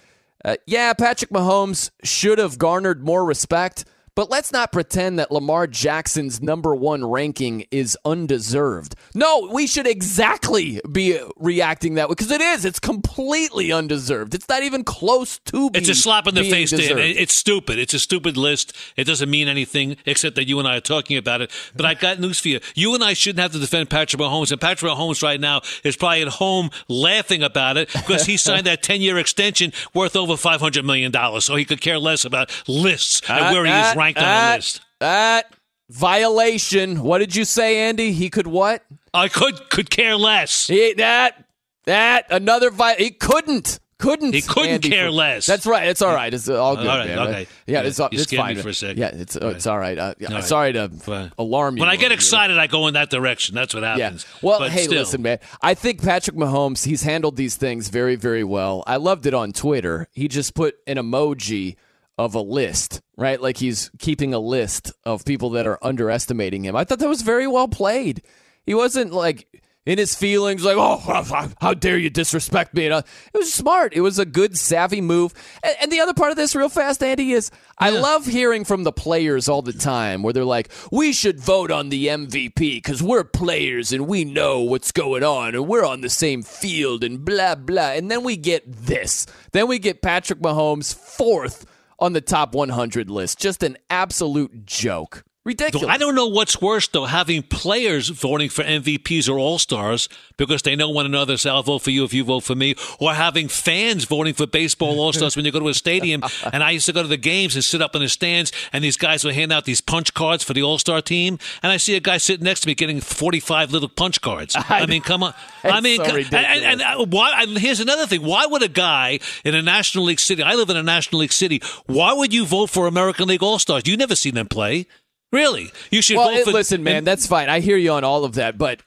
[0.48, 3.86] uh, "Yeah, Patrick Mahomes should have garnered more respect."
[4.18, 8.95] But let's not pretend that Lamar Jackson's number one ranking is undeserved.
[9.14, 12.65] No, we should exactly be reacting that way because it is.
[12.65, 14.34] It's completely undeserved.
[14.34, 16.99] It's not even close to being It's a slap in the face to deserved.
[17.02, 17.77] It- It's stupid.
[17.77, 18.73] It's a stupid list.
[18.95, 21.52] It doesn't mean anything except that you and I are talking about it.
[21.76, 22.60] But I've got news for you.
[22.73, 24.52] You and I shouldn't have to defend Patrick Mahomes.
[24.52, 28.65] And Patrick Mahomes right now is probably at home laughing about it because he signed
[28.65, 31.14] that 10 year extension worth over $500 million.
[31.39, 34.24] So he could care less about lists and Uh, where he uh, is ranked on
[34.24, 34.82] uh, the list.
[35.00, 35.54] That
[35.90, 37.02] violation.
[37.04, 38.12] What did you say, Andy?
[38.14, 38.84] He could what?
[39.14, 40.68] I could could care less.
[40.68, 41.46] He, that
[41.86, 43.80] that another vi- He couldn't.
[44.00, 44.34] Couldn't.
[44.34, 45.48] He couldn't Andy, care for- less.
[45.48, 45.88] That's right.
[45.88, 46.32] It's all right.
[46.32, 47.18] It's all good, All right, man.
[47.18, 47.48] okay.
[47.66, 48.56] Yeah, Yeah, it's you it's fine.
[48.58, 49.00] for a second.
[49.00, 49.98] Yeah, it's it's all right.
[49.98, 50.44] Uh, All right.
[50.44, 51.32] Sorry to Fine.
[51.40, 51.82] alarm you.
[51.82, 52.16] When I get on you.
[52.18, 53.56] excited, I go in that direction.
[53.56, 54.24] That's what happens.
[54.32, 54.40] Yeah.
[54.48, 55.00] Well, But hey, still.
[55.00, 55.40] listen, man.
[55.64, 58.84] I think Patrick Mahomes, he's handled these things very, very well.
[58.86, 60.08] I loved it on Twitter.
[60.12, 61.76] He just put an emoji
[62.18, 63.41] of a list, right?
[63.41, 66.76] Like he's keeping a list of people that are underestimating him.
[66.76, 68.23] I thought that was very well played.
[68.65, 69.48] He wasn't like
[69.85, 72.89] in his feelings, like, oh, how- how dare you disrespect me?
[72.89, 73.03] Uh,
[73.34, 73.94] It was smart.
[73.94, 75.34] It was a good, savvy move.
[75.64, 78.84] And, and the other part of this, real fast, Andy, is I love hearing from
[78.84, 83.02] the players all the time where they're like, we should vote on the MVP because
[83.02, 87.23] we're players and we know what's going on and we're on the same field and
[87.23, 87.91] blah, blah.
[87.91, 89.26] And then we get this.
[89.53, 91.65] Then we get Patrick Mahomes fourth
[91.99, 93.40] on the top 100 list.
[93.40, 95.24] Just an absolute joke.
[95.48, 95.88] Ridiculous.
[95.88, 100.61] I don't know what's worse though, having players voting for MVPs or All Stars because
[100.61, 101.38] they know one another.
[101.38, 104.45] So I'll vote for you if you vote for me, or having fans voting for
[104.45, 106.22] baseball All Stars when you go to a stadium.
[106.52, 108.84] And I used to go to the games and sit up in the stands, and
[108.84, 111.78] these guys would hand out these punch cards for the All Star team, and I
[111.78, 114.53] see a guy sitting next to me getting forty-five little punch cards.
[114.69, 115.34] I, mean, come on.
[115.64, 116.45] I mean, so ridiculous.
[116.45, 117.44] and, and, uh, why?
[117.44, 120.44] And here's another thing: Why would a guy in a National League city?
[120.44, 121.61] I live in a National League city.
[121.86, 123.84] Why would you vote for American League All Stars?
[123.86, 124.88] You never see them play.
[125.32, 125.72] Really?
[125.91, 126.52] You should well, vote for.
[126.52, 127.49] listen, man, and- that's fine.
[127.49, 128.82] I hear you on all of that, but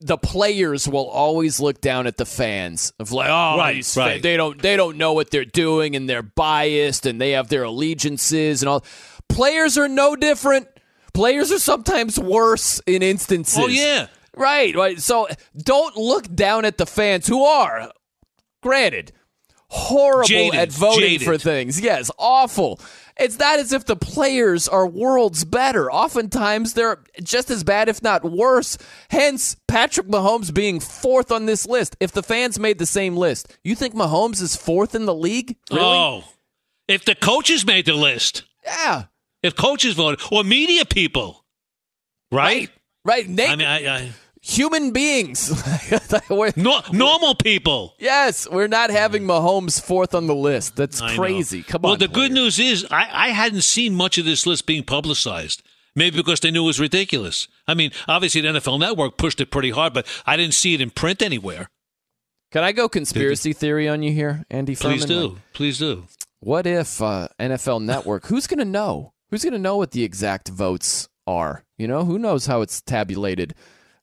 [0.00, 4.22] the players will always look down at the fans of like, oh, Right, right.
[4.22, 7.62] they don't they don't know what they're doing and they're biased and they have their
[7.62, 8.84] allegiances and all.
[9.28, 10.68] Players are no different.
[11.14, 13.56] Players are sometimes worse in instances.
[13.56, 14.08] Oh, yeah.
[14.36, 15.00] Right, right.
[15.00, 17.90] So don't look down at the fans who are,
[18.62, 19.12] granted,
[19.68, 21.24] horrible Jaded, at voting jaded.
[21.24, 21.80] for things.
[21.80, 22.80] Yes, awful.
[23.16, 25.90] It's not as if the players are worlds better.
[25.90, 28.76] Oftentimes they're just as bad, if not worse.
[29.08, 31.96] Hence, Patrick Mahomes being fourth on this list.
[32.00, 35.56] If the fans made the same list, you think Mahomes is fourth in the league?
[35.70, 35.82] Really?
[35.84, 36.24] Oh,
[36.88, 39.04] if the coaches made the list, Yeah.
[39.44, 41.44] if coaches voted, or media people,
[42.32, 42.68] right?
[43.04, 43.28] Right.
[43.28, 44.12] Nate, I mean, I, I,
[44.44, 45.50] human beings.
[46.56, 47.94] No, normal people.
[47.98, 50.76] yes, we're not having Mahomes fourth on the list.
[50.76, 51.22] That's I know.
[51.22, 51.62] crazy.
[51.62, 51.98] Come well, on.
[51.98, 55.62] Well, the good news is I, I hadn't seen much of this list being publicized.
[55.96, 57.46] Maybe because they knew it was ridiculous.
[57.68, 60.80] I mean, obviously the NFL Network pushed it pretty hard, but I didn't see it
[60.80, 61.68] in print anywhere.
[62.50, 64.98] Can I go conspiracy theory on you here, Andy Furman?
[64.98, 65.38] Please do.
[65.52, 66.06] Please do.
[66.40, 68.26] What if uh, NFL Network?
[68.28, 69.12] Who's going to know?
[69.30, 71.64] Who's going to know what the exact votes are?
[71.78, 73.54] You know, who knows how it's tabulated?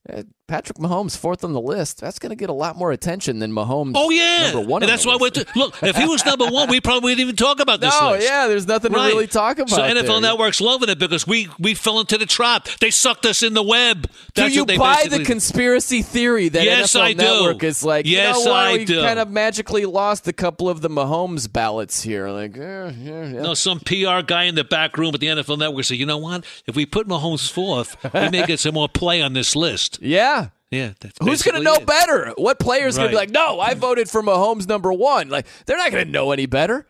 [0.10, 2.02] Uh, Patrick Mahomes fourth on the list.
[2.02, 3.94] That's going to get a lot more attention than Mahomes.
[3.96, 4.84] Oh yeah, number one.
[4.84, 5.82] And that's why we're to, look.
[5.82, 8.28] If he was number one, we probably wouldn't even talk about this No, list.
[8.28, 9.70] yeah, there's nothing to really talk about.
[9.70, 10.20] So NFL there.
[10.22, 12.68] Network's loving it because we we fell into the trap.
[12.82, 14.08] They sucked us in the web.
[14.34, 17.18] Do you they buy the conspiracy theory that Yes, NFL I do.
[17.24, 18.60] Network is like, Yes, you know what?
[18.66, 19.02] I we do.
[19.02, 22.28] kind of magically lost a couple of the Mahomes ballots here.
[22.30, 23.42] Like, eh, yeah, yeah.
[23.42, 26.18] No, some PR guy in the back room at the NFL Network said, "You know
[26.18, 26.44] what?
[26.68, 30.41] If we put Mahomes fourth, we may get some more play on this list." yeah.
[30.72, 31.86] Yeah, that's Who's going to know it.
[31.86, 32.34] better?
[32.38, 35.30] What player's going to be like, no, I voted for Mahomes number one?
[35.30, 36.88] Like, they're not going to know any better.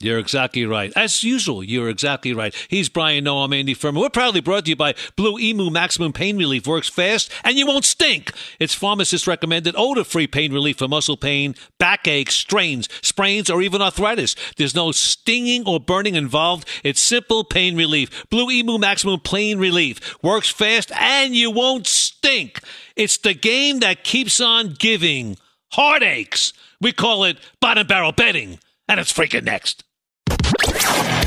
[0.00, 0.92] You're exactly right.
[0.96, 2.54] As usual, you're exactly right.
[2.68, 4.02] He's Brian Noe, I'm Andy Furman.
[4.02, 6.66] We're proudly brought to you by Blue Emu Maximum Pain Relief.
[6.66, 8.32] Works fast and you won't stink.
[8.60, 14.36] It's pharmacist recommended odor-free pain relief for muscle pain, backache, strains, sprains, or even arthritis.
[14.56, 16.68] There's no stinging or burning involved.
[16.82, 18.28] It's simple pain relief.
[18.28, 20.22] Blue Emu Maximum Pain Relief.
[20.22, 22.60] Works fast and you won't stink.
[22.96, 25.36] It's the game that keeps on giving.
[25.72, 26.52] Heartaches.
[26.80, 28.60] We call it bottom barrel betting.
[28.88, 29.82] And it's freaking next.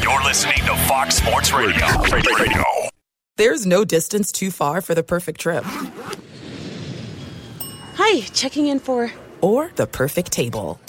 [0.01, 1.85] You're listening to Fox Sports Radio.
[2.11, 2.35] Radio.
[2.37, 2.63] Radio.
[3.35, 5.63] There's no distance too far for the perfect trip.
[7.95, 9.11] Hi, checking in for.
[9.41, 10.79] or the perfect table.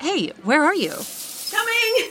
[0.00, 0.92] Hey, where are you?
[1.50, 2.10] Coming!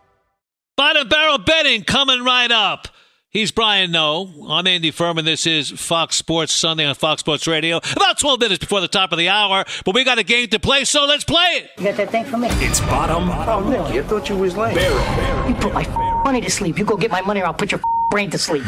[0.81, 2.87] Bottom barrel betting coming right up.
[3.29, 4.47] He's Brian Noe.
[4.49, 5.25] I'm Andy Furman.
[5.25, 7.77] This is Fox Sports Sunday on Fox Sports Radio.
[7.77, 10.57] About 12 minutes before the top of the hour, but we got a game to
[10.57, 11.69] play, so let's play it.
[11.77, 12.47] You got that thing for me?
[12.53, 13.29] It's bottom.
[13.29, 14.73] Oh, Nicky, I thought you was lame.
[14.73, 15.49] Barrel.
[15.49, 15.87] You put my
[16.23, 16.79] money to sleep.
[16.79, 18.63] You go get my money or I'll put your brain to sleep.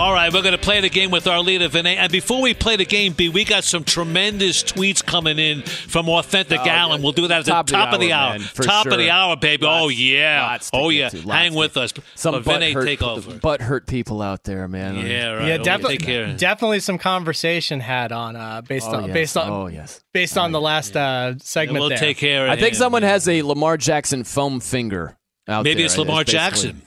[0.00, 1.96] All right, we're going to play the game with our leader, Vinay.
[1.96, 6.08] And before we play the game, B, we got some tremendous tweets coming in from
[6.08, 7.00] Authentic Oh, Allen.
[7.00, 7.04] yeah.
[7.04, 8.30] We'll do that at Top the top of the hour.
[8.38, 9.66] man, for top of the hour, baby.
[9.68, 10.56] oh, yeah.
[10.72, 11.10] Oh, yeah.
[11.10, 11.92] to, Hang with us.
[12.14, 13.34] Some But Vinay, butthurt- take over.
[13.40, 14.94] Butt hurt people out there, man.
[15.06, 15.48] Yeah, right.
[15.48, 16.34] Yeah, Oh, definitely, take care.
[16.34, 19.12] definitely some conversation had on uh, based Oh, on yes.
[19.12, 20.00] based on Oh, yes.
[20.14, 21.78] based on the last uh, segment.
[21.80, 21.98] we'll there.
[21.98, 22.78] take care of I think him.
[22.78, 25.84] someone has a Lamar Jackson foam finger out Maybe there.
[25.86, 26.82] it's Lamar basically- Jackson.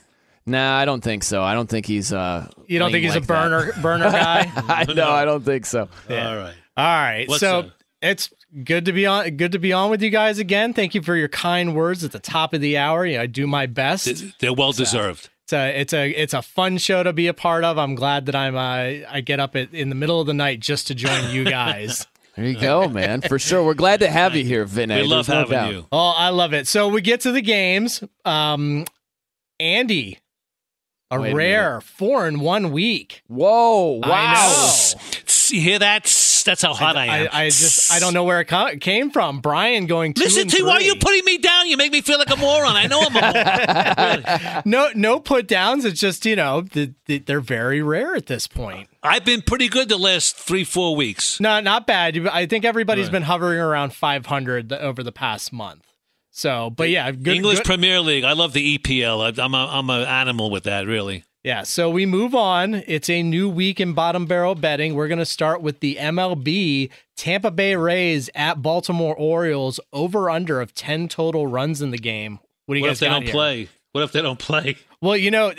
[0.45, 1.41] Nah, I don't think so.
[1.41, 2.11] I don't think he's.
[2.11, 3.49] Uh, You don't think lean he's a like that.
[3.49, 4.52] burner burner guy?
[4.56, 5.10] I know.
[5.10, 5.88] I don't think so.
[6.10, 6.53] All right.
[6.76, 7.28] All right.
[7.30, 7.72] What's so up?
[8.02, 8.30] it's
[8.64, 10.74] good to be on good to be on with you guys again.
[10.74, 13.06] Thank you for your kind words at the top of the hour.
[13.06, 14.24] Yeah, I do my best.
[14.40, 15.30] They're well deserved.
[15.45, 17.78] It's a it's a it's a fun show to be a part of.
[17.78, 20.60] I'm glad that I'm uh, I get up at, in the middle of the night
[20.60, 22.06] just to join you guys.
[22.36, 23.22] There you go, man.
[23.22, 23.64] For sure.
[23.64, 25.02] We're glad to have you here, Vinay.
[25.02, 25.72] We love There's having doubt.
[25.72, 25.86] you.
[25.91, 26.68] Oh, I love it.
[26.68, 28.03] So we get to the games.
[28.26, 28.86] Um,
[29.60, 30.18] Andy,
[31.18, 33.23] a Wait a rare four in one week.
[33.27, 34.02] Whoa!
[34.03, 34.34] I Wow.
[34.95, 35.02] know.
[35.49, 36.03] You hear that?
[36.45, 37.30] That's how hot I, am.
[37.31, 39.40] I, I just I don't know where it co- came from.
[39.40, 40.14] Brian going.
[40.14, 41.68] Two Listen and to why are you putting me down?
[41.68, 42.76] You make me feel like a moron.
[42.76, 44.61] I know I'm a moron.
[44.65, 45.85] no no put downs.
[45.85, 48.90] It's just you know the, the, they're very rare at this point.
[49.03, 51.40] I've been pretty good the last three, four weeks.
[51.40, 52.18] No, not bad.
[52.27, 53.11] I think everybody's Right.
[53.14, 55.85] been hovering around 500 over the past month.
[56.35, 57.35] So, but yeah, good.
[57.35, 58.23] English good- Premier League.
[58.23, 59.39] I love the EPL.
[59.39, 61.23] I, I'm a, I'm an animal with that, really.
[61.43, 62.73] Yeah, so we move on.
[62.88, 64.95] It's a new week in bottom barrel betting.
[64.95, 70.60] We're going to start with the MLB Tampa Bay Rays at Baltimore Orioles over under
[70.61, 72.39] of 10 total runs in the game.
[72.65, 73.31] What do you What guys if they don't here?
[73.34, 73.69] play?
[73.91, 74.77] What if they don't play?
[75.03, 75.51] Well, you know,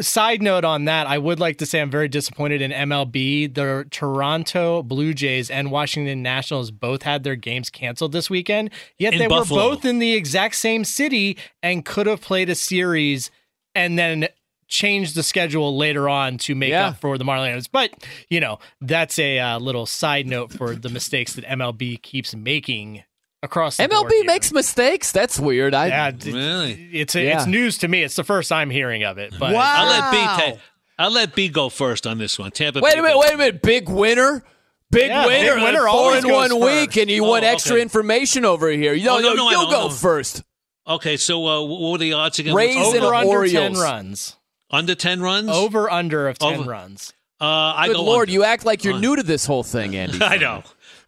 [0.00, 3.54] side note on that, I would like to say I'm very disappointed in MLB.
[3.54, 9.12] The Toronto Blue Jays and Washington Nationals both had their games canceled this weekend, yet
[9.12, 9.68] In they Buffalo.
[9.68, 13.30] were both in the exact same city and could have played a series
[13.76, 14.26] and then
[14.66, 16.88] changed the schedule later on to make Yeah.
[16.88, 17.68] up for the Marlins.
[17.70, 17.92] But,
[18.28, 23.04] you know, that's a uh, little side note for the mistakes that MLB keeps making
[23.42, 24.24] across the MLB here.
[24.24, 25.12] makes mistakes.
[25.12, 25.74] That's weird.
[25.74, 26.88] I Yeah, d- Really?
[26.92, 27.36] it's Yeah.
[27.38, 28.02] it's news to me.
[28.02, 29.34] It's the first I'm hearing of it.
[29.38, 30.60] But I'll let B take.
[30.98, 32.50] I'll let B go first on this one.
[32.50, 32.80] Tampa.
[32.80, 33.18] Wait a minute.
[33.18, 33.62] Wait a minute.
[33.62, 34.44] Big winner.
[34.90, 35.62] Big Yeah, big winner.
[35.64, 37.82] winner Four in one goes week, and you Oh, want extra okay.
[37.82, 38.92] information over here.
[38.92, 39.94] You know, Oh, no, you no, I you know, go no.
[39.94, 40.42] first.
[40.86, 42.54] Okay, so uh, what were the odds again?
[42.54, 43.78] Rays What's- and over under Orioles.
[43.78, 44.36] 10 runs.
[44.72, 45.48] under ten runs.
[45.48, 46.70] Over under of 10 Over.
[46.70, 47.12] runs.
[47.40, 48.32] Uh, I Good go lord, under.
[48.32, 50.18] you act like you're Uh, new to this whole thing, Andy.
[50.22, 50.62] I know.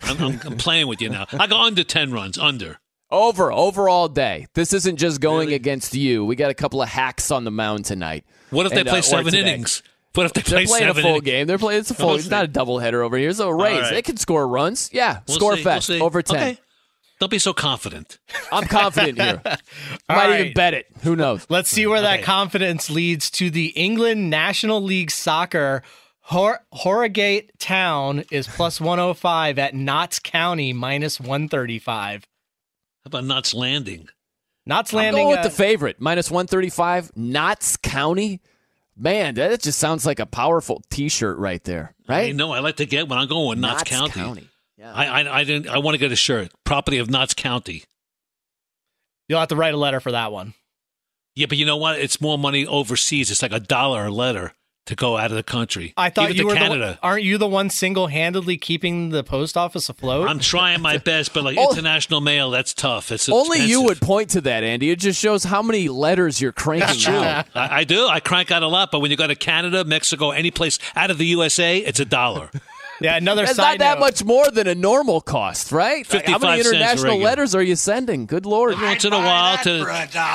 [0.05, 1.27] I'm, I'm, I'm playing with you now.
[1.33, 2.39] I go under ten runs.
[2.39, 2.79] Under.
[3.11, 4.47] Over, over all day.
[4.55, 6.25] This isn't just going against you.
[6.25, 8.25] We got a couple of hacks on the mound tonight.
[8.49, 9.83] What if they And, play uh, seven innings?
[10.15, 11.25] What if they play They're play playing a full innings?
[11.25, 11.47] game.
[11.47, 11.81] They're playing.
[11.81, 12.07] It's a full.
[12.07, 12.31] We'll It's see.
[12.31, 13.33] not a doubleheader over here.
[13.35, 13.91] So Rays, right.
[13.91, 14.89] they can score runs.
[14.95, 16.37] Yeah, We'll score see, we'll over ten.
[16.37, 16.59] Okay.
[17.21, 18.19] Don't be so confident.
[18.53, 19.41] I'm confident here.
[19.45, 19.51] I
[20.09, 20.41] might right.
[20.41, 20.87] even bet it.
[21.03, 21.47] Who knows?
[21.49, 25.83] Let's see where that confidence leads to the England National League Soccer.
[26.23, 32.23] Hor- Harrogate Town is plus 105 at Notts County minus 135.
[32.25, 32.27] How
[33.07, 34.09] about Knots Landing?
[34.65, 35.25] Notts I'm Landing.
[35.25, 37.11] going with uh, the favorite minus one thirty five.
[37.17, 38.41] Notts County.
[38.97, 42.37] Man, that just sounds like a powerful T-shirt right there, I right?
[42.37, 42.53] know.
[42.53, 44.13] I like to get when I'm going with Knots, Notts County.
[44.21, 44.49] County.
[44.85, 45.69] I, I I didn't.
[45.69, 46.53] I want to get a shirt.
[46.65, 47.83] Property of Knots County.
[49.29, 50.55] You'll have to write a letter for that one.
[51.35, 51.99] Yeah, but you know what?
[51.99, 53.31] It's more money overseas.
[53.33, 54.53] It's like a dollar a letter
[54.87, 55.95] to go out of the country.
[55.97, 56.79] I thought Even you to were Canada.
[56.81, 60.29] the one, aren't you the one single-handedly keeping the post office afloat?
[60.29, 61.71] I'm trying my best, but like Oh.
[61.71, 63.13] international mail, that's tough.
[63.13, 64.91] It's Only you would point to that, Andy.
[64.91, 67.15] It just shows how many letters you're cranking That's true.
[67.15, 67.47] out.
[67.55, 68.07] I, I do.
[68.09, 71.11] I crank out a lot, but when you go to Canada, Mexico, any place out
[71.13, 72.51] of the USA, it's a dollar.
[73.01, 74.05] yeah, another That's side not that note.
[74.07, 76.13] much more than a normal cost, right?
[76.13, 78.27] Like, how many international letters are you sending?
[78.27, 78.73] Good lord!
[78.75, 79.79] Every once in a while to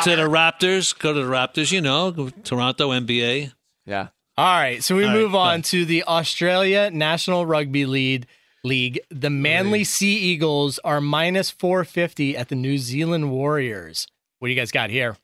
[0.06, 1.72] to the Raptors, go to the Raptors.
[1.74, 3.52] You know, Toronto NBA.
[3.86, 4.08] Yeah.
[4.38, 5.64] All right, so we All right, move go on ahead.
[5.66, 8.28] to the Australia National Rugby League.
[8.64, 9.00] League.
[9.10, 14.08] The Manly Sea Eagles are minus 450 at the New Zealand Warriors.
[14.40, 15.18] What do you guys got here?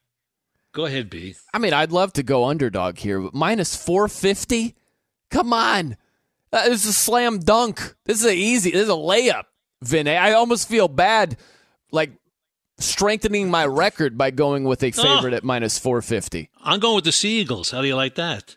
[0.72, 1.36] Go ahead, B.
[1.54, 4.74] I mean, I'd love to go underdog here, but minus four fifty.
[5.30, 5.98] Come on,
[6.52, 7.96] uh, this is a slam dunk.
[8.06, 8.72] This is a easy.
[8.72, 9.44] This is a layup,
[9.86, 10.18] Vinay.
[10.18, 11.38] I almost feel bad,
[11.92, 12.14] like
[12.80, 15.04] strengthening my record by going with a Oh.
[15.04, 16.50] favorite at minus four fifty.
[16.64, 17.70] I'm going with the Sea Eagles.
[17.70, 18.56] How do you like that?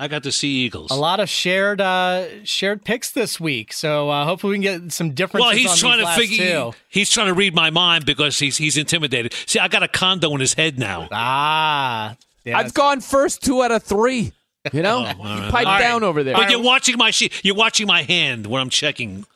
[0.00, 0.90] I got to see Eagles.
[0.90, 4.92] A lot of shared uh shared picks this week, so uh, hopefully we can get
[4.92, 5.46] some differences.
[5.46, 6.60] Well, he's on trying these to figure.
[6.72, 6.72] two.
[6.88, 9.34] He's trying to read my mind because he's he's intimidated.
[9.46, 11.06] See, I got a condo in his head now.
[11.12, 12.16] Ah,
[12.46, 14.32] I've gone first two out of three.
[14.72, 15.50] You know, Oh, all right.
[15.50, 15.80] pipe All right.
[15.80, 16.34] down over there.
[16.34, 17.44] But you're watching my sheet.
[17.44, 19.26] You're watching my hand when I'm checking.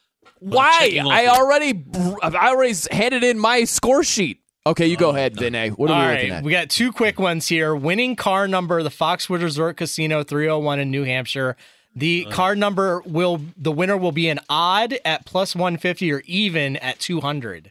[0.40, 0.78] Why?
[0.80, 1.84] checking I already,
[2.22, 4.40] I already handed in my score sheet.
[4.66, 5.70] Okay, you go ahead, Vinay.
[5.72, 6.44] What are All we right, looking at?
[6.44, 7.74] we got two quick ones here.
[7.74, 11.56] Winning car number, the Foxwood Resort Casino 301 in New Hampshire.
[11.94, 12.34] The uh-huh.
[12.34, 16.98] car number will the winner will be an odd at plus 150 or even at
[16.98, 17.70] 200.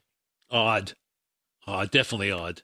[0.52, 0.94] Odd.
[1.66, 1.90] Odd.
[1.92, 2.62] Definitely odd.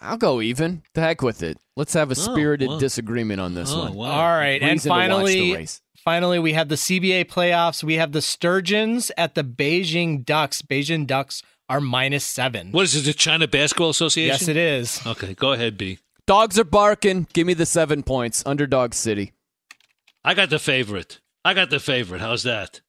[0.00, 0.82] I'll go even.
[0.94, 1.58] The heck with it.
[1.76, 2.78] Let's have a Oh, spirited wow.
[2.78, 3.94] disagreement on this Oh, one.
[3.94, 4.10] wow.
[4.10, 7.82] All right, and Reason to watch the finally finally we have the CBA playoffs.
[7.82, 10.62] We have the Sturgeons at the Beijing Ducks.
[10.62, 12.72] Beijing Ducks are minus 7.
[12.72, 13.04] What is it?
[13.04, 14.32] The China Basketball Association?
[14.32, 15.00] Yes, it is.
[15.06, 15.98] Okay, go ahead, B.
[16.26, 17.26] Dogs are barking.
[17.32, 18.42] Give me the seven points.
[18.46, 19.32] Underdog City.
[20.24, 21.20] I got the favorite.
[21.44, 22.20] I got the favorite.
[22.22, 22.80] How's that?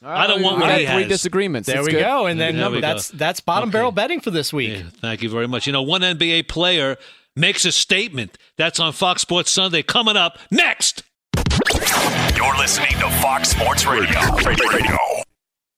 [0.00, 1.08] I don't we want got what he three has.
[1.08, 1.66] disagreements.
[1.66, 2.02] There That's we good.
[2.04, 2.26] go.
[2.26, 3.18] And then There we that's go.
[3.18, 4.78] that's bottom barrel betting for this week.
[4.78, 5.66] Yeah, thank you very much.
[5.66, 6.96] You know, one NBA player
[7.34, 8.38] makes a statement.
[8.56, 9.82] That's on Fox Sports Sunday.
[9.82, 11.02] Coming up next.
[12.36, 14.20] You're listening to Fox Sports Radio.
[14.46, 15.17] Radio.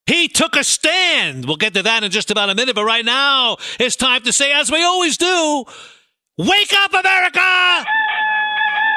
[0.06, 1.47] He took a stand.
[1.47, 2.74] We'll get to that in just about a minute.
[2.74, 5.64] But right now, it's time to say, as we always do,
[6.40, 7.85] Wake up, America!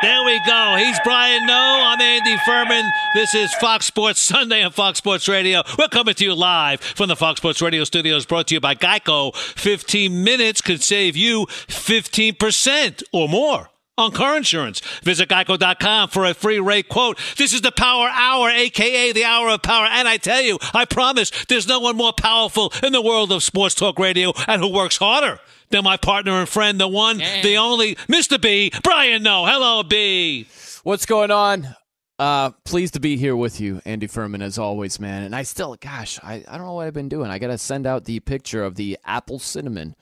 [0.01, 0.75] There we go.
[0.77, 1.83] He's Brian Noe.
[1.83, 2.89] I'm Andy Furman.
[3.13, 5.61] This is Fox Sports Sunday on Fox Sports Radio.
[5.77, 8.75] We're coming to you live from the Fox Sports Radio studios, brought to you by
[8.75, 9.35] Geico.
[9.35, 14.79] 15 minutes could save you 15% or more on car insurance.
[15.03, 17.19] Visit geico.com for a free rate quote.
[17.37, 19.85] This is the Power Hour, aka the Hour of Power.
[19.85, 23.43] And I tell you, I promise there's no one more powerful in the world of
[23.43, 25.39] sports talk radio and who works harder
[25.69, 28.39] than my partner and friend, the one, the only, Mr.
[28.41, 29.45] B, Brian Noe.
[29.45, 30.47] Hello, B.
[30.83, 31.75] What's going on?
[32.19, 35.23] Uh, pleased to be here with you, Andy Furman, as always, man.
[35.23, 37.31] And I still, gosh, I, I don't know what I've been doing.
[37.31, 39.95] I got to send out the picture of the apple cinnamon.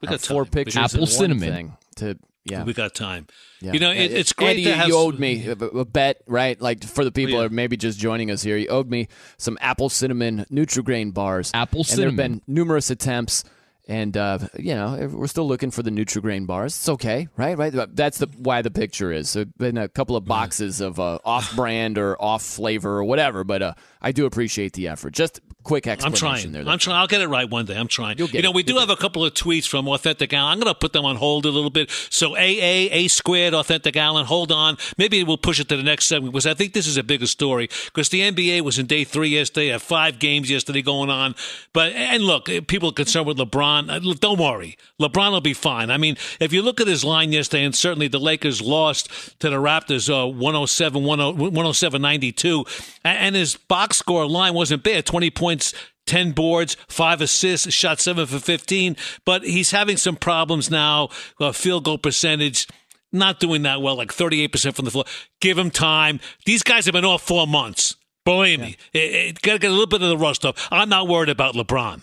[0.00, 0.50] We Uh, got four time.
[0.52, 0.76] pictures.
[0.94, 1.52] Apple cinnamon.
[1.52, 2.64] Thing to yeah.
[2.64, 3.26] We got time.
[3.60, 3.72] Yeah.
[3.72, 4.88] You know, it, it's great Andy, to have.
[4.88, 6.60] you owed me a, bet, right?
[6.60, 7.40] Like for the people Yeah.
[7.40, 11.50] who are maybe just joining us here, you owed me some apple cinnamon Nutrigrain bars.
[11.54, 13.44] Apple and there have been numerous attempts,
[13.88, 16.74] and uh, you know we're still looking for the Nutrigrain bars.
[16.76, 17.56] It's okay, right?
[17.58, 17.72] Right.
[17.94, 19.32] That's the why the picture is.
[19.34, 23.62] There've been a couple of boxes of uh, off-brand or off flavor or whatever, but
[23.62, 25.12] uh, I do appreciate the effort.
[25.12, 26.64] Just quick I'm explanation trying.
[26.64, 26.72] there.
[26.72, 26.96] I'm trying.
[26.96, 27.76] I'll get it right one day.
[27.76, 28.16] I'm trying.
[28.18, 28.54] You'll get you know, it.
[28.54, 30.52] we do You'll have a couple of tweets from Authentic Allen.
[30.52, 31.90] I'm going to put them on hold a little bit.
[32.08, 34.78] So AA, A squared, Authentic Allen, hold on.
[34.96, 37.26] Maybe we'll push it to the next segment because I think this is a bigger
[37.26, 41.34] story because the NBA was in day three yesterday, had five games yesterday going on.
[41.72, 43.90] But, and look, people are concerned with LeBron.
[43.90, 44.78] Uh, Don't worry.
[45.00, 45.90] LeBron will be fine.
[45.90, 49.50] I mean, if you look at his line yesterday, and certainly the Lakers lost to
[49.50, 52.64] the Raptors uh, 107 107 92,
[53.04, 55.74] and his box score line wasn't bad 20 points
[56.06, 61.08] 10 boards, five assists, shot seven for 15, but he's having some problems now.
[61.38, 62.66] Uh, field goal percentage,
[63.12, 65.04] not doing that well, like 38% from the floor.
[65.40, 66.18] Give him time.
[66.44, 67.94] These guys have been off four months.
[68.24, 70.68] Believe me, it, it, got to get a little bit of the rust off.
[70.70, 72.02] I'm not worried about LeBron.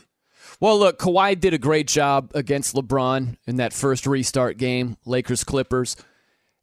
[0.59, 5.43] Well, look, Kawhi did a great job against LeBron in that first restart game, Lakers
[5.43, 5.95] Clippers.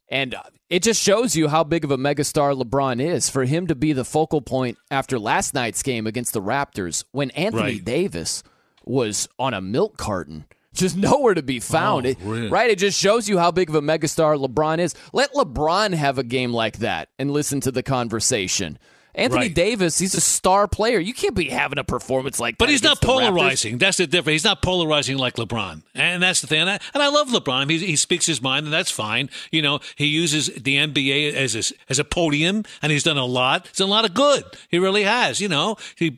[0.09, 3.28] And uh, it just shows you how big of a megastar LeBron is.
[3.28, 7.31] For him to be the focal point after last night's game against the Raptors, when
[7.32, 7.85] Anthony Right.
[7.85, 8.43] Davis
[8.85, 12.07] was on a milk carton, just nowhere to be found.
[12.07, 12.49] Oh, It- really?
[12.49, 12.70] right?
[12.70, 14.95] It just shows you how big of a megastar LeBron is.
[15.12, 18.78] Let LeBron have a game like that and listen to the conversation.
[19.15, 19.55] Anthony Right.
[19.55, 20.99] Davis, he's a star player.
[20.99, 22.66] You can't be having a performance like But that.
[22.66, 23.78] But he's not the polarizing.
[23.78, 24.35] That's the difference.
[24.35, 26.61] He's not polarizing like LeBron, and that's the thing.
[26.62, 27.70] And I, and I love LeBron.
[27.70, 29.31] He, he speaks his mind, and that's fine.
[29.51, 33.24] You know, he uses the NBA as a, as a podium, and he's done a
[33.24, 33.66] lot.
[33.69, 34.45] He's done a lot of good.
[34.69, 35.41] He really has.
[35.41, 36.16] You know, he,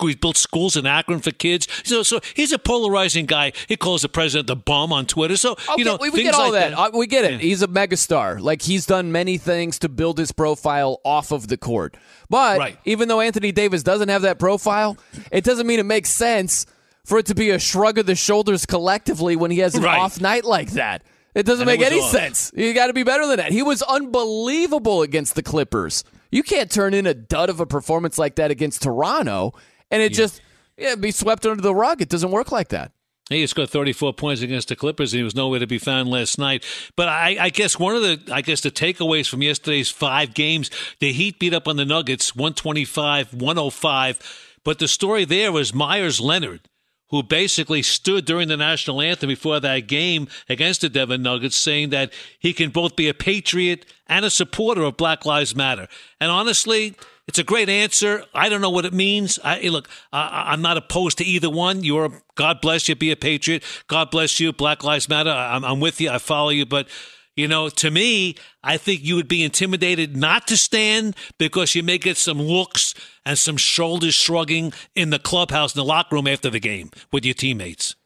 [0.00, 1.68] he built schools in Akron for kids.
[1.84, 3.52] So, so he's a polarizing guy.
[3.68, 5.36] He calls the president the bum on Twitter.
[5.36, 6.72] So Okay, you know, we, we get all like that.
[6.78, 7.40] Uh, we get it.
[7.40, 8.40] He's a megastar.
[8.40, 11.96] Like he's done many things to build his profile off of the court.
[12.32, 12.78] But Right.
[12.86, 14.96] even though Anthony Davis doesn't have that profile,
[15.30, 16.64] it doesn't mean it makes sense
[17.04, 19.98] for it to be a shrug of the shoulders collectively when he has an Right.
[19.98, 21.02] off night like that.
[21.34, 22.10] It doesn't And make was any off.
[22.10, 22.50] sense.
[22.54, 23.52] You got to be better than that.
[23.52, 26.04] He was unbelievable against the Clippers.
[26.30, 29.52] You can't turn in a dud of a performance like that against Toronto
[29.90, 30.40] and it just
[30.78, 32.00] yeah, be swept under the rug.
[32.00, 32.92] It doesn't work like that.
[33.40, 36.38] He scored 34 points against the Clippers, and he was nowhere to be found last
[36.38, 36.64] night.
[36.96, 40.70] But I, I guess one of the, I guess the takeaways from yesterday's five games,
[41.00, 44.58] the Heat beat up on the Nuggets 125, 105.
[44.64, 46.68] But the story there was Meyers Leonard,
[47.10, 51.90] who basically stood during the national anthem before that game against the Denver Nuggets, saying
[51.90, 55.88] that he can both be a patriot and a supporter of Black Lives Matter.
[56.20, 56.94] And honestly,
[57.32, 58.26] it's a great answer.
[58.34, 59.38] I don't know what it means.
[59.42, 61.82] I, look, I, I'm not opposed to either one.
[61.82, 63.64] You're, a, God bless you, be a patriot.
[63.86, 65.30] God bless you, Black Lives Matter.
[65.30, 66.10] I'm, I'm with you.
[66.10, 66.66] I follow you.
[66.66, 66.88] But,
[67.34, 71.82] you know, to me, I think you would be intimidated not to stand because you
[71.82, 72.92] may get some looks
[73.24, 77.24] and some shoulders shrugging in the clubhouse, in the locker room after the game with
[77.24, 77.96] your teammates.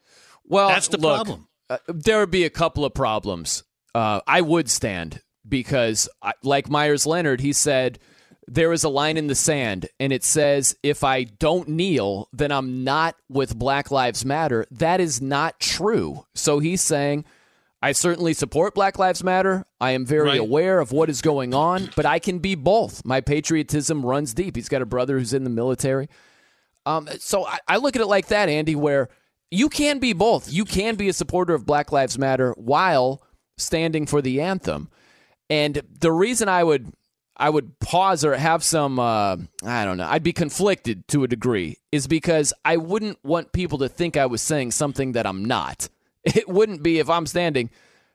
[0.44, 1.48] Well, That's the look, problem.
[1.68, 3.64] Uh, there would be a couple of problems.
[3.92, 7.98] Uh, I would stand because, I, like Meyers Leonard, he said
[8.48, 12.52] there is a line in the sand, and it says, "If I don't kneel, then
[12.52, 16.26] I'm not with Black Lives Matter." That is not true.
[16.34, 17.24] So he's saying.
[17.82, 19.64] I certainly support Black Lives Matter.
[19.80, 20.40] I am very Right.
[20.40, 23.04] aware of what is going on, but I can be both.
[23.04, 24.56] My patriotism runs deep.
[24.56, 26.08] He's got a brother who's in the military.
[26.86, 29.08] Um, so I, I look at it like that, Andy, where
[29.50, 30.50] you can be both.
[30.50, 33.22] You can be a supporter of Black Lives Matter while
[33.58, 34.88] standing for the anthem.
[35.50, 36.92] And the reason I would
[37.36, 41.28] I would pause or have some uh, I don't know, I'd be conflicted to a
[41.28, 45.44] degree is because I wouldn't want people to think I was saying something that I'm
[45.44, 45.88] not.
[46.24, 47.70] It wouldn't be if I'm standing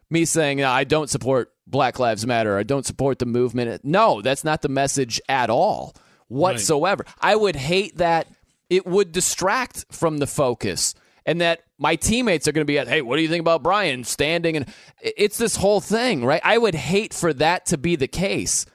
[0.10, 3.86] me saying "No, I don't support Black Lives Matter, I don't support the movement.
[3.86, 5.96] No, that's not the message at all
[6.28, 7.06] whatsoever.
[7.20, 8.28] I would hate that
[8.70, 10.94] it would distract from the focus
[11.26, 13.64] and that my teammates are going to be at, hey, what do you think about
[13.64, 14.56] Brian standing?
[14.56, 14.66] And
[15.02, 16.42] it's this whole thing, right?
[16.44, 18.66] I would hate for that to be the case.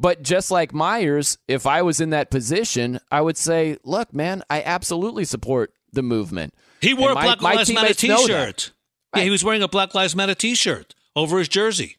[0.00, 4.42] But just like Meyers, if I was in that position, I would say, look, man,
[4.48, 6.54] I absolutely support the movement.
[6.80, 7.98] He wore And a my- Black Lives Matter that.
[7.98, 8.72] T-shirt.
[9.14, 11.98] Yeah, he was wearing a Black Lives Matter T-shirt over his jersey.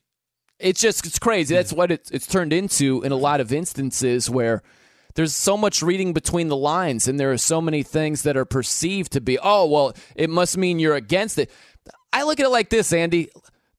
[0.60, 1.54] it's just it's crazy.
[1.54, 4.64] That's what it's it's turned into in a lot of instances where
[5.16, 8.46] there's so much reading between the lines, and there are so many things that are
[8.46, 11.52] perceived to be, oh well, it must mean you're against it.
[12.14, 13.30] I look at it like this, Andy.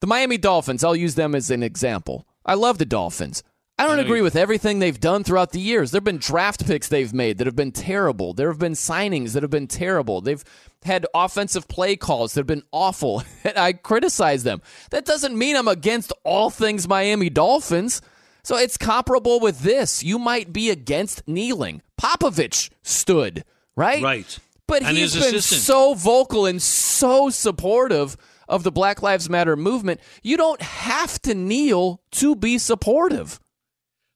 [0.00, 0.84] The Miami Dolphins.
[0.84, 2.26] I'll use them as an example.
[2.44, 3.42] I love the Dolphins.
[3.82, 5.90] I don't know agree you- with everything they've done throughout the years.
[5.90, 8.32] There have been draft picks they've made that have been terrible.
[8.32, 10.20] There have been signings that have been terrible.
[10.20, 10.44] They've
[10.84, 14.62] had offensive play calls that have been awful, and I criticize them.
[14.90, 18.00] That doesn't mean I'm against all things Miami Dolphins.
[18.44, 20.02] So it's comparable with this.
[20.02, 21.80] You might be against kneeling.
[22.00, 23.44] Popovich stood,
[23.76, 24.02] right?
[24.02, 24.38] Right.
[24.66, 25.60] But And he's been assistant.
[25.62, 28.16] so vocal and so supportive
[28.48, 30.00] of the Black Lives Matter movement.
[30.22, 33.38] You don't have to kneel to be supportive.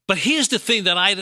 [0.06, 1.14] But here's the thing that I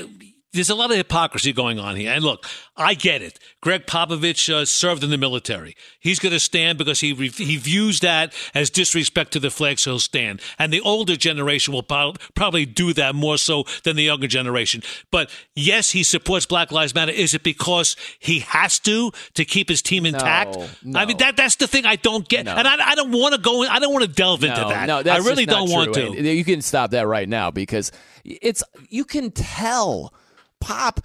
[0.55, 2.13] there's a lot of hypocrisy going on here.
[2.13, 3.39] And look, I get it.
[3.61, 5.77] Gregg Popovich uh, served in the military.
[6.01, 9.79] He's going to stand because he re- he views that as disrespect to the flag,
[9.79, 10.41] so he'll stand.
[10.59, 14.83] And the older generation will prob- probably do that more so than the younger generation.
[15.11, 17.13] But yes, he supports Black Lives Matter.
[17.13, 20.57] Is it because he has to to keep his team intact?
[20.83, 23.35] No, I mean that that's the thing I don't get, and I, I don't want
[23.35, 23.63] to go.
[23.63, 24.87] in- I don't want to delve into that.
[24.87, 26.23] No, that's I really don't want to.
[26.35, 27.93] You can stop that right now because
[28.25, 30.15] it's you can tell
[30.65, 31.01] Pop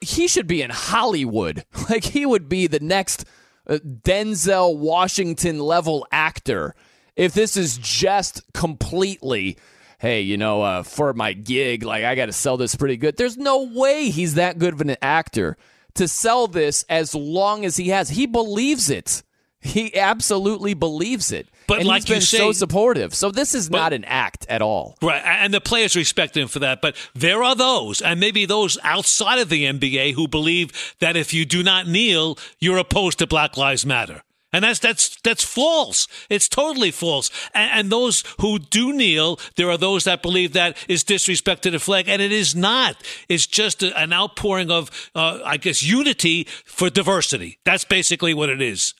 [0.00, 1.64] he should be in Hollywood.
[1.90, 3.24] Like he would be the next
[3.66, 6.74] uh, Denzel Washington level actor
[7.16, 9.58] if this is just completely
[9.98, 13.16] hey, you know, uh, for my gig, like I got to sell this pretty good.
[13.16, 15.56] There's no way he's that good of an actor
[15.94, 18.08] to sell this as long as he has.
[18.08, 19.22] He believes it.
[19.60, 21.46] He absolutely believes it.
[21.66, 23.14] But and like he's been you say- so supportive.
[23.14, 24.96] So this is not an act at all.
[25.02, 26.80] Right, and the players respect him for that.
[26.80, 31.32] But there are those, and maybe those outside of the NBA, who believe that if
[31.32, 34.22] you do not kneel, you're opposed to Black Lives Matter.
[34.54, 36.06] And that's that's that's false.
[36.28, 37.30] It's totally false.
[37.54, 41.70] And, and those who do kneel, there are those that believe that is disrespect to
[41.70, 42.96] the flag, and it is not.
[43.30, 47.60] It's just a, an outpouring of, uh, I guess, unity for diversity.
[47.64, 48.92] That's basically what it is.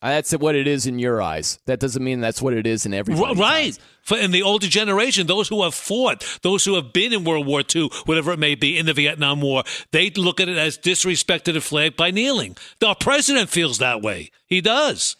[0.00, 1.58] Uh, That's what it is in your eyes.
[1.66, 3.76] That doesn't mean that's what it is in everybody's right.
[4.02, 7.46] For in the older generation, those who have fought, those who have been in World
[7.46, 10.76] War II, whatever it may be, in the Vietnam War, they look at it as
[10.76, 12.56] disrespect to the flag by kneeling.
[12.84, 14.30] Our president feels that way.
[14.46, 15.16] He does.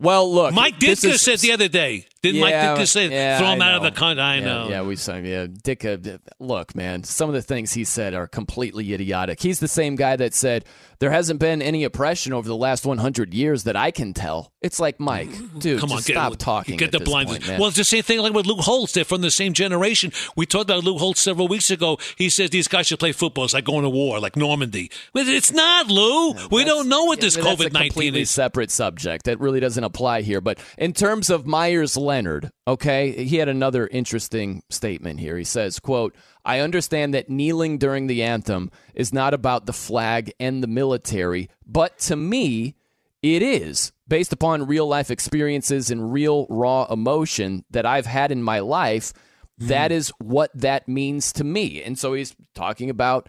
[0.00, 2.06] Well, look, Mike Ditka is- said the other day.
[2.20, 4.22] Didn't Yeah, Mike Ditka say yeah, throw him out of the country?
[4.22, 4.68] I yeah, know.
[4.68, 5.16] Yeah, we saw.
[5.16, 6.18] Yeah, Ditka.
[6.40, 9.40] Look, man, some of the things he said are completely idiotic.
[9.40, 10.64] He's the same guy that said
[10.98, 14.52] there hasn't been any oppression over the last 100 years that I can tell.
[14.60, 15.28] It's like Mike,
[15.60, 16.76] dude, Come on, just get, stop talking.
[16.76, 17.28] Get the blind.
[17.28, 18.94] point, well, it's the same thing like with Lou Holtz.
[18.94, 20.10] They're from the same generation.
[20.34, 21.98] We talked about Lou Holtz several weeks ago.
[22.16, 23.44] He says these guys should play football.
[23.44, 24.90] It's like going to war, like Normandy.
[25.12, 26.32] But it's not, Lou.
[26.50, 28.30] we don't know what this Yeah, that's a COVID nineteen completely is.
[28.32, 29.26] separate subject.
[29.26, 30.40] That really doesn't apply here.
[30.40, 35.36] But in terms of Meyers Leonard, okay, he had another interesting statement here.
[35.36, 40.32] He says, "quote I understand that kneeling during the anthem is not about the flag
[40.38, 42.76] and the military, but to me,
[43.22, 48.42] it is." Based upon real life experiences and real raw emotion that I've had in
[48.42, 49.12] my life,
[49.58, 49.66] hmm.
[49.66, 51.82] that is what that means to me.
[51.82, 53.28] And so he's talking about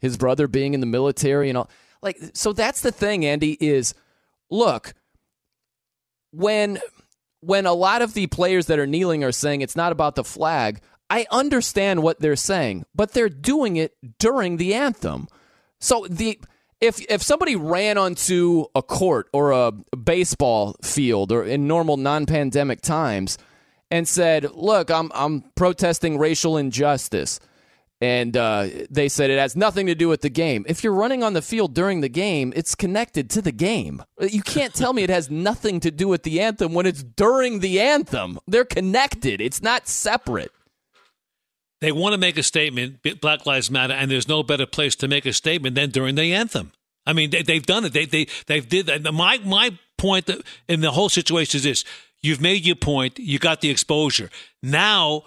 [0.00, 1.70] his brother being in the military and all.
[2.02, 3.94] Like, so that's the thing, Andy, is
[4.50, 4.94] look,
[6.32, 6.80] when
[7.40, 10.24] when a lot of the players that are kneeling are saying it's not about the
[10.24, 15.28] flag, I understand what they're saying, but they're doing it during the anthem.
[15.80, 16.38] So the
[16.80, 22.80] if if somebody ran onto a court or a baseball field or in normal non-pandemic
[22.80, 23.38] times
[23.90, 27.40] and said, "Look, I'm I'm protesting racial injustice."
[28.00, 30.64] And uh, they said it has nothing to do with the game.
[30.68, 34.04] If you're running on the field during the game, it's connected to the game.
[34.20, 37.58] You can't tell me it has nothing to do with the anthem when it's during
[37.58, 38.38] the anthem.
[38.46, 39.40] They're connected.
[39.40, 40.52] It's not separate.
[41.80, 45.08] They want to make a statement, Black Lives Matter, and there's no better place to
[45.08, 46.72] make a statement than during the anthem.
[47.06, 47.92] I mean, they, they've done it.
[47.92, 49.02] They they they've did that.
[49.14, 50.28] My my point
[50.68, 51.84] in the whole situation is this:
[52.20, 54.28] you've made your point, you got the exposure.
[54.62, 55.22] Now,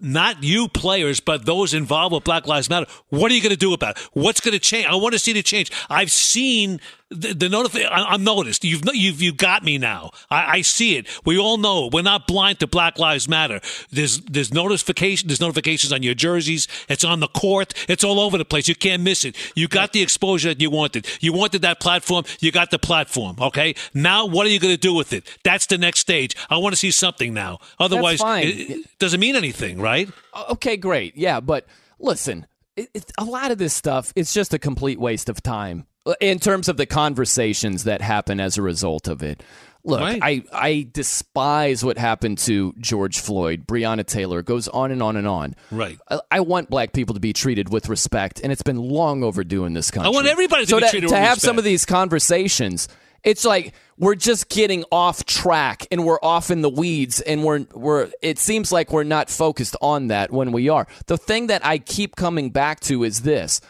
[0.00, 2.86] not you players, but those involved with Black Lives Matter.
[3.08, 4.08] What are you going to do about it?
[4.12, 4.86] What's going to change?
[4.86, 5.70] I want to see the change.
[5.88, 6.80] I've seen
[7.10, 7.90] the, the notification.
[7.92, 8.64] I'm noticed.
[8.64, 10.10] You've you've you got me now.
[10.30, 11.06] I, I see it.
[11.24, 13.60] We all know we're not blind to Black Lives Matter.
[13.90, 15.28] There's there's notification.
[15.28, 16.68] There's notifications on your jerseys.
[16.88, 17.72] It's on the court.
[17.88, 18.68] It's all over the place.
[18.68, 19.36] You can't miss it.
[19.54, 21.06] You got the exposure that you wanted.
[21.20, 22.24] You wanted that platform.
[22.40, 23.36] You got the platform.
[23.40, 23.74] Okay.
[23.94, 25.26] Now what are you going to do with it?
[25.44, 26.36] That's the next stage.
[26.50, 27.58] I want to see something now.
[27.78, 30.10] Otherwise, it, it doesn't mean anything, right?
[30.50, 31.16] Okay, great.
[31.16, 31.66] Yeah, but
[31.98, 35.86] listen, it, it, a lot of this stuff it's just a complete waste of time
[36.20, 39.42] in terms of the conversations that happen as a result of it.
[39.84, 40.20] Look, Right.
[40.22, 45.26] I, I despise what happened to George Floyd, Breonna Taylor, goes on and on and
[45.26, 45.54] on.
[45.70, 45.98] Right.
[46.10, 49.64] I, I want black people to be treated with respect, and it's been long overdue
[49.64, 50.08] in this country.
[50.08, 52.88] I want everybody to so be treated to with have some of these conversations.
[53.24, 57.66] It's like we're just getting off track and we're off in the weeds and we're
[57.74, 60.86] we're it seems like we're not focused on that when we are.
[61.06, 63.60] The thing that I keep coming back to is this.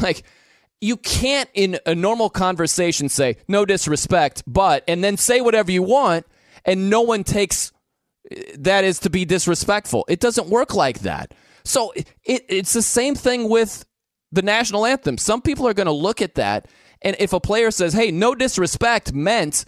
[0.00, 0.22] Like
[0.82, 5.82] you can't in a normal conversation say no disrespect, but and then say whatever you
[5.82, 6.26] want
[6.64, 7.72] and no one takes
[8.30, 10.04] uh, that is to be disrespectful.
[10.08, 11.34] It doesn't work like that.
[11.64, 13.86] So it, it's the same thing with
[14.32, 15.18] the national anthem.
[15.18, 16.66] Some people are going to look at that,
[17.00, 19.64] and if a player says, hey, no disrespect meant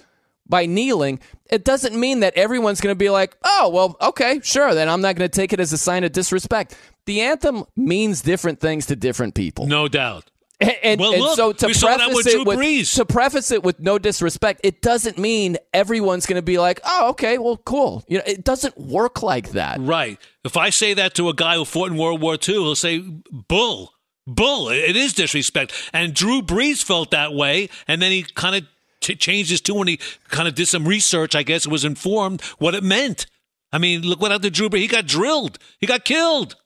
[0.46, 1.20] by kneeling,
[1.50, 5.00] it doesn't mean that everyone's going to be like, oh, well, okay, sure, then I'm
[5.00, 6.76] not going to take it as a sign of disrespect.
[7.06, 9.66] The anthem means different things to different people.
[9.66, 10.30] No doubt.
[10.60, 12.94] And, and, Well, and so to we saw that preface with it with Brees.
[12.94, 17.10] to preface it with no disrespect, it doesn't mean everyone's going to be like, "Oh,
[17.10, 19.78] okay, well, cool." You know, it doesn't work like that.
[19.80, 20.18] Right.
[20.44, 22.98] If I say that to a guy who fought in World War II, he'll say,
[23.00, 23.92] bull.
[24.26, 24.68] Bull.
[24.70, 25.72] It it is disrespect.
[25.92, 28.66] And Drew Brees felt that way, and then he kind of
[29.00, 29.98] t- changed his tune when he
[30.28, 33.26] kind of did some research, I guess, was informed what it meant.
[33.72, 34.78] I mean, look what happened to Drew Brees.
[34.82, 36.56] He got drilled, he got killed.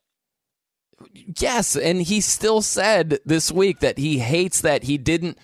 [1.12, 5.38] Yes, and he still said this week that he hates that he didn't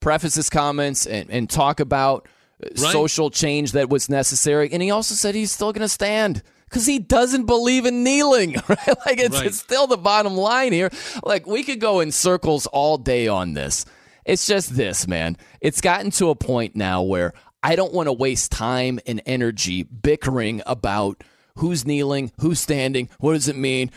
[0.00, 2.26] preface his comments and, and talk about
[2.62, 2.92] uh, Right.
[2.92, 4.68] social change that was necessary.
[4.72, 8.56] And he also said he's still going to stand because he doesn't believe in kneeling.
[8.68, 8.88] Right?
[9.06, 9.46] Like it's, Right.
[9.46, 10.90] it's still the bottom line here.
[11.24, 13.84] Like we could go in circles all day on this.
[14.24, 15.36] It's just this, man.
[15.60, 17.32] It's gotten to a point now where
[17.62, 21.24] I don't want to waste time and energy bickering about
[21.58, 23.90] who's kneeling, who's standing, what does it mean?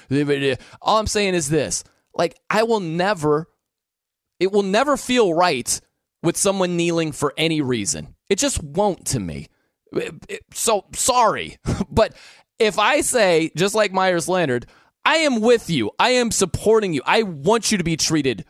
[0.81, 1.83] All I'm saying is this.
[2.13, 3.47] Like I will never
[4.39, 5.79] it will never feel right
[6.23, 8.15] with someone kneeling for any reason.
[8.27, 9.47] It just won't to me.
[10.53, 11.57] So sorry.
[11.93, 12.15] But
[12.57, 14.65] if I say, just like Meyers Leonard,
[15.03, 18.45] I am with you, I am supporting you, I want you to be treated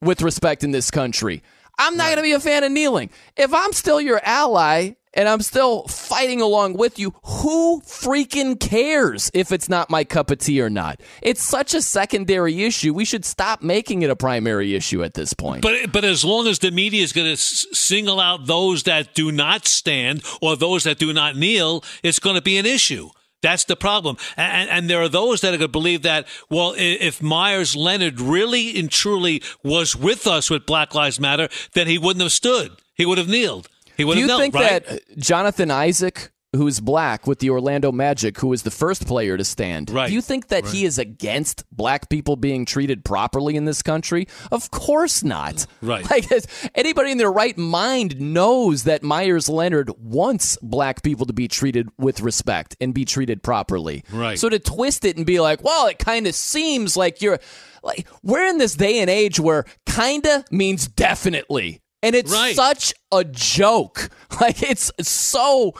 [0.00, 1.42] with respect in this country.
[1.78, 3.10] I'm not going to be a fan of kneeling.
[3.36, 9.30] If I'm still your ally and I'm still fighting along with you, who freaking cares
[9.34, 11.00] if it's not my cup of tea or not?
[11.22, 12.94] It's such a secondary issue.
[12.94, 15.62] We should stop making it a primary issue at this point.
[15.62, 19.14] But but as long as the media is going to s- single out those that
[19.14, 23.08] do not stand or those that do not kneel, it's going to be an issue.
[23.42, 24.16] That's the problem.
[24.36, 28.20] And, and there are those that are going to believe that, well, if Meyers Leonard
[28.20, 32.72] really and truly was with us with Black Lives Matter, then he wouldn't have stood.
[32.94, 33.68] He would have kneeled.
[33.96, 34.84] He would Do you knelt, think right?
[34.86, 39.36] that uh, Jonathan Isaac, who's black with the Orlando Magic, who was the first player
[39.36, 40.08] to stand, Right.
[40.08, 44.26] do you think that he is against black people being treated properly in this country?
[44.50, 45.66] Of course not.
[45.82, 46.06] Right.
[46.10, 46.26] Like
[46.74, 51.88] anybody in their right mind knows that Meyers Leonard wants black people to be treated
[51.98, 54.02] with respect and be treated properly.
[54.10, 54.38] Right.
[54.38, 57.38] So to twist it and be like, well, it kind of seems like you're
[57.82, 61.82] like we're in this day and age where kinda means definitely.
[62.02, 62.54] And it's Right.
[62.54, 64.10] such a joke.
[64.40, 65.74] Like it's so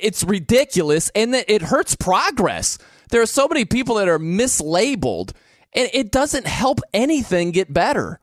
[0.00, 2.76] it's ridiculous and that it hurts progress.
[3.10, 5.30] There are so many people that are mislabeled
[5.74, 8.20] and it doesn't help anything get better.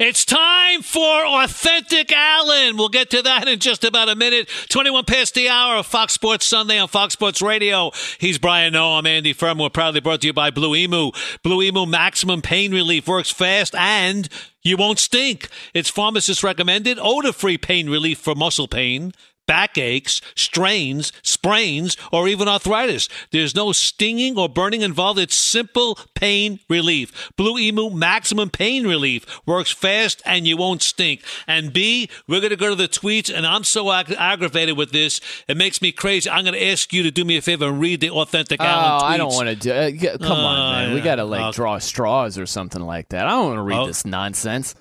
[0.00, 2.78] It's time for Authentic Allen.
[2.78, 4.48] We'll get to that in just about a minute.
[4.70, 7.90] 21 past the hour of Fox Sports Sunday on Fox Sports Radio.
[8.16, 8.94] He's Brian Noe.
[8.94, 9.58] I'm Andy Furman.
[9.58, 11.10] We're proudly brought to you by Blue Emu.
[11.42, 14.26] Blue Emu Maximum Pain Relief works fast and
[14.62, 15.50] you won't stink.
[15.74, 19.12] It's pharmacist recommended odor free pain relief for muscle pain
[19.50, 23.08] backaches, strains, sprains, or even arthritis.
[23.32, 25.18] There's no stinging or burning involved.
[25.18, 27.32] It's simple pain relief.
[27.36, 31.22] Blue Emu Maximum Pain Relief works fast and you won't stink.
[31.48, 34.92] And B, we're going to go to the tweets, and I'm so ag- aggravated with
[34.92, 36.30] this, it makes me crazy.
[36.30, 38.64] I'm going to ask you to do me a favor and read the authentic Oh,
[38.64, 39.02] tweets.
[39.02, 39.72] I don't want to do.
[39.72, 40.94] Uh, come Uh, on, man.
[40.94, 41.56] We got to like Okay.
[41.56, 43.26] draw straws or something like that.
[43.26, 43.86] I don't want to read Oh.
[43.88, 44.76] this nonsense.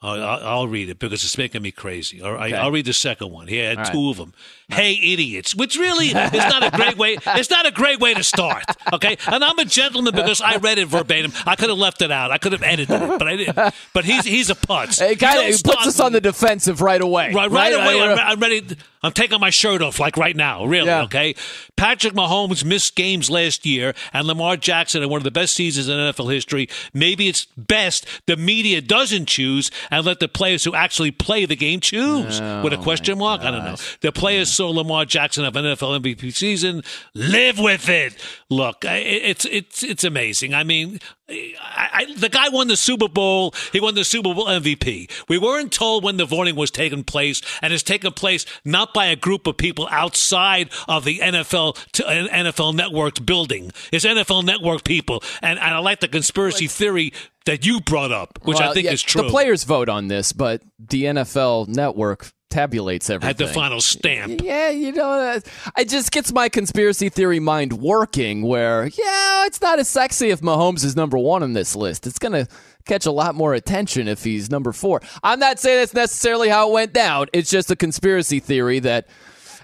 [0.00, 2.22] I'll, I'll read it because it's making me crazy.
[2.22, 2.60] All right, Okay.
[2.60, 3.48] I'll read the second one.
[3.48, 3.92] He had All right.
[3.92, 4.32] two of them.
[4.70, 5.54] Hey, idiots!
[5.54, 7.16] Which really is not a great way.
[7.26, 8.64] It's not a great way to start.
[8.92, 11.32] Okay, and I'm a gentleman because I read it verbatim.
[11.46, 12.30] I could have left it out.
[12.30, 13.74] I could have edited it, but I didn't.
[13.94, 15.00] But he's he's a putz.
[15.00, 17.32] It kind of puts us on the defensive right away.
[17.32, 17.98] Right, right away.
[18.00, 18.66] Uh, I'm, I'm ready.
[19.02, 20.64] I'm taking my shirt off, like right now.
[20.66, 21.02] Really, Yeah.
[21.04, 21.34] okay.
[21.76, 25.88] Patrick Mahomes missed games last year, and Lamar Jackson had one of the best seasons
[25.88, 26.68] in NFL history.
[26.92, 31.54] Maybe it's best the media doesn't choose and let the players who actually play the
[31.56, 32.40] game choose.
[32.40, 33.76] With a question mark, I don't know.
[34.00, 36.82] The players saw Lamar Jackson have an NFL MVP season.
[37.14, 38.14] Live with it.
[38.50, 40.52] Look, it's it's it's amazing.
[40.52, 40.98] I mean,
[41.28, 43.54] I, I, the guy won the Super Bowl.
[43.72, 45.10] He won the Super Bowl MVP.
[45.28, 49.06] We weren't told when the voting was taking place, and it's taken place not by
[49.06, 53.70] a group of people outside of the NFL to, uh, NFL Network building.
[53.92, 57.12] It's NFL Network people, and, and I like the conspiracy theory
[57.46, 59.22] that you brought up, which I think yeah, is true.
[59.22, 63.26] The players vote on this, but the NFL network tabulates everything.
[63.26, 64.40] had the final stamp.
[64.42, 65.40] Yeah, you know,
[65.76, 68.42] it just gets my conspiracy theory mind working.
[68.42, 72.06] Where, yeah, it's not as sexy if Mahomes is number one on this list.
[72.06, 72.46] It's gonna
[72.86, 75.02] catch a lot more attention if he's number four.
[75.22, 77.26] I'm not saying that's necessarily how it went down.
[77.32, 79.06] It's just a conspiracy theory that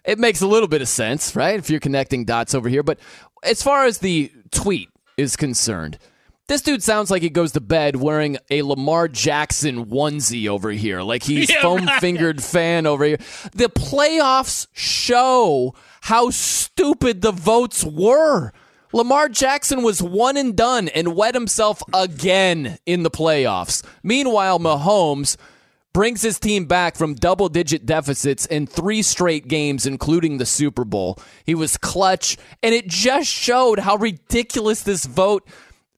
[0.05, 1.59] it makes a little bit of sense, right?
[1.59, 2.98] If you're connecting dots over here, but
[3.43, 5.98] as far as the tweet is concerned.
[6.46, 11.00] This dude sounds like he goes to bed wearing a Lamar Jackson onesie over here,
[11.00, 12.00] like he's Yeah, foam right.
[12.00, 13.16] fingered fan over here.
[13.54, 18.52] The playoffs show how stupid the votes were.
[18.92, 23.82] Lamar Jackson was one and done and wet himself again in the playoffs.
[24.02, 25.36] Meanwhile, Mahomes
[25.94, 30.84] brings his team back from double digit deficits in three straight games, including the Super
[30.84, 31.18] Bowl.
[31.46, 35.48] He was clutch, and it just showed how ridiculous this vote.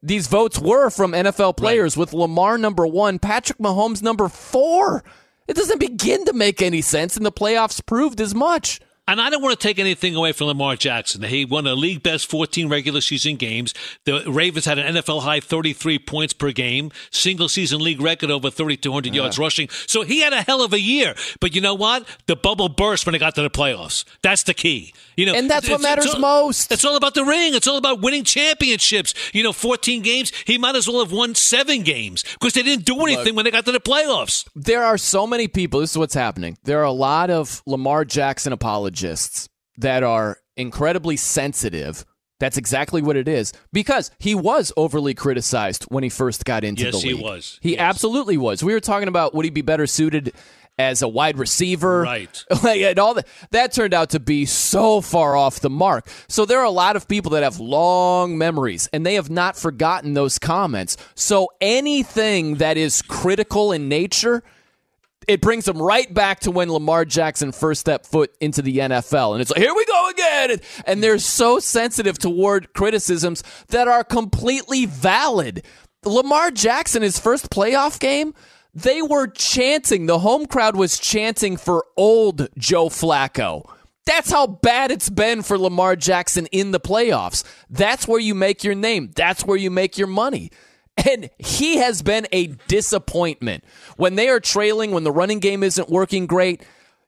[0.02, 5.02] These votes were from NFL players with Lamar number one, Patrick Mahomes number four.
[5.48, 8.80] It doesn't begin to make any sense, and the playoffs proved as much.
[9.08, 11.22] And I don't want to take anything away from Lamar Jackson.
[11.22, 13.72] He won a league best 14 regular season games.
[14.04, 18.50] The Ravens had an NFL high 33 points per game, single season league record over
[18.50, 19.68] 3,200 yards rushing.
[19.86, 21.14] So he had a hell of a year.
[21.38, 22.04] But you know what?
[22.26, 24.04] The bubble burst when it got to the playoffs.
[24.22, 24.92] That's the key.
[25.16, 26.72] You know, And that's what it's- it's matters all- most.
[26.72, 27.54] It's all about the ring.
[27.54, 29.14] It's all about winning championships.
[29.32, 30.32] You know, 14 games.
[30.46, 33.52] He might as well have won seven games because they didn't do anything when they
[33.52, 34.44] got to the playoffs.
[34.56, 35.78] There are so many people.
[35.78, 36.58] This is what's happening.
[36.64, 38.95] There are a lot of Lamar Jackson apologists
[39.78, 42.04] that are incredibly sensitive.
[42.38, 46.84] That's exactly what it is because he was overly criticized when he first got into
[46.84, 47.22] Yes, the he league.
[47.24, 47.58] was.
[47.62, 48.62] He absolutely was.
[48.62, 50.34] We were talking about would he be better suited
[50.78, 52.44] as a wide receiver, Right.
[52.62, 53.26] Like and all that.
[53.52, 56.06] That turned out to be so far off the mark.
[56.28, 59.56] So there are a lot of people that have long memories, and they have not
[59.56, 60.98] forgotten those comments.
[61.14, 64.42] So anything that is critical in nature
[65.28, 69.32] it brings them right back to when Lamar Jackson first stepped foot into the NFL.
[69.32, 70.58] And it's like, here we go again.
[70.86, 75.64] And, they're so sensitive toward criticisms that are completely valid.
[76.04, 78.34] Lamar Jackson, his first playoff game,
[78.74, 83.68] they were chanting, the home crowd was chanting for old Joe Flacco.
[84.06, 87.42] That's how bad it's been for Lamar Jackson in the playoffs.
[87.68, 89.10] That's where you make your name.
[89.16, 90.50] That's where you make your money.
[91.04, 93.64] And he has been a disappointment.
[93.96, 96.64] When they are trailing, when the running game isn't working great,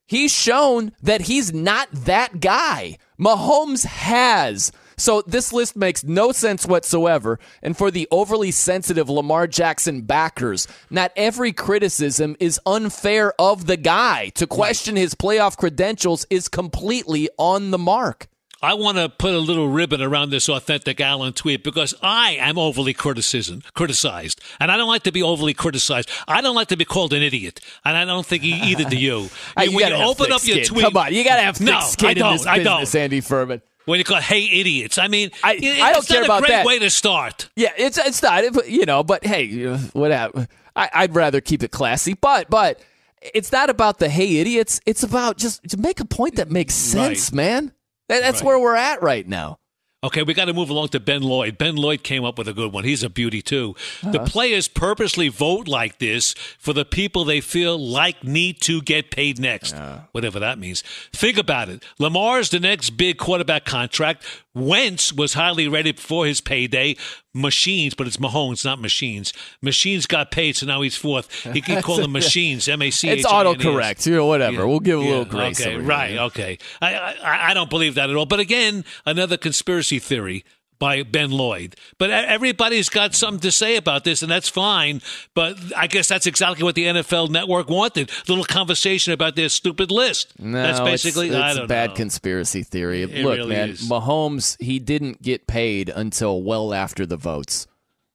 [0.07, 2.99] he's shown that he's not that guy.
[3.19, 4.73] Mahomes has.
[4.97, 7.39] So this list makes no sense whatsoever.
[7.63, 13.77] And for the overly sensitive Lamar Jackson backers, not every criticism is unfair of the
[13.77, 14.31] guy.
[14.31, 18.27] To question his playoff credentials is completely on the mark.
[18.61, 22.59] I want to put a little ribbon around this authentic Allen tweet because I am
[22.59, 26.11] overly criticism criticized, and I don't like to be overly criticized.
[26.27, 29.29] I don't like to be called an idiot, and I don't think either do you.
[29.57, 31.67] Uh, hey, you when you open up your tweet, Come on, you gotta have thick
[31.69, 32.33] no, skin I in don't.
[32.33, 33.01] this I business, don't.
[33.03, 33.63] Andy Furman.
[33.85, 36.39] When you call hey idiots, I mean, I, it- I don't it's care not about
[36.39, 36.67] a great that.
[36.67, 37.49] way to start.
[37.57, 39.03] Yeah, it's it's not, you know.
[39.05, 40.49] But hey, whatever.
[40.77, 42.81] I, I'd rather keep it classy, but but
[43.23, 44.81] it's not about the hey idiots.
[44.85, 47.37] It's about just to make a point that makes sense, Right.
[47.37, 47.73] man.
[48.09, 48.47] That, that's Right.
[48.47, 49.59] where we're at right now.
[50.05, 51.59] Okay, we got to move along to Ben Lloyd.
[51.59, 52.85] Ben Lloyd came up with a good one.
[52.85, 53.75] He's a beauty too.
[54.01, 54.27] The Uh-huh.
[54.27, 59.41] players purposely vote like this for the people they feel like need to get paid
[59.41, 59.75] next,
[60.13, 60.85] whatever that means.
[61.13, 61.83] Think about it.
[61.99, 64.23] Lamar's the next big quarterback contract.
[64.55, 66.97] Wentz was highly rated before his payday.
[67.35, 69.33] Machines, but it's Mahomes, not machines.
[69.63, 71.45] Machines got paid, so now he's fourth.
[71.53, 72.67] He can call them machines.
[72.67, 73.09] M A C.
[73.11, 74.07] It's autocorrect.
[74.07, 74.67] You know, whatever.
[74.67, 75.61] We'll give a little grace.
[75.61, 75.89] Okay, over here.
[75.89, 76.19] right.
[76.19, 76.59] Okay.
[76.83, 78.27] I, I I don't believe that at all.
[78.27, 80.45] But again, another conspiracy theory
[80.79, 81.77] by Ben Lloyd.
[81.99, 85.03] But everybody's got something to say about this, and that's fine.
[85.35, 89.49] But I guess that's exactly what the NFL Network wanted: A little conversation about their
[89.49, 90.39] stupid list.
[90.39, 91.29] No, that's basically.
[91.29, 91.97] it's, it's a bad know.
[91.97, 93.03] conspiracy theory.
[93.03, 93.89] It Look, really man, is.
[93.89, 97.67] Mahomes he didn't get paid until well after the votes.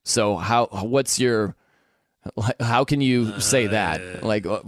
[0.05, 1.55] So how what's your
[2.59, 4.23] how can you say Uh, that?
[4.23, 4.61] Like uh,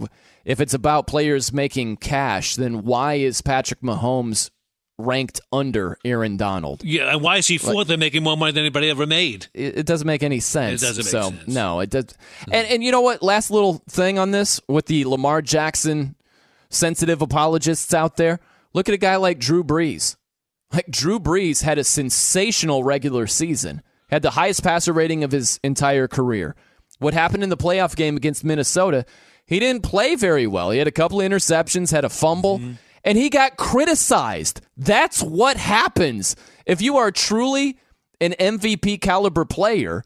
[0.44, 4.50] if it's about players making cash, then why is Patrick Mahomes
[4.98, 6.82] ranked under Aaron Donald?
[6.84, 9.46] Yeah, and why is he fourth and making more money than anybody ever made?
[9.54, 10.82] It, it doesn't make any sense.
[10.82, 11.48] It doesn't make so, sense.
[11.48, 12.14] No, it does.
[12.50, 13.22] And and you know what?
[13.22, 16.16] Last little thing on this with the Lamar Jackson
[16.68, 18.40] sensitive apologists out there.
[18.72, 20.16] Look at a guy like Drew Brees.
[20.72, 25.60] Like Drew Brees had a sensational regular season, had the highest passer rating of his
[25.62, 26.56] entire career.
[26.98, 29.04] What happened in the playoff game against Minnesota?
[29.46, 30.70] He didn't play very well.
[30.70, 32.72] He had a couple of interceptions, had a fumble, mm-hmm.
[33.06, 34.60] And he got criticized.
[34.76, 37.78] That's what happens if you are truly
[38.20, 40.04] an MVP caliber player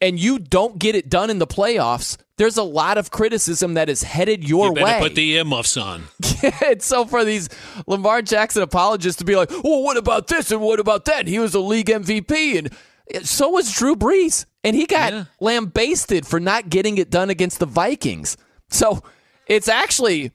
[0.00, 2.16] and you don't get it done in the playoffs.
[2.38, 4.98] There's a lot of criticism that is headed your You better way.
[5.00, 6.04] put the earmuffs on.
[6.64, 7.50] and so for these
[7.86, 11.26] Lamar Jackson apologists to be like, well, what about this and what about that?
[11.28, 16.40] He was a league MVP, and so was Drew Brees, and he got lambasted for
[16.40, 18.38] not getting it done against the Vikings.
[18.70, 19.02] So
[19.46, 20.32] it's actually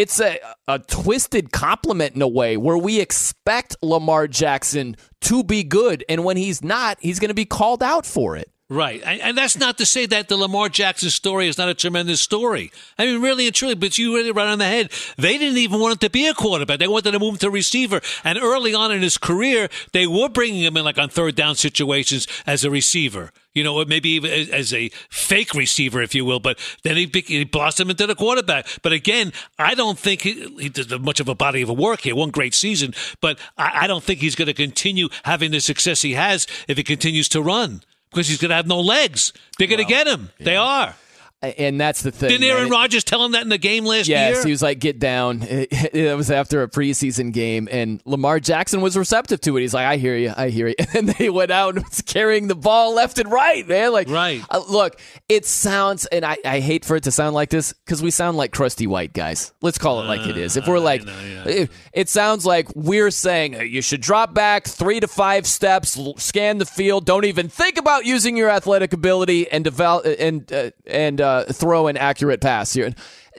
[0.00, 5.62] it's a, a twisted compliment in a way where we expect Lamar Jackson to be
[5.62, 8.50] good, and when he's not, he's going to be called out for it.
[8.70, 9.02] Right.
[9.04, 12.70] And, that's not to say that the Lamar Jackson story is not a tremendous story.
[12.96, 14.92] I mean, really and truly, but you really right on the head.
[15.18, 16.78] They didn't even want him to be a quarterback.
[16.78, 18.00] They wanted to move him to receiver.
[18.22, 21.56] And early on in his career, they were bringing him in like on third down
[21.56, 23.32] situations as a receiver.
[23.54, 26.38] You know, or maybe even as- a fake receiver, if you will.
[26.40, 28.68] But then he, he blossomed into the quarterback.
[28.82, 32.14] But again, I don't think he, he does much of a body of work here.
[32.14, 36.02] One great season, but I, I don't think he's going to continue having the success
[36.02, 39.32] he has if he continues to run because he's going to have no legs.
[39.58, 40.30] They're going to get him.
[40.38, 40.94] They are.
[41.42, 42.28] And that's the thing.
[42.28, 42.68] Didn't Aaron.
[42.68, 44.34] Rodgers tell him that in the game last Yes, year?
[44.36, 48.82] Yes, he was like, "Get down." It was after a preseason game, and Lamar Jackson
[48.82, 49.62] was receptive to it.
[49.62, 52.48] He's like, "I hear you, I hear you." And they went out and was carrying
[52.48, 53.92] the ball left and right, man.
[53.92, 54.44] Like, right?
[54.50, 55.00] Uh, look,
[55.30, 58.36] it sounds, and I, I hate for it to sound like this because we sound
[58.36, 59.52] like crusty white guys.
[59.62, 60.58] Let's call it like it is.
[60.58, 65.00] If we're like, it, it sounds like we're saying "Hey, you should drop back three
[65.00, 69.64] to five steps, scan the field, don't even think about using your athletic ability, and
[69.64, 72.92] develop and uh, and uh, Uh, throw an accurate pass here.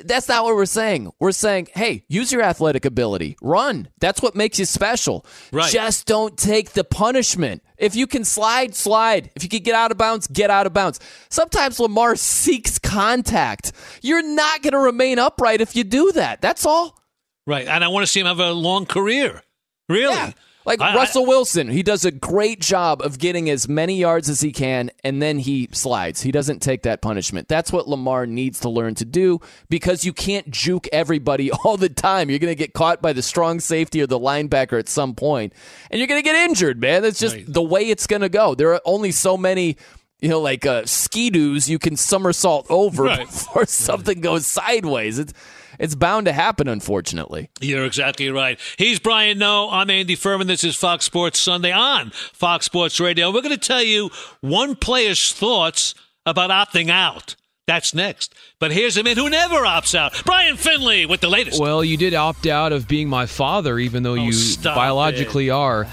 [0.05, 1.11] That's not what we're saying.
[1.19, 3.89] We're saying, hey, use your athletic ability, run.
[3.99, 5.26] That's what makes you special.
[5.51, 5.69] Right.
[5.69, 7.61] Just don't take the punishment.
[7.77, 9.30] If you can slide, slide.
[9.35, 11.01] If you can get out of bounds, get out of bounds.
[11.30, 13.73] Sometimes Lamar seeks contact.
[14.01, 16.41] You're not going to remain upright if you do that.
[16.41, 16.97] That's all.
[17.45, 17.68] Right.
[17.68, 19.43] And I want to see him have a long career.
[19.89, 20.34] Really?
[20.65, 24.29] Like I- I- Russell Wilson, he does a great job of getting as many yards
[24.29, 26.21] as he can, and then he slides.
[26.21, 27.47] He doesn't take that punishment.
[27.47, 29.39] That's what Lamar needs to learn to do
[29.69, 32.29] because you can't juke everybody all the time.
[32.29, 35.53] You're going to get caught by the strong safety or the linebacker at some point,
[35.89, 37.01] and you're going to get injured, man.
[37.01, 38.53] That's just the way it's going to go.
[38.55, 39.77] There are only so many.
[40.23, 43.19] You know, like uh, ski-doos you can somersault over Right.
[43.25, 45.17] before something goes sideways.
[45.17, 45.33] It's
[45.81, 47.49] it's bound to happen, unfortunately.
[47.59, 48.59] You're exactly right.
[48.77, 49.67] He's Brian Noe.
[49.71, 50.45] I'm Andy Furman.
[50.45, 53.31] This is Fox Sports Sunday on Fox Sports Radio.
[53.31, 57.35] We're going to tell you one player's thoughts about opting out.
[57.65, 58.35] That's next.
[58.59, 60.21] But here's a man who never opts out.
[60.23, 61.59] Brian Finley with the latest.
[61.59, 64.75] Well, you did opt out of being my father, even though oh, you Oh, stop
[64.75, 65.85] biologically are.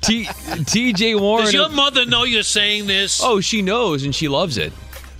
[0.00, 1.44] T- TJ Warren.
[1.44, 3.20] Does your mother know you're saying this?
[3.22, 4.72] Oh, she knows and she loves it.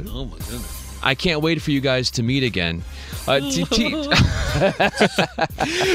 [0.09, 0.99] Oh, my goodness.
[1.05, 2.83] I can't wait for you guys to meet again.
[3.27, 3.91] Uh, T- T-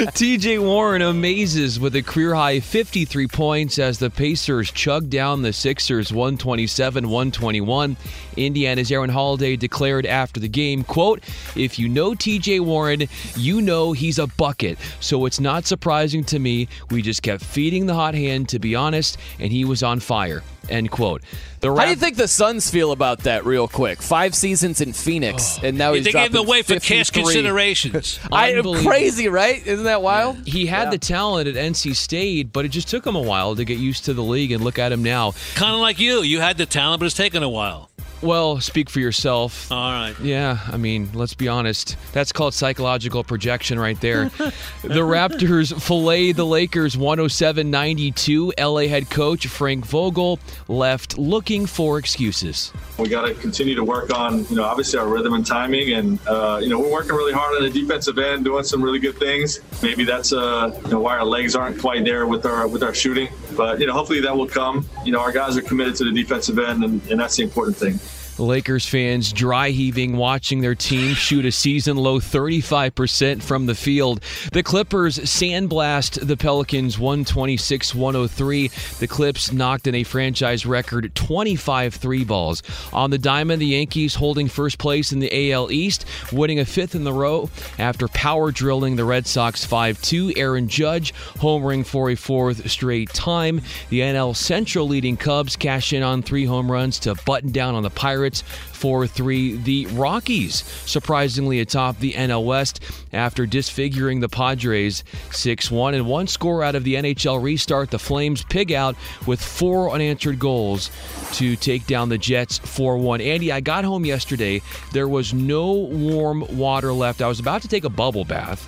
[0.10, 5.54] TJ Warren amazes with a career high 53 points as the Pacers chug down the
[5.54, 7.96] Sixers 127 121.
[8.36, 11.24] Indiana's Aaron Holiday declared after the game, quote,
[11.56, 13.04] If you know TJ Warren,
[13.36, 14.78] you know he's a bucket.
[15.00, 16.68] So it's not surprising to me.
[16.90, 20.44] We just kept feeding the hot hand, to be honest, and he was on fire.
[20.70, 21.22] End quote.
[21.62, 24.02] The How do you think the Suns feel about that, real quick?
[24.02, 27.10] Five seasons in Phoenix, oh, and now he's they gave him dropping away for cash
[27.10, 28.18] considerations.
[28.32, 28.90] I, Unbelievable.
[28.90, 29.66] crazy, right?
[29.68, 30.48] Isn't that wild?
[30.48, 33.66] He had the talent at NC State, but it just took him a while to
[33.66, 34.52] get used to the league.
[34.52, 35.34] And look at him now.
[35.56, 36.22] kind of like you.
[36.22, 37.90] You had the talent, but it's taken a while.
[38.22, 39.72] Well, speak for yourself.
[39.72, 40.14] All right.
[40.20, 41.96] Yeah, I mean, let's be honest.
[42.12, 44.26] That's called psychological projection right there.
[44.82, 48.54] the Raptors fillet the Lakers 107 92.
[48.60, 52.74] LA head coach Frank Vogel left looking for excuses.
[52.98, 56.20] We got to continue to work on, you know, obviously our rhythm and timing, and
[56.28, 59.18] uh, you know we're working really hard on the defensive end, doing some really good
[59.18, 59.62] things.
[59.82, 62.94] Maybe that's uh, you know why our legs aren't quite there with our with our
[62.94, 64.86] shooting, but you know hopefully that will come.
[65.06, 67.78] You know our guys are committed to the defensive end, and, and that's the important
[67.78, 68.00] thing.
[68.40, 74.24] Lakers fans dry heaving watching their team shoot a season low 35% from the field.
[74.53, 78.68] The Clippers sandblast the Pelicans 126 103.
[78.99, 82.64] The Clips knocked in a franchise record 25 three balls.
[82.94, 86.95] On the diamond, the Yankees holding first place in the AL East, winning a fifth
[86.95, 90.34] in the row after power drilling the Red Sox 5 2.
[90.38, 93.61] Aaron Judge homering for a fourth straight time.
[93.90, 97.84] The NL Central leading Cubs cash in on three home runs to button down on
[97.84, 99.58] the Pirates 4 3.
[99.58, 102.82] The Rockies surprisingly atop the NL West
[103.14, 105.94] after disfiguring the Padres 6 1.
[105.94, 108.96] And one score out of the NHL restart, the Flames pig out
[109.26, 110.92] with four unanswered goals
[111.34, 113.22] to take down the Jets 4 1.
[113.22, 114.62] Andy, I got home yesterday.
[114.94, 117.22] There was no warm water left.
[117.22, 118.66] I was about to take a bubble bath.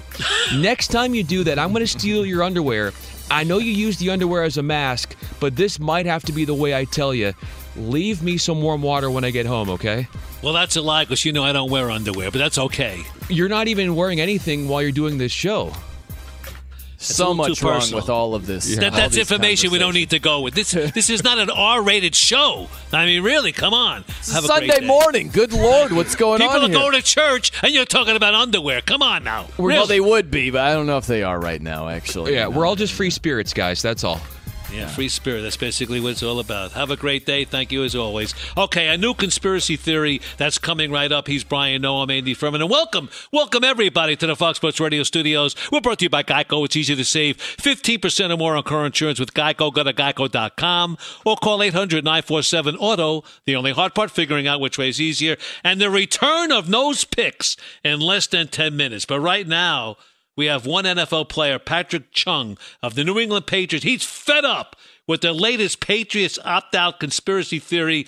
[0.55, 2.93] Next time you do that, I'm going to steal your underwear.
[3.29, 6.43] I know you use the underwear as a mask, but this might have to be
[6.43, 7.33] the way I tell you.
[7.75, 10.07] Leave me some warm water when I get home, okay?
[10.43, 13.01] Well, that's a lie because you know I don't wear underwear, but that's okay.
[13.29, 15.71] You're not even wearing anything while you're doing this show.
[16.95, 17.99] It's so much wrong personal.
[18.01, 18.75] with all of this.
[18.75, 20.53] That, all that's information we don't need to go with.
[20.53, 22.67] This this is not an R-rated show.
[22.93, 24.03] I mean, really, come on.
[24.19, 24.85] It's Have a great Sunday day.
[24.85, 25.29] morning.
[25.29, 26.47] Good lord, what's going on?
[26.49, 26.77] People on are here?
[26.77, 28.81] going to church, and you're talking about underwear.
[28.81, 29.47] Come on now.
[29.57, 29.87] well, Really?
[29.87, 31.87] they would be, but I don't know if they are right now.
[31.89, 33.81] Actually, Yeah, we're all just free spirits, guys.
[33.81, 34.21] That's all.
[34.73, 35.41] Yeah, free spirit.
[35.41, 36.71] That's basically what it's all about.
[36.71, 37.43] Have a great day.
[37.43, 38.33] Thank you as always.
[38.55, 41.27] Okay, a new conspiracy theory that's coming right up.
[41.27, 42.61] He's Brian Noe, I'm Andy Furman.
[42.61, 45.57] And welcome, welcome everybody to the Fox Sports Radio studios.
[45.73, 46.63] We're brought to you by Geico.
[46.63, 49.73] It's easy to save 15% or more on car insurance with Geico.
[49.73, 53.23] Go to geico.com or call 800 947 Auto.
[53.45, 55.35] The only hard part, figuring out which way is easier.
[55.65, 59.03] And the return of Noe's picks in less than 10 minutes.
[59.03, 59.97] But right now,
[60.37, 63.83] we have one NFL player, Patrick Chung of the New England Patriots.
[63.85, 64.75] He's fed up
[65.07, 68.07] with the latest Patriots opt out conspiracy theory.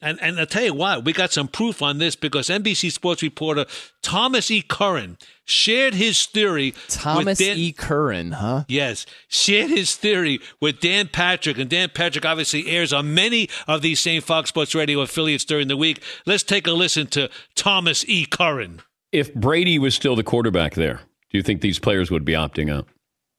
[0.00, 3.22] And, and I'll tell you what, we got some proof on this because NBC Sports
[3.22, 3.66] reporter
[4.02, 4.60] Thomas E.
[4.60, 6.74] Curran shared his theory.
[6.88, 7.72] Thomas with Dan- E.
[7.72, 8.64] Curran, huh?
[8.66, 13.80] Yes, shared his theory with Dan Patrick, and Dan Patrick obviously airs on many of
[13.82, 16.02] these same Fox Sports Radio affiliates during the week.
[16.26, 18.26] Let's take a listen to Thomas E.
[18.26, 18.80] Curran.
[19.12, 21.02] If Brady was still the quarterback there,
[21.32, 22.86] do you think these players would be opting out?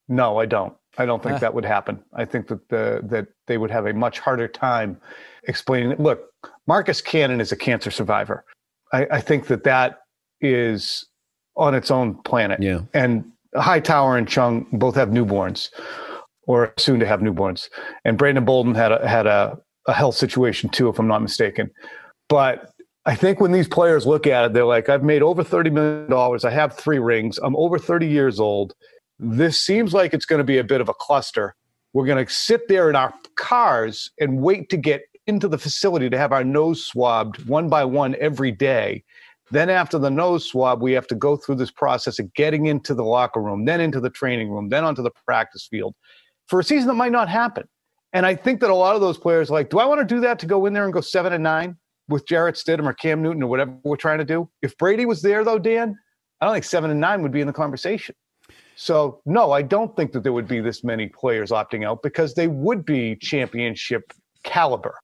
[0.07, 0.74] No, I don't.
[0.98, 1.40] I don't think Ah.
[1.40, 2.03] that would happen.
[2.14, 4.99] I think that the that they would have a much harder time
[5.48, 5.91] explaining.
[5.91, 5.99] it.
[5.99, 6.22] Look,
[6.68, 8.44] Marcus Cannon is a cancer survivor.
[8.91, 9.99] I, I think that that
[10.41, 11.06] is
[11.56, 12.61] on its own planet.
[12.61, 12.82] Yeah.
[12.94, 13.26] And
[13.56, 15.70] Hightower and Chung both have newborns,
[16.48, 17.70] or soon to have newborns.
[18.06, 19.57] And Brandon Bolden had a, had a,
[19.88, 21.70] a health situation too, if I'm not mistaken.
[22.30, 22.72] But
[23.06, 26.40] I think when these players look at it, they're like, I've made over $30 million.
[26.46, 27.38] I have three rings.
[27.38, 28.74] I'm over 30 years old.
[29.20, 31.56] This seems like it's going to be a bit of a cluster.
[31.92, 36.10] We're going to sit there in our cars and wait to get into the facility
[36.10, 39.04] to have our nose swabbed one by one every day.
[39.52, 42.96] Then, after the nose swab, we have to go through this process of getting into
[42.96, 45.94] the locker room, then into the training room, then onto the practice field
[46.48, 47.68] for a season that might not happen.
[48.14, 50.06] And I think that a lot of those players are like, do I want to
[50.06, 51.78] do that to go in there and go seven and nine
[52.10, 54.50] with Jarrett Stidham or Cam Newton or whatever we're trying to do?
[54.62, 55.98] If Brady was there, though, Dan,
[56.42, 58.16] I don't think seven and nine would be in the conversation.
[58.76, 62.34] So, no, I don't think that there would be this many players opting out because
[62.34, 64.12] they would be championship
[64.44, 65.00] caliber.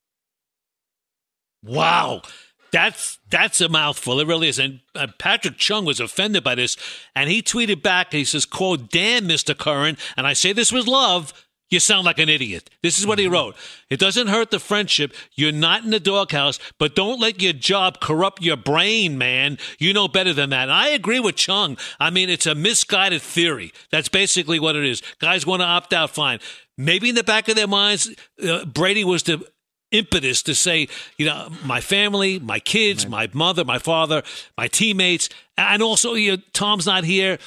[1.63, 2.23] Wow.
[2.71, 4.19] That's that's a mouthful.
[4.19, 4.59] It really is.
[4.59, 6.77] And uh, Patrick Chung was offended by this,
[7.15, 8.11] and he tweeted back.
[8.11, 11.33] He says, "quote Damn, Mister Curran." And I say this with love.
[11.69, 12.69] You sound like an idiot.
[12.81, 13.55] This is what he wrote.
[13.89, 15.13] It doesn't hurt the friendship.
[15.33, 19.59] You're not in the doghouse, but don't let your job corrupt your brain, man.
[19.77, 20.63] You know better than that.
[20.63, 21.77] And I agree with Chung.
[21.99, 23.71] I mean, it's a misguided theory.
[23.91, 25.03] That's basically what it is.
[25.19, 26.39] Guys want to opt out, fine.
[26.77, 28.09] Maybe in the back of their minds,
[28.43, 29.45] uh, Brady was the
[29.91, 30.87] impetus to say,
[31.17, 34.23] you know, my family, my kids, my mother, my father,
[34.57, 37.37] my teammates, and also you know, Tom's not here.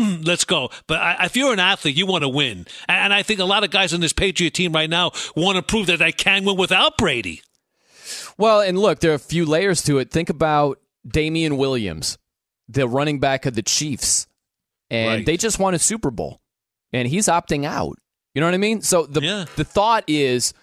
[0.00, 0.70] Mm, let's go.
[0.86, 2.66] But I, if you're an athlete, you want to win.
[2.88, 5.62] And I think a lot of guys on this Patriot team right now want to
[5.62, 7.42] prove that they can win without Brady.
[8.38, 10.10] Well, and look, there are a few layers to it.
[10.10, 12.18] Think about Damien Williams,
[12.68, 14.26] the running back of the Chiefs,
[14.90, 15.26] and Right.
[15.26, 16.40] they just won a Super Bowl,
[16.92, 17.96] and he's opting out.
[18.34, 18.82] You know what I mean?
[18.82, 19.20] So the
[19.56, 20.54] the thought is,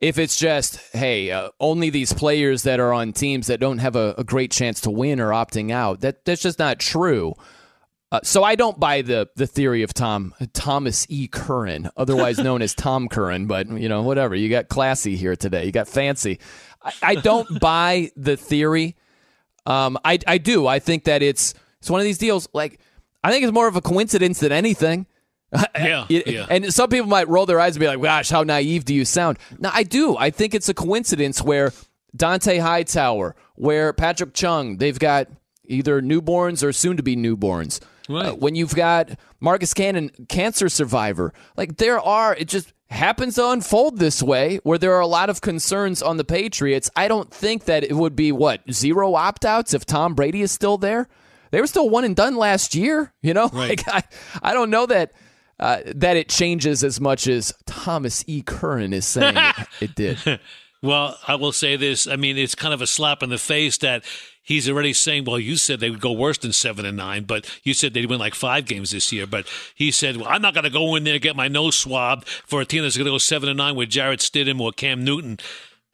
[0.00, 3.96] if it's just hey, uh, only these players that are on teams that don't have
[3.96, 6.00] a, a great chance to win are opting out.
[6.00, 7.34] That that's just not true.
[8.14, 11.26] Uh, so I don't buy the the theory of Tom Thomas E.
[11.26, 14.36] Curran, otherwise known as Tom Curran, but you know whatever.
[14.36, 15.64] You got classy here today.
[15.64, 16.38] You got fancy.
[16.80, 18.94] I, I don't buy the theory.
[19.66, 20.66] Um, I I do.
[20.68, 22.48] I think that it's it's one of these deals.
[22.52, 22.78] Like
[23.24, 25.06] I think it's more of a coincidence than anything.
[25.76, 26.46] Yeah, It- yeah.
[26.50, 29.04] And some people might roll their eyes and be like, "Gosh, how naive do you
[29.04, 30.16] sound?" No, I do.
[30.16, 31.72] I think it's a coincidence where
[32.16, 35.28] Dont'a Hightower, where Patrick Chung, they've got
[35.64, 37.80] either newborns or soon to be newborns.
[38.08, 38.26] Right.
[38.26, 39.10] Uh, when you've got
[39.40, 44.78] Marcus Cannon, cancer survivor, like there are, it just happens to unfold this way where
[44.78, 46.90] there are a lot of concerns on the Patriots.
[46.94, 50.52] I don't think that it would be what zero opt outs if Tom Brady is
[50.52, 51.08] still there.
[51.50, 53.48] They were still one and done last year, you know.
[53.52, 54.02] Like I,
[54.42, 55.12] I don't know that
[55.60, 58.42] uh, that it changes as much as Thomas E.
[58.42, 59.36] Curran is saying
[59.80, 60.18] it did.
[60.84, 62.06] Well, I will say this.
[62.06, 64.04] I mean, it's kind of a slap in the face that
[64.42, 67.48] he's already saying, well, you said they would go worse than seven and nine, but
[67.64, 69.26] you said they'd win like five games this year.
[69.26, 71.78] But he said, well, I'm not going to go in there and get my nose
[71.78, 74.72] swabbed for a team that's going to go seven and nine with Jarrett Stidham or
[74.72, 75.38] Cam Newton.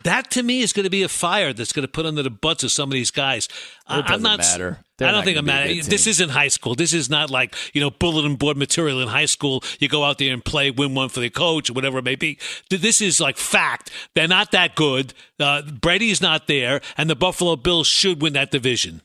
[0.05, 2.31] That to me is going to be a fire that's going to put under the
[2.31, 3.47] butts of some of these guys.
[3.47, 4.79] It doesn't I'm not, matter.
[4.97, 5.89] They're I don't think it gonna be a matters.
[5.89, 6.11] This team.
[6.11, 6.75] isn't high school.
[6.75, 9.65] This is not like you know bulletin board material in high school.
[9.79, 12.17] You go out there and play, win one for the coach or whatever it may
[12.17, 12.39] be.
[12.69, 13.91] This is like fact.
[14.15, 15.15] They're not that good.
[15.39, 19.01] Uh, Brady's not there, and the Buffalo Bills should win that division.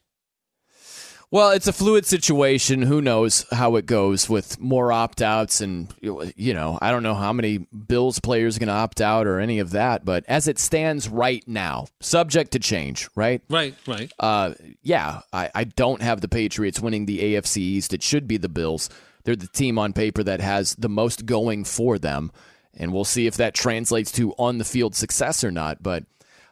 [1.32, 2.84] Well, it's a fluid situation.
[2.84, 7.16] Who knows how it goes with more opt outs and you know, I don't know
[7.16, 10.48] how many Bills players are going to opt out or any of that, but as
[10.48, 13.42] it stands right now, subject to change, right?
[13.50, 14.12] Right, right.
[14.20, 14.54] Uh,
[14.84, 17.94] yeah, I, I don't have the Patriots winning the AFC East.
[17.94, 18.90] It should be the Bills.
[19.24, 22.32] They're the team on paper that has the most going for them,
[22.76, 25.82] and we'll see if that translates to on the field success or not.
[25.82, 26.04] But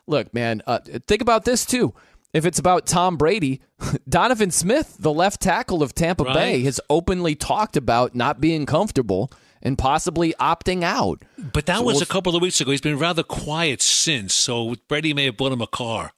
[0.08, 1.94] look, man, uh, think about this too.
[2.34, 3.62] If it's about Tom Brady,
[4.10, 6.34] Donovan Smith, the left tackle of Tampa Right.
[6.34, 9.32] Bay, has openly talked about not being comfortable
[9.62, 11.22] and possibly opting out.
[11.38, 12.72] But that So was we'll a couple of weeks ago.
[12.72, 14.34] He's been rather quiet since.
[14.34, 16.12] So Brady may have bought him a car.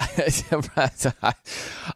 [0.00, 0.32] I,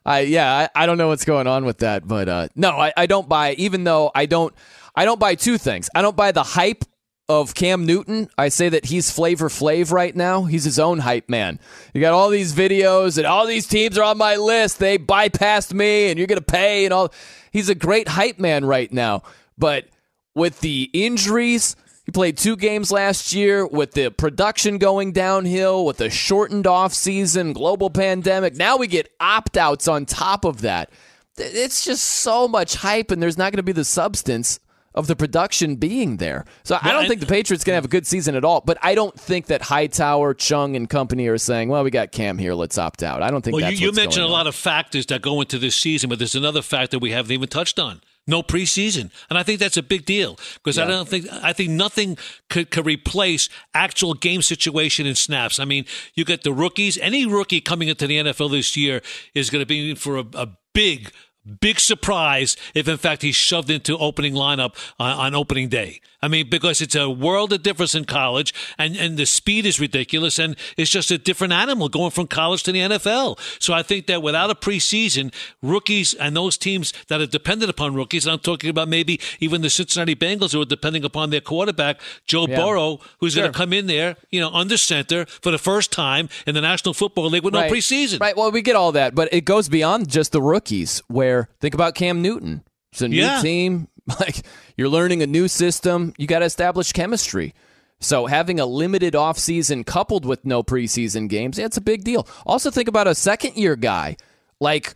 [0.07, 2.93] I yeah, I, I don't know what's going on with that, but uh, no, I,
[2.97, 3.55] I don't buy.
[3.55, 4.55] Even though I don't,
[4.95, 5.89] I don't buy two things.
[5.95, 6.85] I don't buy the hype
[7.29, 8.29] of Cam Newton.
[8.37, 10.45] I say that he's Flavor Flav right now.
[10.45, 11.59] He's his own hype man.
[11.95, 14.79] You got all these videos and all these teams are on my list.
[14.79, 17.13] They bypassed me, and you're gonna pay and all.
[17.51, 19.23] He's a great hype man right now,
[19.57, 19.87] but
[20.35, 21.77] with the injuries.
[22.07, 27.55] He played two games last year with the production going downhill, with a shortened offseason,
[27.55, 28.57] global pandemic.
[28.57, 30.91] Now we get opt outs on top of that.
[31.39, 34.61] It's just so much hype, and there's not going to be the substance
[34.95, 36.45] of the production being there.
[36.63, 38.79] So I don't think the Patriots going to have a good season at all, but
[38.83, 42.55] I don't think that Hightower, Chung, and company are saying, well, we got Cam here,
[42.55, 43.23] let's opt out.
[43.23, 44.33] I don't think Well, you, you mentioned a on.
[44.33, 47.49] lot of factors that go into this season, but there's another factor we haven't even
[47.49, 48.01] touched on.
[48.27, 51.69] No preseason, and I think that's a big deal because I don't think I think
[51.73, 52.17] nothing
[52.49, 55.61] could, could replace actual game situation and snaps.
[55.61, 55.85] I mean,
[56.15, 56.97] you get the rookies.
[56.97, 59.03] Any rookie coming into the NFL this year
[59.35, 61.13] is going to be for a, a big,
[61.61, 66.01] big surprise if, in fact, he's shoved into opening lineup on, on opening day.
[66.25, 69.79] I mean, because it's a world of difference in college, and, and the speed is
[69.79, 73.39] ridiculous, and it's just a different animal going from college to the NFL.
[73.61, 77.93] So I think that without a preseason, rookies and those teams that are dependent upon
[77.93, 81.43] rookies, and I'm talking about maybe even the Cincinnati Bengals who are depending upon their
[81.43, 82.57] quarterback, Joe Yeah.
[82.57, 86.31] Burrow, who's going to come in there, you know, under center for the first time
[86.47, 87.71] in the National Football League with right.
[87.71, 88.19] no preseason.
[88.19, 88.35] Right.
[88.35, 91.03] Well, we get all that, but it goes beyond just the rookies.
[91.09, 92.65] Where think about Cam Newton.
[92.93, 93.43] It's a new Yeah.
[93.43, 93.89] team.
[94.21, 94.45] Like
[94.77, 96.13] you're learning a new system.
[96.19, 97.55] You got to establish chemistry.
[98.01, 102.29] So having a limited offseason coupled with no preseason games, yeah, it's a big deal.
[102.45, 104.17] Also think about a second year guy
[104.61, 104.95] like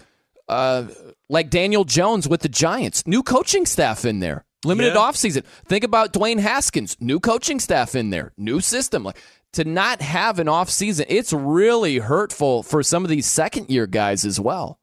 [0.49, 0.85] uh,
[1.29, 3.07] like Daniel Jones with the Giants.
[3.07, 4.45] New coaching staff in there.
[4.65, 5.01] Limited Yeah.
[5.01, 5.45] offseason.
[5.67, 6.97] Think about Dwayne Haskins.
[7.01, 8.33] New coaching staff in there.
[8.37, 9.05] New system.
[9.05, 9.17] Like
[9.55, 14.25] to not have an offseason, it's really hurtful for some of these second year guys
[14.27, 14.81] as well.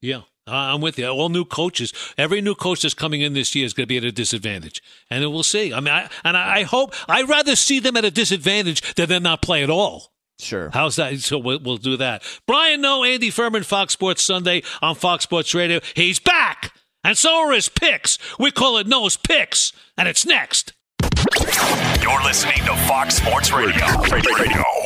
[0.00, 1.08] Yeah, Uh, I'm with you.
[1.08, 3.96] All new coaches, every new coach that's coming in this year is going to be
[3.96, 5.74] at a disadvantage, and then we'll see.
[5.74, 9.08] I mean, I, and I I hope I'd rather see them at a disadvantage than
[9.08, 10.12] them not play at all.
[10.38, 10.70] Sure.
[10.72, 11.18] How's that?
[11.20, 12.22] So we'll, we'll do that.
[12.46, 15.80] Brian, Noe, Andy Furman, Fox Sports Sunday on Fox Sports Radio.
[15.94, 16.72] He's back.
[17.02, 18.18] And so are his picks.
[18.38, 20.72] We call it Noe's Picks, and it's next.
[22.02, 23.86] You're listening to Fox Sports Radio.
[24.10, 24.85] Radio.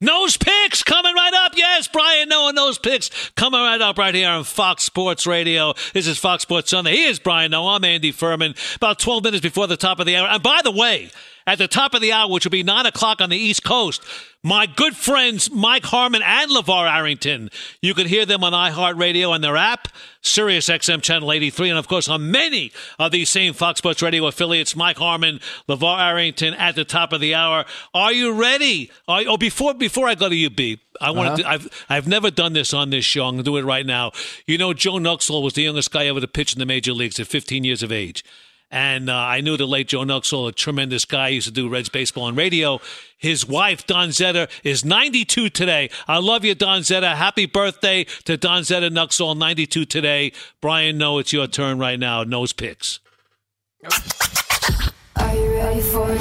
[0.00, 1.52] Noe's picks coming right up.
[1.56, 5.72] Yes, Brian Noe Noe's picks coming right up right here on Fox Sports Radio.
[5.94, 6.92] This is Fox Sports Sunday.
[6.92, 7.66] He is Brian Noe.
[7.68, 8.54] I'm Andy Furman.
[8.74, 10.28] About 12 minutes before the top of the hour.
[10.28, 11.10] And by the way,
[11.46, 14.02] at the top of the hour, which will be 9 o'clock on the East Coast,
[14.42, 17.50] my good friends Mike Harmon and LeVar Arrington.
[17.80, 19.88] You can hear them on iHeartRadio and their app,
[20.22, 24.76] SiriusXM Channel 83, and of course on many of these same Fox Sports Radio affiliates.
[24.76, 27.64] Mike Harmon, LeVar Arrington at the top of the hour.
[27.94, 28.90] Are you ready?
[29.08, 31.36] Are, oh, before before I go to you, B, I want Uh-huh.
[31.38, 31.48] to.
[31.48, 33.24] I've I've never done this on this show.
[33.26, 34.12] I'm going to do it right now.
[34.46, 37.18] You know, Joe Nuxhall was the youngest guy ever to pitch in the major leagues
[37.20, 38.24] at 15 years of age.
[38.70, 41.28] And uh, I knew the late Joe Nuxhall, a tremendous guy.
[41.30, 42.80] He used to do Reds baseball on radio.
[43.16, 45.88] His wife, Donzetta, is 92 today.
[46.08, 47.14] I love you, Donzetta.
[47.14, 50.32] Happy birthday to Donzetta Nuxhall, 92 today.
[50.60, 52.24] Brian, Noe, it's your turn right now.
[52.24, 52.98] Noe's picks.
[55.16, 56.20] Are you ready for it?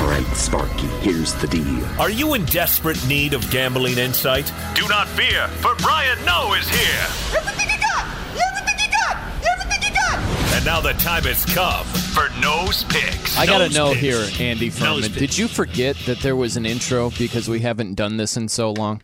[0.00, 1.84] All right, Sparky, here's the deal.
[2.00, 4.52] Are you in desperate need of gambling insight?
[4.74, 7.06] Do not fear, for Brian Noe is here.
[7.38, 8.06] Everything you got!
[8.30, 9.16] Everything you got!
[9.52, 10.49] Everything you got!
[10.60, 13.38] And now the time has come for Noe's Picks.
[13.38, 14.00] I gotta Nose know Picks.
[14.36, 15.10] here, Andy Furman.
[15.12, 18.72] Did you forget that there was an intro because we haven't done this in so
[18.72, 19.00] long?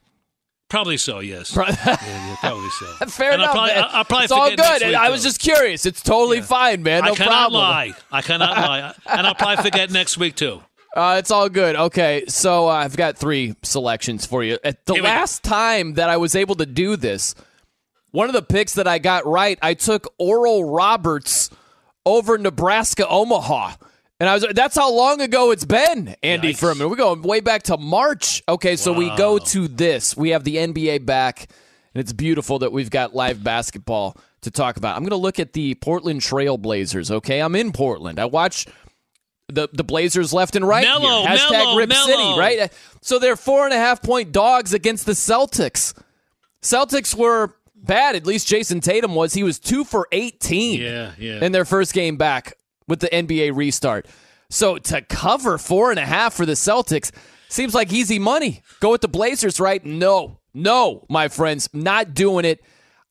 [0.69, 1.53] Probably so, yes.
[1.55, 2.87] Pro- yeah, yeah, probably so.
[3.07, 3.55] Fair And I'll enough.
[3.55, 3.85] probably- man.
[3.85, 4.87] I'll- I'll probably it's all forget next good.
[4.89, 5.87] week, I was just curious.
[5.87, 7.05] It's totally fine, man.
[7.05, 7.61] No I cannot problem.
[7.63, 7.95] lie.
[8.13, 8.95] I cannot lie.
[9.07, 10.61] And I'll probably forget next week, too.
[10.95, 11.75] Uh, it's all good.
[11.77, 14.59] Okay, so uh, I've got three selections for you.
[14.63, 15.09] At the Here go.
[15.09, 17.35] last time that I was able to do this,
[18.17, 21.51] one of the picks that I got right, I took Oral Roberts
[22.07, 23.75] over Nebraska Omaha.
[24.19, 26.89] And I was that's how long ago it's been, Andy Furman.
[26.89, 28.43] We're going way back to March.
[28.49, 30.17] Okay, so we go to this.
[30.17, 31.51] We have the NBA back,
[31.93, 34.97] and it's beautiful that we've got live basketball to talk about.
[34.97, 37.41] I'm going to look at the Portland Trail Blazers, okay?
[37.41, 38.19] I'm in Portland.
[38.19, 38.65] I watch
[39.49, 40.87] the the Blazers left and right.
[40.87, 41.37] Mellow, here.
[41.37, 42.07] Hashtag mellow, Rip mellow.
[42.07, 42.73] City, right?
[43.03, 45.93] So they're four and a half point dogs against the Celtics.
[46.63, 47.55] Celtics were
[47.87, 48.17] bad.
[48.17, 49.35] At least Jayson Tatum was.
[49.35, 50.81] He was two for eighteen.
[50.81, 51.45] Yeah, yeah.
[51.45, 52.55] In their first game back
[52.89, 54.07] with the NBA restart.
[54.51, 57.11] So to cover four and a half for the Celtics
[57.49, 58.63] seems like easy money.
[58.81, 59.85] Go with the Blazers, right?
[59.85, 62.63] No, no, my friends, not doing it.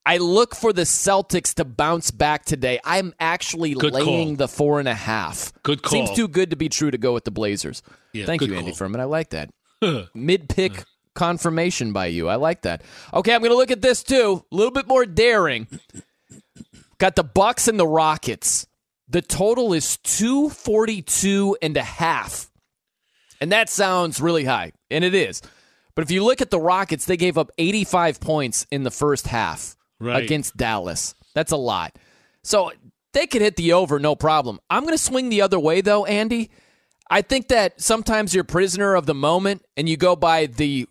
[0.07, 2.79] I look for the Celtics to bounce back today.
[2.83, 4.35] I'm actually Good laying call.
[4.35, 5.51] the four and a half.
[5.63, 5.91] Good call.
[6.05, 7.81] Seems too good to be true to go with the Blazers.
[8.13, 8.75] Yeah, Thank you, Andy call.
[8.77, 9.01] Furman.
[9.01, 9.49] I like that.
[10.13, 10.83] Mid pick
[11.15, 12.27] confirmation by you.
[12.29, 12.83] I like that.
[13.13, 14.45] Okay, I'm going to look at this too.
[14.51, 15.67] A little bit more daring.
[16.97, 18.67] Got the Bucks and the Rockets.
[19.07, 22.49] The total is 242 and a half.
[23.41, 25.41] And that sounds really high, and it is.
[25.93, 29.27] But if you look at the Rockets, they gave up 85 points in the first
[29.27, 30.23] half Right.
[30.23, 31.15] against Dallas.
[31.33, 31.97] That's a lot.
[32.43, 32.71] So
[33.13, 34.59] they could hit the over, no problem.
[34.69, 36.49] I'm going to swing the other way, though, Andy.
[37.09, 40.87] I think that sometimes you're prisoner of the moment and you go by the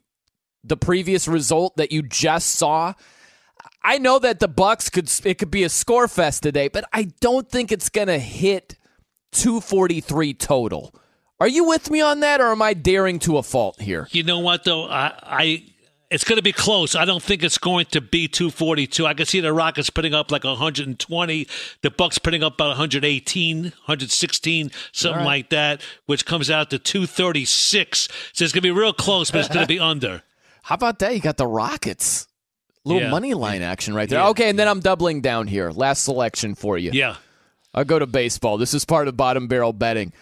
[0.65, 2.95] the previous result that you just saw.
[3.83, 7.05] I know that the Bucks could it could be a score fest today, but I
[7.21, 8.77] don't think it's going to hit
[9.33, 10.95] 243 total.
[11.39, 14.09] Are you with me on that or am I daring to a fault here?
[14.11, 14.85] You know what though?
[14.85, 15.65] I, I
[16.11, 16.95] it's going to be close.
[16.95, 19.05] I don't think it's going to be 242.
[19.05, 21.49] I can see the Rockets putting up like 120,
[21.83, 25.25] the Bucks putting up about 118, 116, something right.
[25.25, 28.09] like that, which comes out to 236.
[28.33, 30.23] So it's going to be real close, but it's going to be under.
[30.65, 31.15] How about that?
[31.15, 32.27] You got the Rockets.
[32.87, 33.11] Little Yeah.
[33.11, 34.19] money line action right there.
[34.21, 34.29] Yeah.
[34.29, 35.71] Okay, and then I'm doubling down here.
[35.71, 36.91] Last selection for you.
[36.93, 37.17] Yeah.
[37.75, 38.57] I'll go to baseball.
[38.59, 40.13] This is part of bottom barrel betting.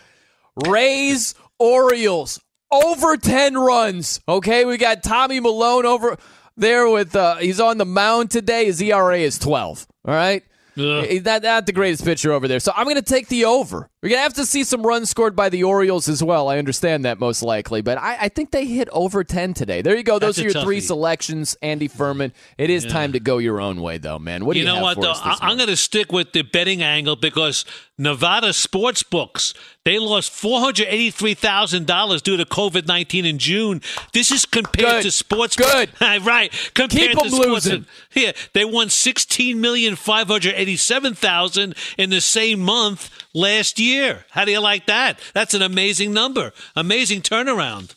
[0.66, 2.40] Rays, Orioles,
[2.70, 4.20] over 10 runs.
[4.28, 6.16] Okay, we got Tommy Milone over
[6.56, 8.66] there with, uh, he's on the mound today.
[8.66, 9.86] His ERA is 12.
[10.06, 10.42] All right?
[10.74, 12.60] He's not, not the greatest pitcher over there.
[12.60, 13.90] So I'm going to take the over.
[14.02, 16.48] We're going to have to see some runs scored by the Orioles as well.
[16.48, 19.80] I understand that most likely, but I, I think they hit over 10 today.
[19.80, 20.18] There you go.
[20.18, 22.32] Those That's are your three selections, Andy Furman.
[22.58, 22.90] It is Yeah.
[22.90, 24.44] time to go your own way, though, man.
[24.44, 25.12] What do you, know have what for though?
[25.12, 27.64] I, I'm going to stick with the betting angle because
[27.96, 29.54] Nevada sports books
[29.84, 33.80] they lost four hundred eighty three thousand dollars due to COVID nineteen in June.
[34.12, 35.02] This is compared Good.
[35.02, 35.54] to sports.
[35.54, 35.90] Good.
[36.00, 36.50] right.
[36.74, 37.46] Compared Keep to 'em sports.
[37.66, 37.86] losing.
[38.14, 43.78] Yeah, they won sixteen million five hundred eighty seven thousand in the same month last
[43.78, 44.24] year.
[44.30, 45.18] How do you like that?
[45.34, 46.52] That's an amazing number.
[46.76, 47.94] Amazing turnaround.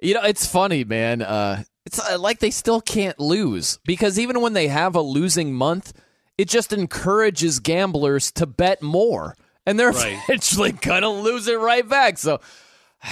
[0.00, 1.20] You know, it's funny, man.
[1.22, 5.52] Uh, it's uh, like they still can't lose because even when they have a losing
[5.52, 5.92] month,
[6.38, 9.36] it just encourages gamblers to bet more,
[9.66, 10.18] and they're Right.
[10.28, 12.16] eventually gonna lose it right back.
[12.16, 12.40] So,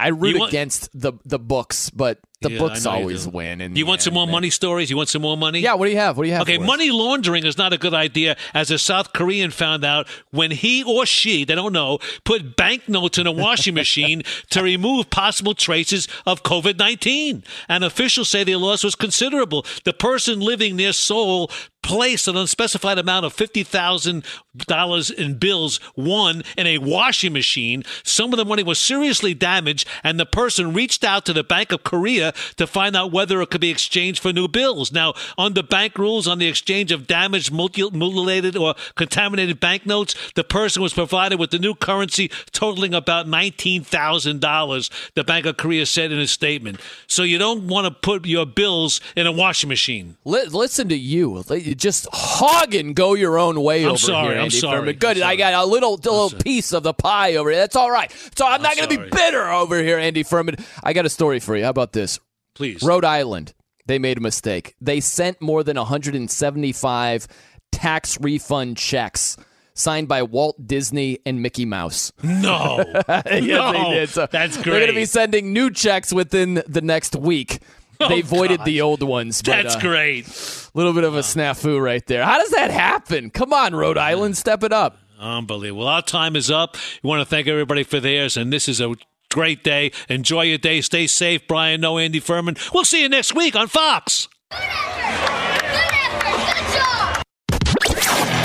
[0.00, 3.60] I root want- against the the books, but the Yeah, books know you always win.
[3.60, 4.88] And you want some more money stories?
[4.88, 5.60] You want some more money?
[5.60, 5.74] Yeah.
[5.74, 6.16] What do you have?
[6.16, 6.42] What do you have?
[6.48, 10.50] Okay, money laundering is not a good idea, as a South Korean found out when
[10.50, 15.52] he or she, they don't know, put banknotes in a washing machine to remove possible
[15.54, 17.44] traces of COVID 19.
[17.68, 19.66] And officials say the loss was considerable.
[19.84, 21.50] The person living near Seoul
[21.82, 27.82] placed an unspecified amount of $50,000 in bills, one in a washing machine.
[28.04, 31.72] Some of the money was seriously damaged, and the person reached out to the Bank
[31.72, 34.92] of Korea to find out whether it could be exchanged for new bills.
[34.92, 40.44] Now, under bank rules on the exchange of damaged, mutil- mutilated, or contaminated banknotes, the
[40.44, 46.12] person was provided with the new currency totaling about $19,000, the Bank of Korea said
[46.12, 46.80] in a statement.
[47.06, 50.16] So you don't want to put your bills in a washing machine.
[50.24, 51.42] Li- listen to you.
[51.76, 54.96] Just hogging go your own way I'm over sorry, here, I'm Andy sorry, Furman.
[54.96, 55.20] Good.
[55.22, 57.58] I'm I got a little, little piece of the pie over here.
[57.60, 58.10] That's all right.
[58.36, 60.56] So I'm, not going to be bitter over here, Andy Furman.
[60.82, 61.64] I got a story for you.
[61.64, 62.18] How about this?
[62.54, 62.82] Please.
[62.82, 63.54] Rhode Island.
[63.86, 64.74] They made a mistake.
[64.80, 67.26] They sent more than 175
[67.72, 69.36] tax refund checks
[69.74, 72.12] signed by Walt Disney and Mickey Mouse.
[72.22, 72.84] No.
[73.08, 73.90] yes, they No.
[73.92, 74.08] did.
[74.10, 74.64] So That's great.
[74.64, 77.60] They're going to be sending new checks within the next week.
[78.08, 78.64] They Oh, voided God.
[78.66, 79.42] the old ones.
[79.42, 80.26] But, That's uh, great.
[80.26, 82.24] A little bit of a snafu right there.
[82.24, 83.30] How does that happen?
[83.30, 84.98] Come on, Rhode Island, step it up.
[85.18, 85.86] Unbelievable.
[85.86, 86.76] Our time is up.
[87.02, 88.94] We want to thank everybody for theirs, and this is a
[89.30, 89.92] great day.
[90.08, 90.80] Enjoy your day.
[90.80, 91.46] Stay safe.
[91.46, 92.56] Brian, Noe Andy Furman.
[92.72, 94.28] We'll see you next week on Fox.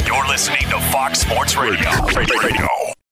[0.06, 1.90] You're listening to Fox Sports Radio.
[2.14, 2.68] Radio.